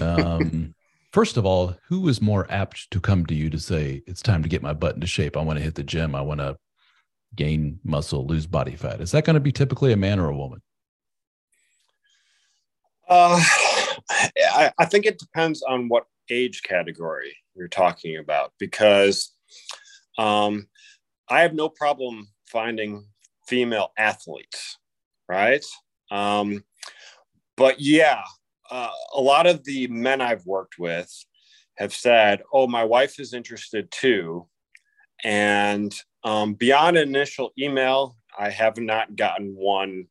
Um, 0.00 0.74
first 1.12 1.36
of 1.36 1.44
all, 1.44 1.76
who 1.88 2.08
is 2.08 2.22
more 2.22 2.50
apt 2.50 2.90
to 2.92 3.00
come 3.00 3.26
to 3.26 3.34
you 3.34 3.50
to 3.50 3.58
say 3.58 4.02
it's 4.06 4.22
time 4.22 4.42
to 4.42 4.48
get 4.48 4.62
my 4.62 4.72
butt 4.72 4.94
into 4.94 5.06
shape? 5.06 5.36
I 5.36 5.42
want 5.42 5.58
to 5.58 5.64
hit 5.64 5.74
the 5.74 5.82
gym. 5.82 6.14
I 6.14 6.22
want 6.22 6.40
to 6.40 6.56
gain 7.36 7.78
muscle, 7.84 8.26
lose 8.26 8.46
body 8.46 8.76
fat. 8.76 9.00
Is 9.00 9.10
that 9.12 9.24
going 9.24 9.34
to 9.34 9.40
be 9.40 9.52
typically 9.52 9.92
a 9.92 9.96
man 9.96 10.18
or 10.18 10.30
a 10.30 10.36
woman? 10.36 10.62
Uh, 13.08 13.40
I, 14.10 14.72
I 14.78 14.84
think 14.86 15.04
it 15.04 15.18
depends 15.18 15.62
on 15.62 15.88
what 15.88 16.06
age 16.30 16.62
category 16.62 17.36
you're 17.54 17.68
talking 17.68 18.16
about 18.16 18.52
because 18.58 19.32
um, 20.18 20.68
I 21.28 21.40
have 21.40 21.54
no 21.54 21.68
problem 21.68 22.28
finding 22.46 23.06
female 23.46 23.90
athletes, 23.98 24.78
right? 25.28 25.64
Um, 26.10 26.64
but 27.56 27.80
yeah, 27.80 28.22
uh, 28.70 28.90
a 29.14 29.20
lot 29.20 29.46
of 29.46 29.64
the 29.64 29.86
men 29.88 30.20
I've 30.20 30.46
worked 30.46 30.78
with 30.78 31.10
have 31.76 31.92
said, 31.92 32.42
"Oh, 32.52 32.66
my 32.66 32.84
wife 32.84 33.20
is 33.20 33.34
interested 33.34 33.90
too," 33.90 34.48
and 35.22 35.94
um, 36.24 36.54
beyond 36.54 36.96
initial 36.96 37.52
email, 37.58 38.16
I 38.38 38.50
have 38.50 38.78
not 38.78 39.16
gotten 39.16 39.54
one 39.54 40.06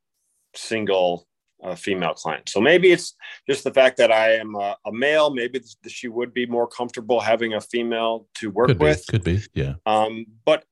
single 0.55 1.27
uh, 1.63 1.75
female 1.75 2.13
client. 2.13 2.49
So 2.49 2.59
maybe 2.59 2.91
it's 2.91 3.15
just 3.49 3.63
the 3.63 3.73
fact 3.73 3.97
that 3.97 4.11
I 4.11 4.33
am 4.33 4.55
a, 4.55 4.75
a 4.85 4.91
male. 4.91 5.33
Maybe 5.33 5.61
she 5.87 6.07
would 6.07 6.33
be 6.33 6.45
more 6.45 6.67
comfortable 6.67 7.19
having 7.19 7.53
a 7.53 7.61
female 7.61 8.27
to 8.35 8.51
work 8.51 8.67
could 8.67 8.79
with. 8.79 9.05
Could 9.07 9.23
be, 9.23 9.41
yeah. 9.53 9.75
Um, 9.85 10.25
but 10.45 10.65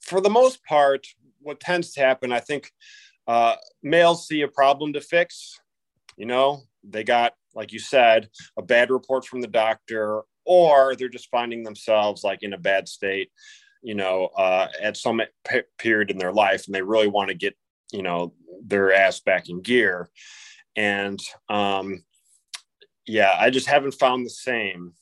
for 0.00 0.20
the 0.20 0.30
most 0.30 0.64
part, 0.64 1.06
what 1.40 1.60
tends 1.60 1.92
to 1.92 2.00
happen, 2.00 2.32
I 2.32 2.40
think, 2.40 2.72
uh, 3.26 3.56
males 3.82 4.26
see 4.26 4.42
a 4.42 4.48
problem 4.48 4.92
to 4.94 5.00
fix. 5.00 5.60
You 6.16 6.26
know, 6.26 6.62
they 6.82 7.04
got, 7.04 7.34
like 7.54 7.72
you 7.72 7.78
said, 7.78 8.28
a 8.56 8.62
bad 8.62 8.90
report 8.90 9.26
from 9.26 9.40
the 9.40 9.48
doctor, 9.48 10.22
or 10.46 10.96
they're 10.96 11.08
just 11.08 11.30
finding 11.30 11.62
themselves 11.62 12.24
like 12.24 12.42
in 12.42 12.52
a 12.52 12.58
bad 12.58 12.88
state. 12.88 13.30
You 13.82 13.94
know, 13.94 14.30
uh, 14.36 14.66
at 14.82 14.96
some 14.96 15.20
period 15.78 16.10
in 16.10 16.18
their 16.18 16.32
life, 16.32 16.66
and 16.66 16.74
they 16.74 16.82
really 16.82 17.06
want 17.06 17.28
to 17.28 17.34
get 17.34 17.54
you 17.92 18.02
know 18.02 18.32
their 18.64 18.92
ass 18.92 19.20
back 19.20 19.48
in 19.48 19.62
gear. 19.62 20.08
And 20.76 21.20
um 21.48 22.04
yeah 23.06 23.34
i 23.38 23.50
just 23.50 23.66
haven't 23.66 23.94
found 23.94 24.24
the 24.24 24.30
same 24.30 24.92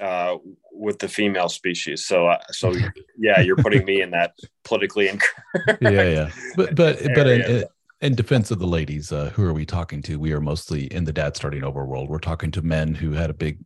uh 0.00 0.36
with 0.72 0.98
the 0.98 1.08
female 1.08 1.48
species. 1.48 2.06
So 2.06 2.28
uh, 2.28 2.38
so 2.50 2.72
yeah 3.18 3.40
you're 3.40 3.56
putting 3.56 3.84
me 3.84 4.00
in 4.02 4.10
that 4.12 4.32
politically 4.64 5.08
incorrect 5.08 5.82
yeah 5.82 6.02
yeah. 6.02 6.30
But 6.56 6.74
but 6.74 7.02
but 7.14 7.26
in, 7.26 7.64
in 8.00 8.14
defense 8.14 8.50
of 8.50 8.58
the 8.58 8.66
ladies 8.66 9.12
uh 9.12 9.30
who 9.30 9.44
are 9.44 9.52
we 9.52 9.66
talking 9.66 10.00
to? 10.02 10.18
We 10.18 10.32
are 10.32 10.40
mostly 10.40 10.86
in 10.86 11.04
the 11.04 11.12
dad 11.12 11.36
starting 11.36 11.64
over 11.64 11.84
world. 11.84 12.08
We're 12.08 12.18
talking 12.18 12.50
to 12.52 12.62
men 12.62 12.94
who 12.94 13.12
had 13.12 13.30
a 13.30 13.34
big 13.34 13.58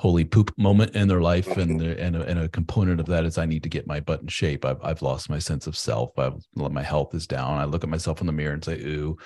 holy 0.00 0.24
poop 0.24 0.50
moment 0.56 0.96
in 0.96 1.06
their 1.08 1.20
life 1.20 1.58
and 1.58 1.82
and 1.82 2.16
a, 2.16 2.22
and 2.22 2.38
a 2.38 2.48
component 2.48 2.98
of 3.00 3.04
that 3.04 3.26
is 3.26 3.36
i 3.36 3.44
need 3.44 3.62
to 3.62 3.68
get 3.68 3.86
my 3.86 4.00
butt 4.00 4.22
in 4.22 4.28
shape. 4.28 4.64
I've, 4.64 4.82
I've 4.82 5.02
lost 5.02 5.28
my 5.28 5.38
sense 5.38 5.66
of 5.66 5.76
self. 5.76 6.18
I've 6.18 6.42
my 6.54 6.82
health 6.82 7.14
is 7.14 7.26
down. 7.26 7.58
I 7.58 7.64
look 7.64 7.84
at 7.84 7.90
myself 7.90 8.22
in 8.22 8.26
the 8.26 8.32
mirror 8.32 8.54
and 8.54 8.64
say 8.64 8.80
ooh. 8.80 9.18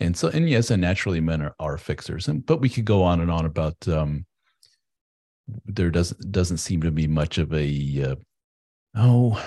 And 0.00 0.16
so 0.16 0.28
and 0.28 0.48
yes 0.48 0.70
and 0.70 0.80
naturally 0.80 1.20
men 1.20 1.42
are, 1.42 1.54
are 1.60 1.76
fixers. 1.76 2.28
And 2.28 2.46
but 2.46 2.62
we 2.62 2.70
could 2.70 2.86
go 2.86 3.02
on 3.02 3.20
and 3.20 3.30
on 3.30 3.44
about 3.44 3.76
um 3.86 4.24
there 5.66 5.90
doesn't 5.90 6.32
doesn't 6.32 6.58
seem 6.58 6.80
to 6.80 6.90
be 6.90 7.06
much 7.06 7.36
of 7.36 7.52
a 7.52 8.02
uh, 8.02 8.14
oh 8.96 9.44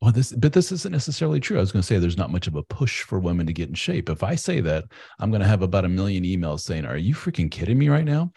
well 0.00 0.12
this 0.12 0.30
but 0.30 0.52
this 0.52 0.70
isn't 0.70 0.92
necessarily 0.92 1.40
true. 1.40 1.56
I 1.56 1.60
was 1.60 1.72
going 1.72 1.82
to 1.82 1.86
say 1.86 1.98
there's 1.98 2.16
not 2.16 2.30
much 2.30 2.46
of 2.46 2.54
a 2.54 2.62
push 2.62 3.02
for 3.02 3.18
women 3.18 3.44
to 3.46 3.52
get 3.52 3.68
in 3.68 3.74
shape. 3.74 4.08
If 4.08 4.22
i 4.22 4.36
say 4.36 4.60
that 4.60 4.84
i'm 5.18 5.30
going 5.30 5.42
to 5.42 5.48
have 5.48 5.62
about 5.62 5.84
a 5.84 5.88
million 5.88 6.22
emails 6.22 6.60
saying 6.60 6.86
are 6.86 6.96
you 6.96 7.14
freaking 7.14 7.50
kidding 7.50 7.78
me 7.78 7.88
right 7.88 8.04
now 8.04 8.30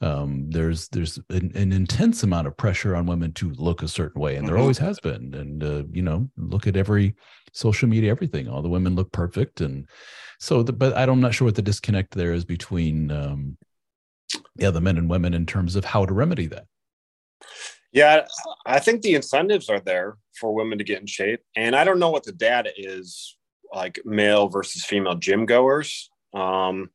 um, 0.00 0.50
there's 0.50 0.88
there's 0.88 1.18
an, 1.30 1.52
an, 1.54 1.72
intense 1.72 2.22
amount 2.22 2.46
of 2.46 2.56
pressure 2.56 2.94
on 2.94 3.06
women 3.06 3.32
to 3.34 3.50
look 3.52 3.82
a 3.82 3.88
certain 3.88 4.20
way, 4.20 4.36
and 4.36 4.44
mm-hmm. 4.44 4.54
there 4.54 4.60
always 4.60 4.78
has 4.78 5.00
been. 5.00 5.34
And 5.34 5.64
uh, 5.64 5.84
you 5.90 6.02
know, 6.02 6.28
look 6.36 6.66
at 6.66 6.76
every 6.76 7.14
social 7.52 7.88
media, 7.88 8.10
everything. 8.10 8.48
All 8.48 8.62
the 8.62 8.68
women 8.68 8.94
look 8.94 9.10
perfect, 9.12 9.62
and 9.62 9.88
so. 10.38 10.62
The, 10.62 10.72
but 10.72 10.96
I'm 10.96 11.20
not 11.20 11.34
sure 11.34 11.46
what 11.46 11.54
the 11.54 11.62
disconnect 11.62 12.14
there 12.14 12.34
is 12.34 12.44
between 12.44 13.10
um, 13.10 13.56
yeah, 14.56 14.70
the 14.70 14.82
men 14.82 14.98
and 14.98 15.08
women 15.08 15.32
in 15.32 15.46
terms 15.46 15.76
of 15.76 15.84
how 15.86 16.04
to 16.04 16.12
remedy 16.12 16.46
that. 16.46 16.66
Yeah, 17.92 18.26
I 18.66 18.80
think 18.80 19.00
the 19.00 19.14
incentives 19.14 19.70
are 19.70 19.80
there 19.80 20.18
for 20.38 20.54
women 20.54 20.76
to 20.76 20.84
get 20.84 21.00
in 21.00 21.06
shape, 21.06 21.40
and 21.56 21.74
I 21.74 21.84
don't 21.84 21.98
know 21.98 22.10
what 22.10 22.24
the 22.24 22.32
data 22.32 22.70
is 22.76 23.36
like 23.72 23.98
male 24.04 24.48
versus 24.48 24.84
female 24.84 25.14
gym 25.14 25.46
goers. 25.46 26.10
Um, 26.34 26.90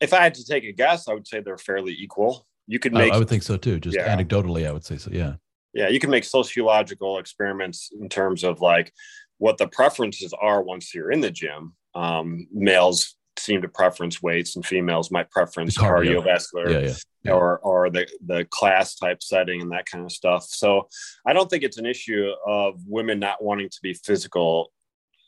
if 0.00 0.12
I 0.12 0.22
had 0.22 0.34
to 0.34 0.44
take 0.44 0.64
a 0.64 0.72
guess, 0.72 1.08
I 1.08 1.14
would 1.14 1.26
say 1.26 1.40
they're 1.40 1.58
fairly 1.58 1.92
equal. 1.92 2.46
You 2.66 2.78
could 2.78 2.92
make. 2.92 3.12
I, 3.12 3.18
would 3.18 3.28
think 3.28 3.42
so 3.42 3.56
too. 3.56 3.78
Just 3.78 3.96
yeah. 3.96 4.14
anecdotally, 4.14 4.66
I 4.66 4.72
would 4.72 4.84
say 4.84 4.96
so. 4.96 5.10
Yeah. 5.12 5.34
Yeah, 5.72 5.88
you 5.88 6.00
can 6.00 6.10
make 6.10 6.24
sociological 6.24 7.18
experiments 7.18 7.90
in 8.00 8.08
terms 8.08 8.44
of 8.44 8.60
like 8.60 8.92
what 9.36 9.58
the 9.58 9.68
preferences 9.68 10.32
are 10.40 10.62
once 10.62 10.94
you're 10.94 11.10
in 11.10 11.20
the 11.20 11.30
gym. 11.30 11.74
Um, 11.94 12.46
males 12.50 13.14
seem 13.38 13.60
to 13.62 13.68
preference 13.68 14.22
weights, 14.22 14.56
and 14.56 14.64
females 14.64 15.10
might 15.10 15.30
preference 15.30 15.76
cardio. 15.76 16.22
cardiovascular, 16.22 16.86
yeah, 16.86 16.94
yeah. 17.24 17.32
or 17.32 17.58
or 17.58 17.90
the 17.90 18.08
the 18.24 18.46
class 18.50 18.94
type 18.94 19.22
setting 19.22 19.60
and 19.60 19.72
that 19.72 19.86
kind 19.86 20.04
of 20.04 20.12
stuff. 20.12 20.44
So 20.44 20.88
I 21.26 21.34
don't 21.34 21.50
think 21.50 21.62
it's 21.62 21.78
an 21.78 21.86
issue 21.86 22.32
of 22.46 22.80
women 22.86 23.18
not 23.18 23.44
wanting 23.44 23.68
to 23.68 23.78
be 23.82 23.92
physical, 23.92 24.72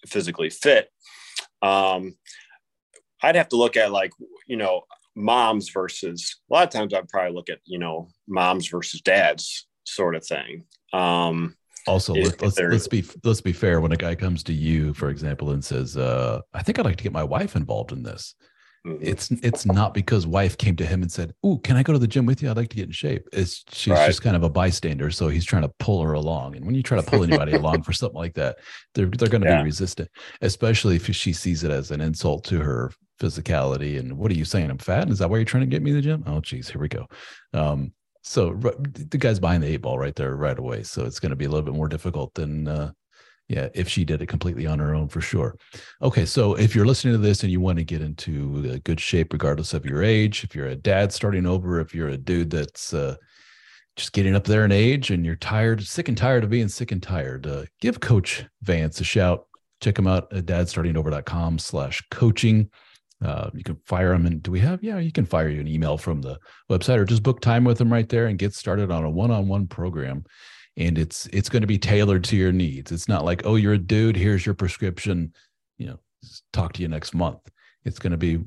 physically 0.07 0.51
fit. 0.51 0.89
Um, 1.61 2.15
I'd 3.23 3.37
have 3.37 3.49
to 3.49 3.57
look 3.57 3.77
at 3.77 3.93
like, 3.93 4.13
you 4.47 4.57
know, 4.57 4.83
moms 5.15 5.71
versus 5.71 6.37
a 6.51 6.55
lot 6.55 6.65
of 6.65 6.71
times 6.71 6.95
I'd 6.95 7.09
probably 7.09 7.35
look 7.35 7.51
at, 7.51 7.59
you 7.65 7.79
know, 7.79 8.09
moms 8.27 8.69
versus 8.69 9.01
dads 9.01 9.67
sort 9.85 10.15
of 10.15 10.25
thing. 10.25 10.65
Um, 10.93 11.57
also, 11.87 12.15
if, 12.15 12.41
let's, 12.43 12.59
if 12.59 12.71
let's 12.71 12.89
be 12.89 13.05
let's 13.25 13.41
be 13.41 13.53
fair. 13.53 13.81
When 13.81 13.93
a 13.93 13.97
guy 13.97 14.15
comes 14.15 14.43
to 14.45 14.53
you, 14.53 14.93
for 14.95 15.09
example, 15.09 15.51
and 15.51 15.65
says, 15.65 15.97
uh, 15.97 16.41
"I 16.53 16.63
think 16.63 16.79
I'd 16.79 16.85
like 16.85 16.97
to 16.97 17.03
get 17.03 17.13
my 17.13 17.25
wife 17.25 17.57
involved 17.57 17.93
in 17.93 18.03
this," 18.03 18.35
mm-hmm. 18.87 18.99
it's 19.01 19.31
it's 19.31 19.65
not 19.65 19.95
because 19.95 20.27
wife 20.27 20.59
came 20.59 20.77
to 20.77 20.87
him 20.87 21.01
and 21.03 21.11
said, 21.11 21.33
"Ooh, 21.47 21.59
can 21.59 21.77
I 21.77 21.83
go 21.83 21.95
to 21.95 21.99
the 21.99 22.07
gym 22.07 22.27
with 22.27 22.43
you? 22.43 22.51
I'd 22.51 22.57
like 22.57 22.69
to 22.71 22.77
get 22.77 22.87
in 22.87 22.93
shape." 22.93 23.27
It's 23.33 23.65
she's 23.73 23.93
right. 23.93 24.07
just 24.07 24.23
kind 24.23 24.37
of 24.37 24.43
a 24.43 24.51
bystander, 24.51 25.11
so 25.11 25.29
he's 25.29 25.47
trying 25.47 25.63
to 25.63 25.73
pull 25.79 26.03
her 26.03 26.13
along. 26.13 26.57
And 26.57 26.67
when 26.67 26.75
you 26.75 26.83
try 26.83 27.01
to 27.01 27.11
pull 27.11 27.25
anybody 27.25 27.53
along 27.57 27.83
for 27.83 27.95
something 27.95 28.19
like 28.19 28.35
that, 28.35 28.59
they're 28.95 29.07
they're 29.07 29.29
going 29.29 29.43
to 29.43 29.49
yeah. 29.49 29.59
be 29.59 29.65
resistant, 29.65 30.11
especially 30.43 30.97
if 30.97 31.07
she 31.15 31.33
sees 31.33 31.65
it 31.65 31.71
as 31.71 31.91
an 31.91 32.01
insult 32.01 32.45
to 32.45 32.61
her 32.61 32.93
physicality. 33.19 33.99
And 33.99 34.17
what 34.17 34.31
are 34.31 34.37
you 34.37 34.45
saying? 34.45 34.71
I'm 34.71 34.79
fat? 34.79 35.11
Is 35.11 35.19
that 35.19 35.31
why 35.31 35.37
you're 35.37 35.45
trying 35.45 35.63
to 35.63 35.67
get 35.67 35.83
me 35.83 35.91
to 35.91 35.97
the 35.97 36.03
gym? 36.03 36.25
Oh, 36.27 36.41
geez, 36.41 36.69
here 36.69 36.81
we 36.81 36.89
go. 36.89 37.07
Um, 37.53 37.93
so 38.23 38.53
the 38.55 39.19
guy's 39.19 39.41
behind 39.41 39.63
the 39.63 39.69
eight 39.69 39.83
ball 39.83 39.99
right 39.99 40.15
there 40.15 40.37
right 40.37 40.59
away. 40.59 40.83
So 40.83 41.05
it's 41.05 41.21
going 41.21 41.31
to 41.31 41.37
be 41.37 41.47
a 41.47 41.49
little 41.49 41.65
bit 41.65 41.75
more 41.75 41.89
difficult 41.89 42.35
than, 42.35 42.69
uh, 42.69 42.93
yeah, 43.49 43.69
if 43.75 43.89
she 43.89 44.05
did 44.05 44.21
it 44.21 44.27
completely 44.27 44.67
on 44.67 44.79
her 44.79 44.95
own 44.95 45.09
for 45.09 45.23
sure. 45.23 45.57
Okay, 46.03 46.27
so 46.27 46.55
if 46.55 46.75
you're 46.75 46.85
listening 46.85 47.15
to 47.15 47.19
this 47.19 47.43
and 47.43 47.51
you 47.51 47.61
want 47.61 47.79
to 47.79 47.85
get 47.85 48.03
into 48.03 48.79
good 48.81 49.01
shape, 49.01 49.33
regardless 49.33 49.73
of 49.73 49.87
your 49.87 50.03
age, 50.03 50.45
if 50.45 50.55
you're 50.55 50.67
a 50.67 50.77
dad 50.77 51.13
starting 51.13 51.47
over, 51.47 51.81
if 51.81 51.95
you're 51.95 52.09
a 52.09 52.19
dude 52.19 52.51
that's 52.51 52.93
uh, 52.93 53.17
just 53.97 54.13
getting 54.13 54.35
up 54.35 54.45
there 54.45 54.67
in 54.67 54.73
age 54.73 55.11
and 55.11 55.25
you're 55.25 55.35
tired, 55.35 55.83
sick 55.83 56.09
and 56.09 56.19
tired 56.19 56.45
of 56.45 56.51
being 56.51 56.69
sick 56.69 56.93
and 56.93 57.03
tired, 57.03 57.47
uh, 57.47 57.65
give 57.81 58.01
Coach 58.01 58.45
Vance 58.63 59.01
a 59.01 59.05
shout. 59.05 59.47
Check 59.81 59.99
him 59.99 60.07
out 60.07 60.31
at 60.33 60.45
dadstartingover.com 60.45 61.59
slash 61.59 62.05
coaching. 62.11 62.69
Uh, 63.25 63.51
you 63.53 63.65
can 63.65 63.77
fire 63.85 64.11
them 64.11 64.27
and 64.27 64.45
do 64.45 64.51
we 64.53 64.61
have 64.61 64.81
yeah 64.81 64.99
you 64.99 65.11
can 65.11 65.27
fire 65.27 65.49
you 65.49 65.61
an 65.61 65.67
email 65.67 65.99
from 65.99 66.23
the 66.23 66.39
website 66.71 66.99
or 66.99 67.05
just 67.05 67.25
book 67.25 67.41
time 67.41 67.65
with 67.65 67.77
them 67.77 67.93
right 67.93 68.09
there 68.11 68.27
and 68.27 68.39
get 68.39 68.55
started 68.55 68.93
on 68.93 69.03
a 69.03 69.11
one-on-one 69.11 69.67
program 69.67 70.25
and 70.77 70.97
it's 70.97 71.27
it's 71.33 71.49
going 71.49 71.61
to 71.61 71.67
be 71.67 71.79
tailored 71.79 72.23
to 72.23 72.37
your 72.37 72.53
needs 72.53 72.93
it's 72.93 73.09
not 73.09 73.25
like 73.25 73.43
oh 73.45 73.57
you're 73.57 73.73
a 73.73 73.79
dude 73.79 74.15
here's 74.15 74.47
your 74.47 74.55
prescription 74.55 75.33
you 75.79 75.87
know 75.89 75.99
talk 76.53 76.73
to 76.73 76.81
you 76.81 76.87
next 76.87 77.13
month 77.13 77.41
it's 77.85 77.99
going 77.99 78.13
to 78.13 78.17
be 78.17 78.39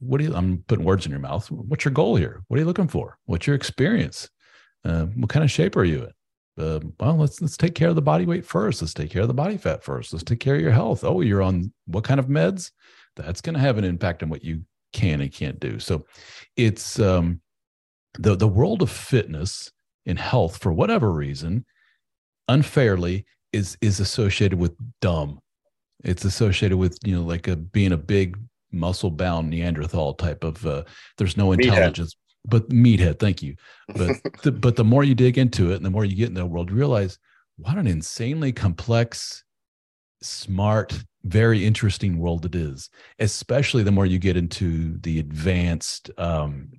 what 0.00 0.18
do 0.18 0.24
you 0.24 0.34
i'm 0.34 0.62
putting 0.68 0.84
words 0.84 1.06
in 1.06 1.10
your 1.10 1.20
mouth 1.20 1.50
what's 1.50 1.86
your 1.86 1.92
goal 1.92 2.14
here 2.14 2.42
what 2.48 2.58
are 2.58 2.60
you 2.60 2.66
looking 2.66 2.88
for 2.88 3.16
what's 3.24 3.46
your 3.46 3.56
experience 3.56 4.28
uh, 4.84 5.06
what 5.06 5.30
kind 5.30 5.44
of 5.44 5.50
shape 5.50 5.76
are 5.76 5.84
you 5.84 6.02
in 6.02 6.12
uh, 6.58 6.80
well, 6.98 7.16
let's 7.16 7.40
let's 7.40 7.56
take 7.56 7.74
care 7.74 7.88
of 7.88 7.94
the 7.94 8.02
body 8.02 8.26
weight 8.26 8.44
first. 8.44 8.82
Let's 8.82 8.92
take 8.92 9.10
care 9.10 9.22
of 9.22 9.28
the 9.28 9.34
body 9.34 9.56
fat 9.56 9.82
first. 9.82 10.12
Let's 10.12 10.24
take 10.24 10.40
care 10.40 10.56
of 10.56 10.60
your 10.60 10.72
health. 10.72 11.04
Oh, 11.04 11.22
you're 11.22 11.40
on 11.40 11.72
what 11.86 12.04
kind 12.04 12.20
of 12.20 12.26
meds? 12.26 12.70
That's 13.16 13.40
going 13.40 13.54
to 13.54 13.60
have 13.60 13.78
an 13.78 13.84
impact 13.84 14.22
on 14.22 14.28
what 14.28 14.44
you 14.44 14.62
can 14.92 15.20
and 15.20 15.32
can't 15.32 15.60
do. 15.60 15.78
So, 15.78 16.06
it's 16.56 16.98
um, 16.98 17.40
the 18.18 18.36
the 18.36 18.48
world 18.48 18.82
of 18.82 18.90
fitness 18.90 19.70
and 20.06 20.18
health 20.18 20.58
for 20.58 20.72
whatever 20.72 21.12
reason, 21.12 21.64
unfairly 22.48 23.26
is 23.52 23.76
is 23.80 24.00
associated 24.00 24.58
with 24.58 24.74
dumb. 25.00 25.40
It's 26.04 26.24
associated 26.24 26.78
with 26.78 26.98
you 27.04 27.14
know 27.14 27.22
like 27.22 27.48
a 27.48 27.56
being 27.56 27.92
a 27.92 27.98
big 27.98 28.38
muscle 28.72 29.10
bound 29.10 29.50
Neanderthal 29.50 30.14
type 30.14 30.44
of. 30.44 30.64
Uh, 30.64 30.84
there's 31.18 31.36
no 31.36 31.52
intelligence 31.52 32.16
but 32.46 32.68
meathead 32.70 33.18
thank 33.18 33.42
you 33.42 33.54
but 33.88 34.16
the, 34.42 34.52
but 34.52 34.76
the 34.76 34.84
more 34.84 35.04
you 35.04 35.14
dig 35.14 35.38
into 35.38 35.72
it 35.72 35.76
and 35.76 35.84
the 35.84 35.90
more 35.90 36.04
you 36.04 36.16
get 36.16 36.28
in 36.28 36.34
the 36.34 36.46
world 36.46 36.70
you 36.70 36.76
realize 36.76 37.18
what 37.56 37.76
an 37.76 37.86
insanely 37.86 38.52
complex 38.52 39.44
smart 40.22 41.04
very 41.24 41.66
interesting 41.66 42.18
world 42.18 42.46
it 42.46 42.54
is 42.54 42.88
especially 43.18 43.82
the 43.82 43.90
more 43.90 44.06
you 44.06 44.18
get 44.18 44.36
into 44.36 44.96
the 44.98 45.18
advanced 45.18 46.10
um 46.16 46.70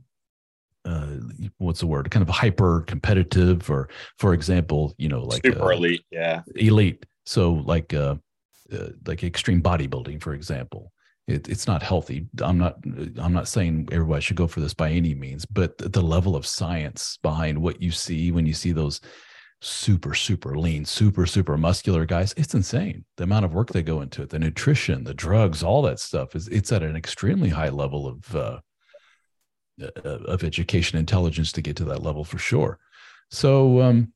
uh 0.85 1.17
what's 1.57 1.79
the 1.79 1.87
word? 1.87 2.09
Kind 2.09 2.23
of 2.23 2.29
hyper 2.29 2.81
competitive 2.87 3.69
or 3.69 3.89
for 4.17 4.33
example 4.33 4.93
you 4.97 5.09
know 5.09 5.23
like 5.23 5.45
super 5.45 5.71
uh, 5.71 5.75
elite 5.75 6.05
yeah. 6.11 6.41
elite. 6.55 7.05
So 7.25 7.53
like 7.65 7.93
uh, 7.93 8.15
uh 8.73 8.89
like 9.05 9.23
extreme 9.23 9.61
bodybuilding 9.61 10.21
for 10.21 10.33
example. 10.33 10.91
It, 11.27 11.47
it's 11.47 11.67
not 11.67 11.83
healthy. 11.83 12.27
I'm 12.41 12.57
not 12.57 12.77
I'm 13.17 13.33
not 13.33 13.47
saying 13.47 13.89
everybody 13.91 14.21
should 14.21 14.37
go 14.37 14.47
for 14.47 14.59
this 14.59 14.73
by 14.73 14.89
any 14.89 15.13
means, 15.13 15.45
but 15.45 15.77
the 15.77 16.01
level 16.01 16.35
of 16.35 16.47
science 16.47 17.17
behind 17.21 17.61
what 17.61 17.81
you 17.81 17.91
see 17.91 18.31
when 18.31 18.45
you 18.45 18.53
see 18.53 18.71
those 18.71 19.01
super 19.61 20.15
super 20.15 20.57
lean, 20.57 20.83
super 20.85 21.25
super 21.25 21.57
muscular 21.57 22.05
guys, 22.05 22.33
it's 22.35 22.55
insane. 22.55 23.05
The 23.17 23.23
amount 23.23 23.45
of 23.45 23.53
work 23.53 23.69
they 23.69 23.83
go 23.83 24.01
into 24.01 24.23
it, 24.23 24.29
the 24.29 24.39
nutrition, 24.39 25.03
the 25.03 25.13
drugs, 25.13 25.63
all 25.63 25.81
that 25.83 25.99
stuff 25.99 26.35
is 26.35 26.47
it's 26.47 26.71
at 26.71 26.83
an 26.83 26.95
extremely 26.95 27.49
high 27.49 27.69
level 27.69 28.07
of 28.07 28.35
uh, 28.35 28.59
uh 29.81 30.09
of 30.09 30.43
education 30.43 30.97
intelligence 30.97 31.51
to 31.53 31.61
get 31.61 31.75
to 31.77 31.85
that 31.85 32.03
level 32.03 32.23
for 32.23 32.37
sure. 32.39 32.79
So 33.29 33.81
um, 33.81 34.13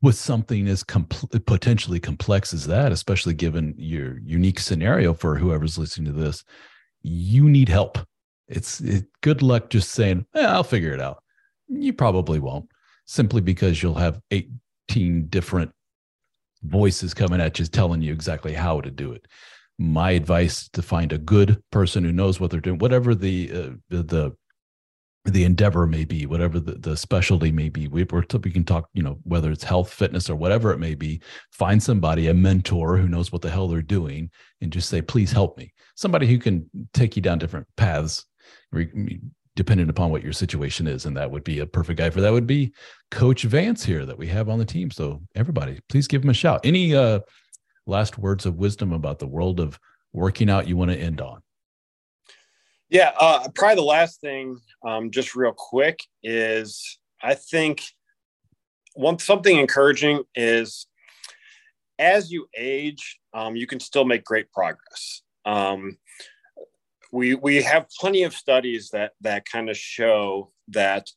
with 0.00 0.16
something 0.16 0.68
as 0.68 0.84
potentially 0.84 2.00
complex 2.00 2.52
as 2.54 2.66
that, 2.66 2.92
especially 2.92 3.34
given 3.34 3.74
your 3.76 4.18
unique 4.20 4.60
scenario 4.60 5.14
for 5.14 5.36
whoever's 5.36 5.78
listening 5.78 6.12
to 6.12 6.20
this, 6.20 6.44
you 7.02 7.48
need 7.48 7.68
help. 7.68 7.98
It's 8.48 8.80
it, 8.80 9.06
good 9.22 9.42
luck 9.42 9.70
just 9.70 9.90
saying, 9.90 10.26
eh, 10.34 10.44
I'll 10.44 10.64
figure 10.64 10.92
it 10.92 11.00
out. 11.00 11.22
You 11.68 11.92
probably 11.92 12.38
won't, 12.38 12.68
simply 13.06 13.40
because 13.40 13.82
you'll 13.82 13.94
have 13.94 14.20
18 14.30 15.26
different 15.28 15.72
voices 16.62 17.14
coming 17.14 17.40
at 17.40 17.58
you 17.58 17.66
telling 17.66 18.02
you 18.02 18.12
exactly 18.12 18.52
how 18.52 18.80
to 18.80 18.90
do 18.90 19.12
it. 19.12 19.26
My 19.78 20.12
advice 20.12 20.68
to 20.70 20.82
find 20.82 21.12
a 21.12 21.18
good 21.18 21.62
person 21.70 22.04
who 22.04 22.12
knows 22.12 22.38
what 22.38 22.50
they're 22.50 22.60
doing, 22.60 22.78
whatever 22.78 23.14
the 23.14 23.50
uh, 23.52 23.70
the 23.88 24.36
the 25.24 25.44
endeavor 25.44 25.86
may 25.86 26.04
be, 26.04 26.26
whatever 26.26 26.58
the, 26.58 26.72
the 26.72 26.96
specialty 26.96 27.52
may 27.52 27.68
be. 27.68 27.86
We, 27.86 28.04
we 28.04 28.50
can 28.50 28.64
talk, 28.64 28.88
you 28.92 29.04
know, 29.04 29.18
whether 29.22 29.52
it's 29.52 29.62
health, 29.62 29.92
fitness, 29.92 30.28
or 30.28 30.34
whatever 30.34 30.72
it 30.72 30.78
may 30.78 30.96
be. 30.96 31.22
Find 31.52 31.80
somebody, 31.80 32.26
a 32.26 32.34
mentor 32.34 32.96
who 32.96 33.06
knows 33.08 33.30
what 33.30 33.40
the 33.40 33.50
hell 33.50 33.68
they're 33.68 33.82
doing, 33.82 34.30
and 34.60 34.72
just 34.72 34.88
say, 34.88 35.00
"Please 35.00 35.32
help 35.32 35.56
me." 35.56 35.72
Somebody 35.94 36.26
who 36.26 36.38
can 36.38 36.68
take 36.92 37.16
you 37.16 37.22
down 37.22 37.38
different 37.38 37.66
paths, 37.76 38.24
depending 39.54 39.88
upon 39.88 40.10
what 40.10 40.22
your 40.22 40.32
situation 40.32 40.86
is, 40.86 41.04
and 41.04 41.16
that 41.16 41.30
would 41.30 41.44
be 41.44 41.58
a 41.58 41.66
perfect 41.66 41.98
guy 41.98 42.10
for 42.10 42.20
that. 42.20 42.32
Would 42.32 42.46
be 42.46 42.72
Coach 43.10 43.42
Vance 43.42 43.84
here 43.84 44.06
that 44.06 44.18
we 44.18 44.26
have 44.28 44.48
on 44.48 44.58
the 44.58 44.64
team. 44.64 44.90
So 44.90 45.22
everybody, 45.34 45.80
please 45.88 46.06
give 46.06 46.22
him 46.22 46.30
a 46.30 46.34
shout. 46.34 46.60
Any 46.64 46.94
uh, 46.94 47.20
last 47.86 48.18
words 48.18 48.46
of 48.46 48.56
wisdom 48.56 48.92
about 48.92 49.18
the 49.18 49.26
world 49.26 49.60
of 49.60 49.78
working 50.12 50.50
out 50.50 50.68
you 50.68 50.76
want 50.76 50.90
to 50.90 50.98
end 50.98 51.20
on? 51.20 51.42
Yeah, 52.88 53.12
uh, 53.18 53.48
probably 53.54 53.76
the 53.76 53.82
last 53.82 54.20
thing, 54.20 54.58
um, 54.84 55.10
just 55.10 55.34
real 55.34 55.54
quick, 55.56 56.00
is 56.22 56.98
I 57.22 57.34
think 57.34 57.82
one 58.94 59.18
something 59.18 59.56
encouraging 59.56 60.24
is 60.34 60.86
as 61.98 62.30
you 62.30 62.46
age, 62.56 63.18
um, 63.32 63.56
you 63.56 63.66
can 63.66 63.80
still 63.80 64.04
make 64.04 64.24
great 64.24 64.50
progress. 64.52 65.22
Um, 65.44 65.96
we 67.12 67.34
we 67.34 67.62
have 67.62 67.86
plenty 68.00 68.24
of 68.24 68.34
studies 68.34 68.90
that 68.90 69.12
that 69.20 69.44
kind 69.44 69.70
of 69.70 69.76
show 69.76 70.50
that 70.68 71.08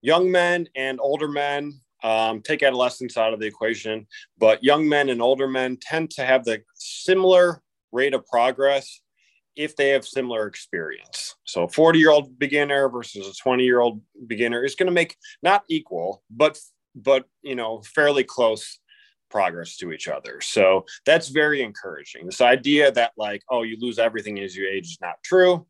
young 0.00 0.30
men 0.30 0.68
and 0.74 0.98
older 1.00 1.28
men 1.28 1.80
um, 2.02 2.40
take 2.40 2.62
adolescence 2.62 3.16
out 3.16 3.34
of 3.34 3.40
the 3.40 3.46
equation, 3.46 4.06
but 4.38 4.62
young 4.62 4.88
men 4.88 5.08
and 5.08 5.20
older 5.20 5.48
men 5.48 5.76
tend 5.80 6.10
to 6.12 6.24
have 6.24 6.44
the 6.44 6.62
similar 6.74 7.62
rate 7.90 8.14
of 8.14 8.24
progress 8.26 9.00
if 9.56 9.74
they 9.74 9.88
have 9.88 10.06
similar 10.06 10.46
experience. 10.46 11.34
So 11.44 11.64
a 11.64 11.68
40 11.68 11.98
year 11.98 12.10
old 12.10 12.38
beginner 12.38 12.88
versus 12.88 13.26
a 13.26 13.34
20 13.42 13.64
year 13.64 13.80
old 13.80 14.00
beginner 14.26 14.64
is 14.64 14.76
going 14.76 14.86
to 14.86 14.92
make 14.92 15.16
not 15.42 15.64
equal, 15.68 16.22
but 16.30 16.58
but 16.94 17.24
you 17.42 17.56
know 17.56 17.82
fairly 17.94 18.24
close 18.24 18.78
progress 19.30 19.76
to 19.78 19.92
each 19.92 20.08
other. 20.08 20.40
So 20.40 20.84
that's 21.04 21.28
very 21.28 21.62
encouraging. 21.62 22.26
This 22.26 22.40
idea 22.40 22.90
that 22.92 23.12
like 23.16 23.42
oh 23.50 23.62
you 23.62 23.76
lose 23.80 23.98
everything 23.98 24.38
as 24.40 24.56
you 24.56 24.68
age 24.68 24.86
is 24.86 24.98
not 25.00 25.22
true. 25.24 25.66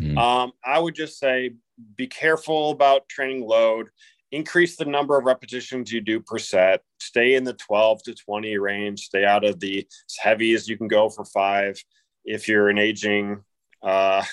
Mm. 0.00 0.18
Um, 0.18 0.52
I 0.64 0.78
would 0.78 0.94
just 0.94 1.18
say 1.18 1.52
be 1.96 2.06
careful 2.06 2.70
about 2.70 3.08
training 3.08 3.46
load. 3.46 3.88
Increase 4.32 4.76
the 4.76 4.84
number 4.84 5.16
of 5.16 5.24
repetitions 5.24 5.92
you 5.92 6.00
do 6.00 6.18
per 6.18 6.38
set. 6.38 6.82
Stay 6.98 7.34
in 7.34 7.44
the 7.44 7.52
12 7.52 8.02
to 8.04 8.14
20 8.14 8.58
range. 8.58 9.00
Stay 9.00 9.24
out 9.24 9.44
of 9.44 9.60
the 9.60 9.78
as 9.78 10.16
heavy 10.18 10.54
as 10.54 10.68
you 10.68 10.76
can 10.76 10.88
go 10.88 11.08
for 11.08 11.24
five 11.24 11.82
if 12.24 12.48
you're 12.48 12.68
an 12.68 12.78
aging 12.78 13.42
uh, 13.82 14.24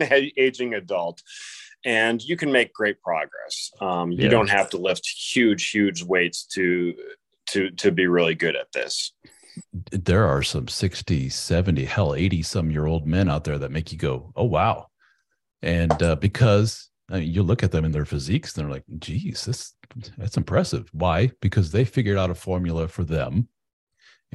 aging 0.00 0.74
adult 0.74 1.22
and 1.84 2.22
you 2.22 2.36
can 2.36 2.50
make 2.50 2.72
great 2.72 3.00
progress 3.00 3.70
um, 3.80 4.10
you 4.10 4.28
don't 4.28 4.48
have 4.48 4.70
to 4.70 4.78
lift 4.78 5.06
huge 5.06 5.70
huge 5.70 6.02
weights 6.02 6.44
to 6.44 6.94
to 7.48 7.70
to 7.70 7.90
be 7.92 8.06
really 8.06 8.34
good 8.34 8.56
at 8.56 8.72
this. 8.72 9.12
There 9.90 10.26
are 10.26 10.42
some 10.42 10.68
60 10.68 11.28
70 11.30 11.84
hell 11.84 12.14
80 12.14 12.42
some 12.42 12.70
year 12.70 12.86
old 12.86 13.06
men 13.06 13.30
out 13.30 13.44
there 13.44 13.58
that 13.58 13.70
make 13.70 13.92
you 13.92 13.98
go 13.98 14.32
oh 14.36 14.44
wow. 14.44 14.88
And 15.62 16.02
uh, 16.02 16.16
because 16.16 16.90
I 17.10 17.20
mean, 17.20 17.32
you 17.32 17.42
look 17.42 17.62
at 17.62 17.72
them 17.72 17.84
in 17.84 17.92
their 17.92 18.04
physiques 18.04 18.56
and 18.56 18.64
they're 18.64 18.72
like 18.72 18.84
geez 18.98 19.44
this 19.44 19.74
that's 20.18 20.36
impressive. 20.36 20.88
Why? 20.92 21.30
Because 21.40 21.70
they 21.70 21.84
figured 21.84 22.18
out 22.18 22.30
a 22.30 22.34
formula 22.34 22.88
for 22.88 23.04
them 23.04 23.48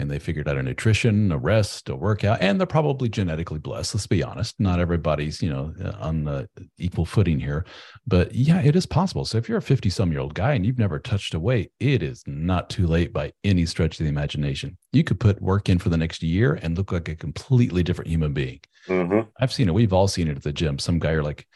and 0.02 0.10
they 0.10 0.20
figured 0.20 0.48
out 0.48 0.58
a 0.58 0.64
nutrition, 0.64 1.32
a 1.32 1.38
rest, 1.38 1.88
a 1.88 1.96
workout, 1.96 2.42
and 2.42 2.60
they're 2.60 2.68
probably 2.68 3.08
genetically 3.08 3.60
blessed. 3.60 3.94
Let's 3.96 4.08
be 4.08 4.24
honest. 4.24 4.60
Not 4.60 4.80
everybody's, 4.80 5.42
you 5.42 5.50
know, 5.50 5.74
uh, 5.82 5.92
on 6.00 6.24
the 6.24 6.50
equal 6.78 7.06
footing 7.06 7.40
here, 7.40 7.66
but 8.08 8.34
yeah, 8.34 8.62
it 8.62 8.76
is 8.76 8.86
possible. 8.86 9.24
So 9.26 9.38
if 9.38 9.48
you're 9.48 9.60
a 9.60 9.62
50 9.62 9.90
some 9.90 10.12
year 10.12 10.22
old 10.22 10.34
guy 10.34 10.54
and 10.54 10.66
you've 10.66 10.80
never 10.80 11.00
touched 11.00 11.36
a 11.36 11.40
weight, 11.40 11.72
it 11.80 12.02
is 12.02 12.24
not 12.26 12.70
too 12.70 12.88
late 12.88 13.14
by 13.14 13.32
any 13.44 13.66
stretch 13.66 14.00
of 14.00 14.04
the 14.04 14.10
imagination. 14.10 14.78
You 14.92 15.04
could 15.04 15.20
put 15.20 15.42
work 15.42 15.70
in 15.70 15.78
for 15.78 15.90
the 15.90 15.98
next 15.98 16.24
year 16.24 16.60
and 16.62 16.76
look 16.76 16.92
like 16.92 17.08
a 17.08 17.16
completely 17.16 17.84
different 17.84 18.10
human 18.10 18.34
being. 18.34 18.60
Mm-hmm. 18.88 19.30
I've 19.40 19.54
seen 19.54 19.70
it. 19.70 19.74
We've 19.74 19.94
all 19.94 20.08
seen 20.08 20.28
it 20.28 20.38
at 20.38 20.44
the 20.44 20.52
gym. 20.52 20.80
Some 20.80 21.00
guy 21.00 21.12
are 21.12 21.24
like, 21.24 21.48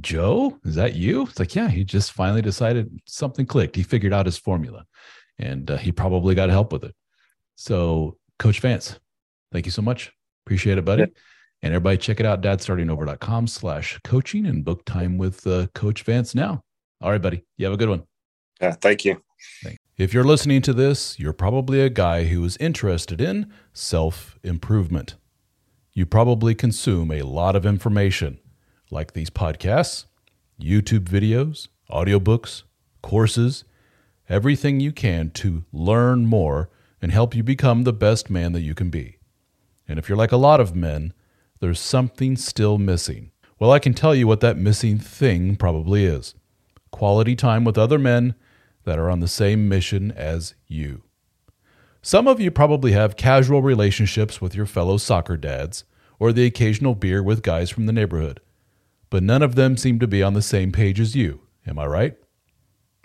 Joe, 0.00 0.58
is 0.64 0.74
that 0.74 0.94
you? 0.94 1.22
It's 1.22 1.38
like, 1.38 1.54
yeah, 1.54 1.68
he 1.68 1.84
just 1.84 2.12
finally 2.12 2.42
decided 2.42 3.00
something 3.06 3.46
clicked. 3.46 3.76
He 3.76 3.82
figured 3.82 4.12
out 4.12 4.26
his 4.26 4.38
formula 4.38 4.86
and 5.38 5.70
uh, 5.70 5.76
he 5.76 5.92
probably 5.92 6.34
got 6.34 6.48
help 6.50 6.72
with 6.72 6.84
it. 6.84 6.94
So, 7.62 8.16
Coach 8.40 8.58
Vance, 8.58 8.98
thank 9.52 9.66
you 9.66 9.70
so 9.70 9.82
much. 9.82 10.12
Appreciate 10.44 10.78
it, 10.78 10.84
buddy. 10.84 11.02
Yeah. 11.02 11.08
And 11.62 11.72
everybody 11.72 11.96
check 11.96 12.18
it 12.18 12.26
out, 12.26 12.42
dadstartingover.com 12.42 13.46
slash 13.46 14.00
coaching 14.02 14.46
and 14.46 14.64
book 14.64 14.84
time 14.84 15.16
with 15.16 15.46
uh, 15.46 15.68
Coach 15.68 16.02
Vance 16.02 16.34
now. 16.34 16.60
All 17.00 17.12
right, 17.12 17.22
buddy. 17.22 17.44
You 17.58 17.66
have 17.66 17.72
a 17.72 17.76
good 17.76 17.88
one. 17.88 18.02
Yeah, 18.60 18.72
thank 18.72 19.04
you. 19.04 19.22
Thanks. 19.62 19.78
If 19.96 20.12
you're 20.12 20.24
listening 20.24 20.60
to 20.62 20.72
this, 20.72 21.20
you're 21.20 21.32
probably 21.32 21.80
a 21.80 21.88
guy 21.88 22.24
who 22.24 22.44
is 22.44 22.56
interested 22.56 23.20
in 23.20 23.52
self 23.72 24.40
improvement. 24.42 25.14
You 25.92 26.04
probably 26.04 26.56
consume 26.56 27.12
a 27.12 27.22
lot 27.22 27.54
of 27.54 27.64
information 27.64 28.40
like 28.90 29.12
these 29.12 29.30
podcasts, 29.30 30.06
YouTube 30.60 31.04
videos, 31.04 31.68
audiobooks, 31.88 32.64
courses, 33.04 33.62
everything 34.28 34.80
you 34.80 34.90
can 34.90 35.30
to 35.30 35.64
learn 35.72 36.26
more 36.26 36.68
and 37.02 37.12
help 37.12 37.34
you 37.34 37.42
become 37.42 37.82
the 37.82 37.92
best 37.92 38.30
man 38.30 38.52
that 38.52 38.62
you 38.62 38.74
can 38.74 38.88
be. 38.88 39.18
And 39.88 39.98
if 39.98 40.08
you're 40.08 40.16
like 40.16 40.32
a 40.32 40.36
lot 40.36 40.60
of 40.60 40.74
men, 40.74 41.12
there's 41.60 41.80
something 41.80 42.36
still 42.36 42.78
missing. 42.78 43.32
Well, 43.58 43.72
I 43.72 43.80
can 43.80 43.92
tell 43.92 44.14
you 44.14 44.26
what 44.26 44.40
that 44.40 44.56
missing 44.56 44.98
thing 44.98 45.56
probably 45.56 46.04
is 46.04 46.34
quality 46.92 47.34
time 47.34 47.64
with 47.64 47.78
other 47.78 47.98
men 47.98 48.34
that 48.84 48.98
are 48.98 49.10
on 49.10 49.20
the 49.20 49.28
same 49.28 49.68
mission 49.68 50.12
as 50.12 50.54
you. 50.68 51.02
Some 52.02 52.26
of 52.28 52.40
you 52.40 52.50
probably 52.50 52.92
have 52.92 53.16
casual 53.16 53.62
relationships 53.62 54.40
with 54.40 54.54
your 54.54 54.66
fellow 54.66 54.96
soccer 54.96 55.36
dads 55.36 55.84
or 56.18 56.32
the 56.32 56.44
occasional 56.44 56.94
beer 56.94 57.22
with 57.22 57.42
guys 57.42 57.70
from 57.70 57.86
the 57.86 57.92
neighborhood, 57.92 58.40
but 59.08 59.22
none 59.22 59.42
of 59.42 59.54
them 59.54 59.76
seem 59.76 59.98
to 60.00 60.06
be 60.06 60.22
on 60.22 60.34
the 60.34 60.42
same 60.42 60.72
page 60.72 61.00
as 61.00 61.16
you. 61.16 61.40
Am 61.66 61.78
I 61.78 61.86
right? 61.86 62.16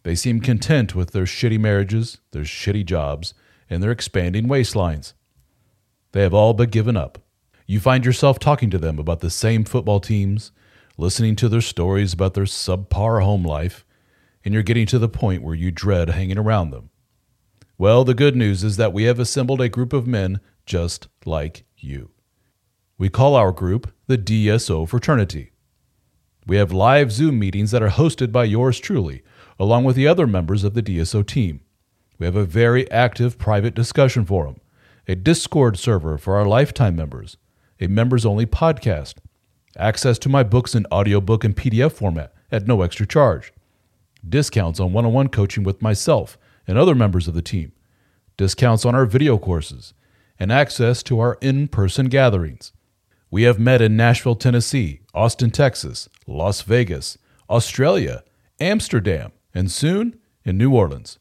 They 0.03 0.15
seem 0.15 0.41
content 0.41 0.95
with 0.95 1.11
their 1.11 1.25
shitty 1.25 1.59
marriages, 1.59 2.19
their 2.31 2.43
shitty 2.43 2.85
jobs, 2.85 3.33
and 3.69 3.81
their 3.81 3.91
expanding 3.91 4.47
waistlines. 4.47 5.13
They 6.11 6.21
have 6.21 6.33
all 6.33 6.53
but 6.53 6.71
given 6.71 6.97
up. 6.97 7.19
You 7.65 7.79
find 7.79 8.05
yourself 8.05 8.39
talking 8.39 8.69
to 8.69 8.77
them 8.77 8.97
about 8.97 9.19
the 9.19 9.29
same 9.29 9.65
football 9.65 9.99
teams, 9.99 10.51
listening 10.97 11.35
to 11.37 11.49
their 11.49 11.61
stories 11.61 12.13
about 12.13 12.33
their 12.33 12.45
subpar 12.45 13.21
home 13.21 13.43
life, 13.43 13.85
and 14.45 14.53
you're 14.53 14.63
getting 14.63 14.85
to 14.87 14.99
the 14.99 15.09
point 15.09 15.43
where 15.43 15.55
you 15.55 15.69
dread 15.69 16.09
hanging 16.09 16.37
around 16.37 16.71
them. 16.71 16.89
Well, 17.77 18.03
the 18.03 18.13
good 18.13 18.35
news 18.35 18.63
is 18.63 18.77
that 18.77 18.93
we 18.93 19.03
have 19.03 19.19
assembled 19.19 19.61
a 19.61 19.69
group 19.69 19.93
of 19.93 20.07
men 20.07 20.39
just 20.65 21.07
like 21.25 21.65
you. 21.77 22.11
We 22.97 23.09
call 23.09 23.35
our 23.35 23.51
group 23.51 23.93
the 24.07 24.17
DSO 24.17 24.87
Fraternity. 24.87 25.51
We 26.47 26.55
have 26.57 26.71
live 26.71 27.11
Zoom 27.11 27.37
meetings 27.37 27.71
that 27.71 27.83
are 27.83 27.89
hosted 27.89 28.31
by 28.31 28.45
yours 28.45 28.79
truly, 28.79 29.21
along 29.59 29.83
with 29.83 29.95
the 29.95 30.07
other 30.07 30.25
members 30.25 30.63
of 30.63 30.73
the 30.73 30.81
DSO 30.81 31.27
team. 31.27 31.61
We 32.19 32.25
have 32.25 32.35
a 32.35 32.45
very 32.45 32.89
active 32.89 33.37
private 33.37 33.75
discussion 33.75 34.25
forum, 34.25 34.59
a 35.07 35.15
Discord 35.15 35.77
server 35.77 36.17
for 36.17 36.35
our 36.35 36.47
lifetime 36.47 36.95
members, 36.95 37.37
a 37.79 37.87
members 37.87 38.25
only 38.25 38.45
podcast, 38.45 39.15
access 39.77 40.17
to 40.19 40.29
my 40.29 40.41
books 40.41 40.73
in 40.73 40.87
audiobook 40.91 41.43
and 41.43 41.55
PDF 41.55 41.91
format 41.91 42.33
at 42.51 42.67
no 42.67 42.81
extra 42.81 43.05
charge, 43.05 43.53
discounts 44.27 44.79
on 44.79 44.93
one 44.93 45.05
on 45.05 45.13
one 45.13 45.27
coaching 45.27 45.63
with 45.63 45.81
myself 45.81 46.37
and 46.67 46.77
other 46.77 46.95
members 46.95 47.27
of 47.27 47.35
the 47.35 47.41
team, 47.41 47.71
discounts 48.35 48.83
on 48.83 48.95
our 48.95 49.05
video 49.05 49.37
courses, 49.37 49.93
and 50.39 50.51
access 50.51 51.03
to 51.03 51.19
our 51.19 51.37
in 51.39 51.67
person 51.67 52.07
gatherings. 52.07 52.71
We 53.29 53.43
have 53.43 53.59
met 53.59 53.81
in 53.81 53.95
Nashville, 53.95 54.35
Tennessee, 54.35 55.01
Austin, 55.13 55.51
Texas, 55.51 56.09
Las 56.25 56.61
Vegas, 56.61 57.17
Australia, 57.49 58.23
Amsterdam, 58.59 59.31
and 59.53 59.69
soon 59.69 60.17
in 60.43 60.57
New 60.57 60.73
Orleans. 60.73 61.19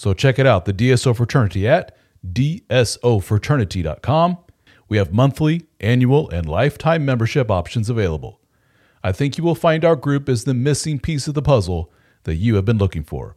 So 0.00 0.14
check 0.14 0.38
it 0.38 0.46
out, 0.46 0.64
the 0.64 0.72
DSO 0.72 1.14
Fraternity 1.14 1.68
at 1.68 1.94
dsofraternity.com. 2.26 4.38
We 4.88 4.96
have 4.96 5.12
monthly, 5.12 5.66
annual, 5.78 6.30
and 6.30 6.48
lifetime 6.48 7.04
membership 7.04 7.50
options 7.50 7.90
available. 7.90 8.40
I 9.04 9.12
think 9.12 9.36
you 9.36 9.44
will 9.44 9.54
find 9.54 9.84
our 9.84 9.96
group 9.96 10.30
is 10.30 10.44
the 10.44 10.54
missing 10.54 11.00
piece 11.00 11.28
of 11.28 11.34
the 11.34 11.42
puzzle 11.42 11.92
that 12.22 12.36
you 12.36 12.54
have 12.54 12.64
been 12.64 12.78
looking 12.78 13.04
for. 13.04 13.36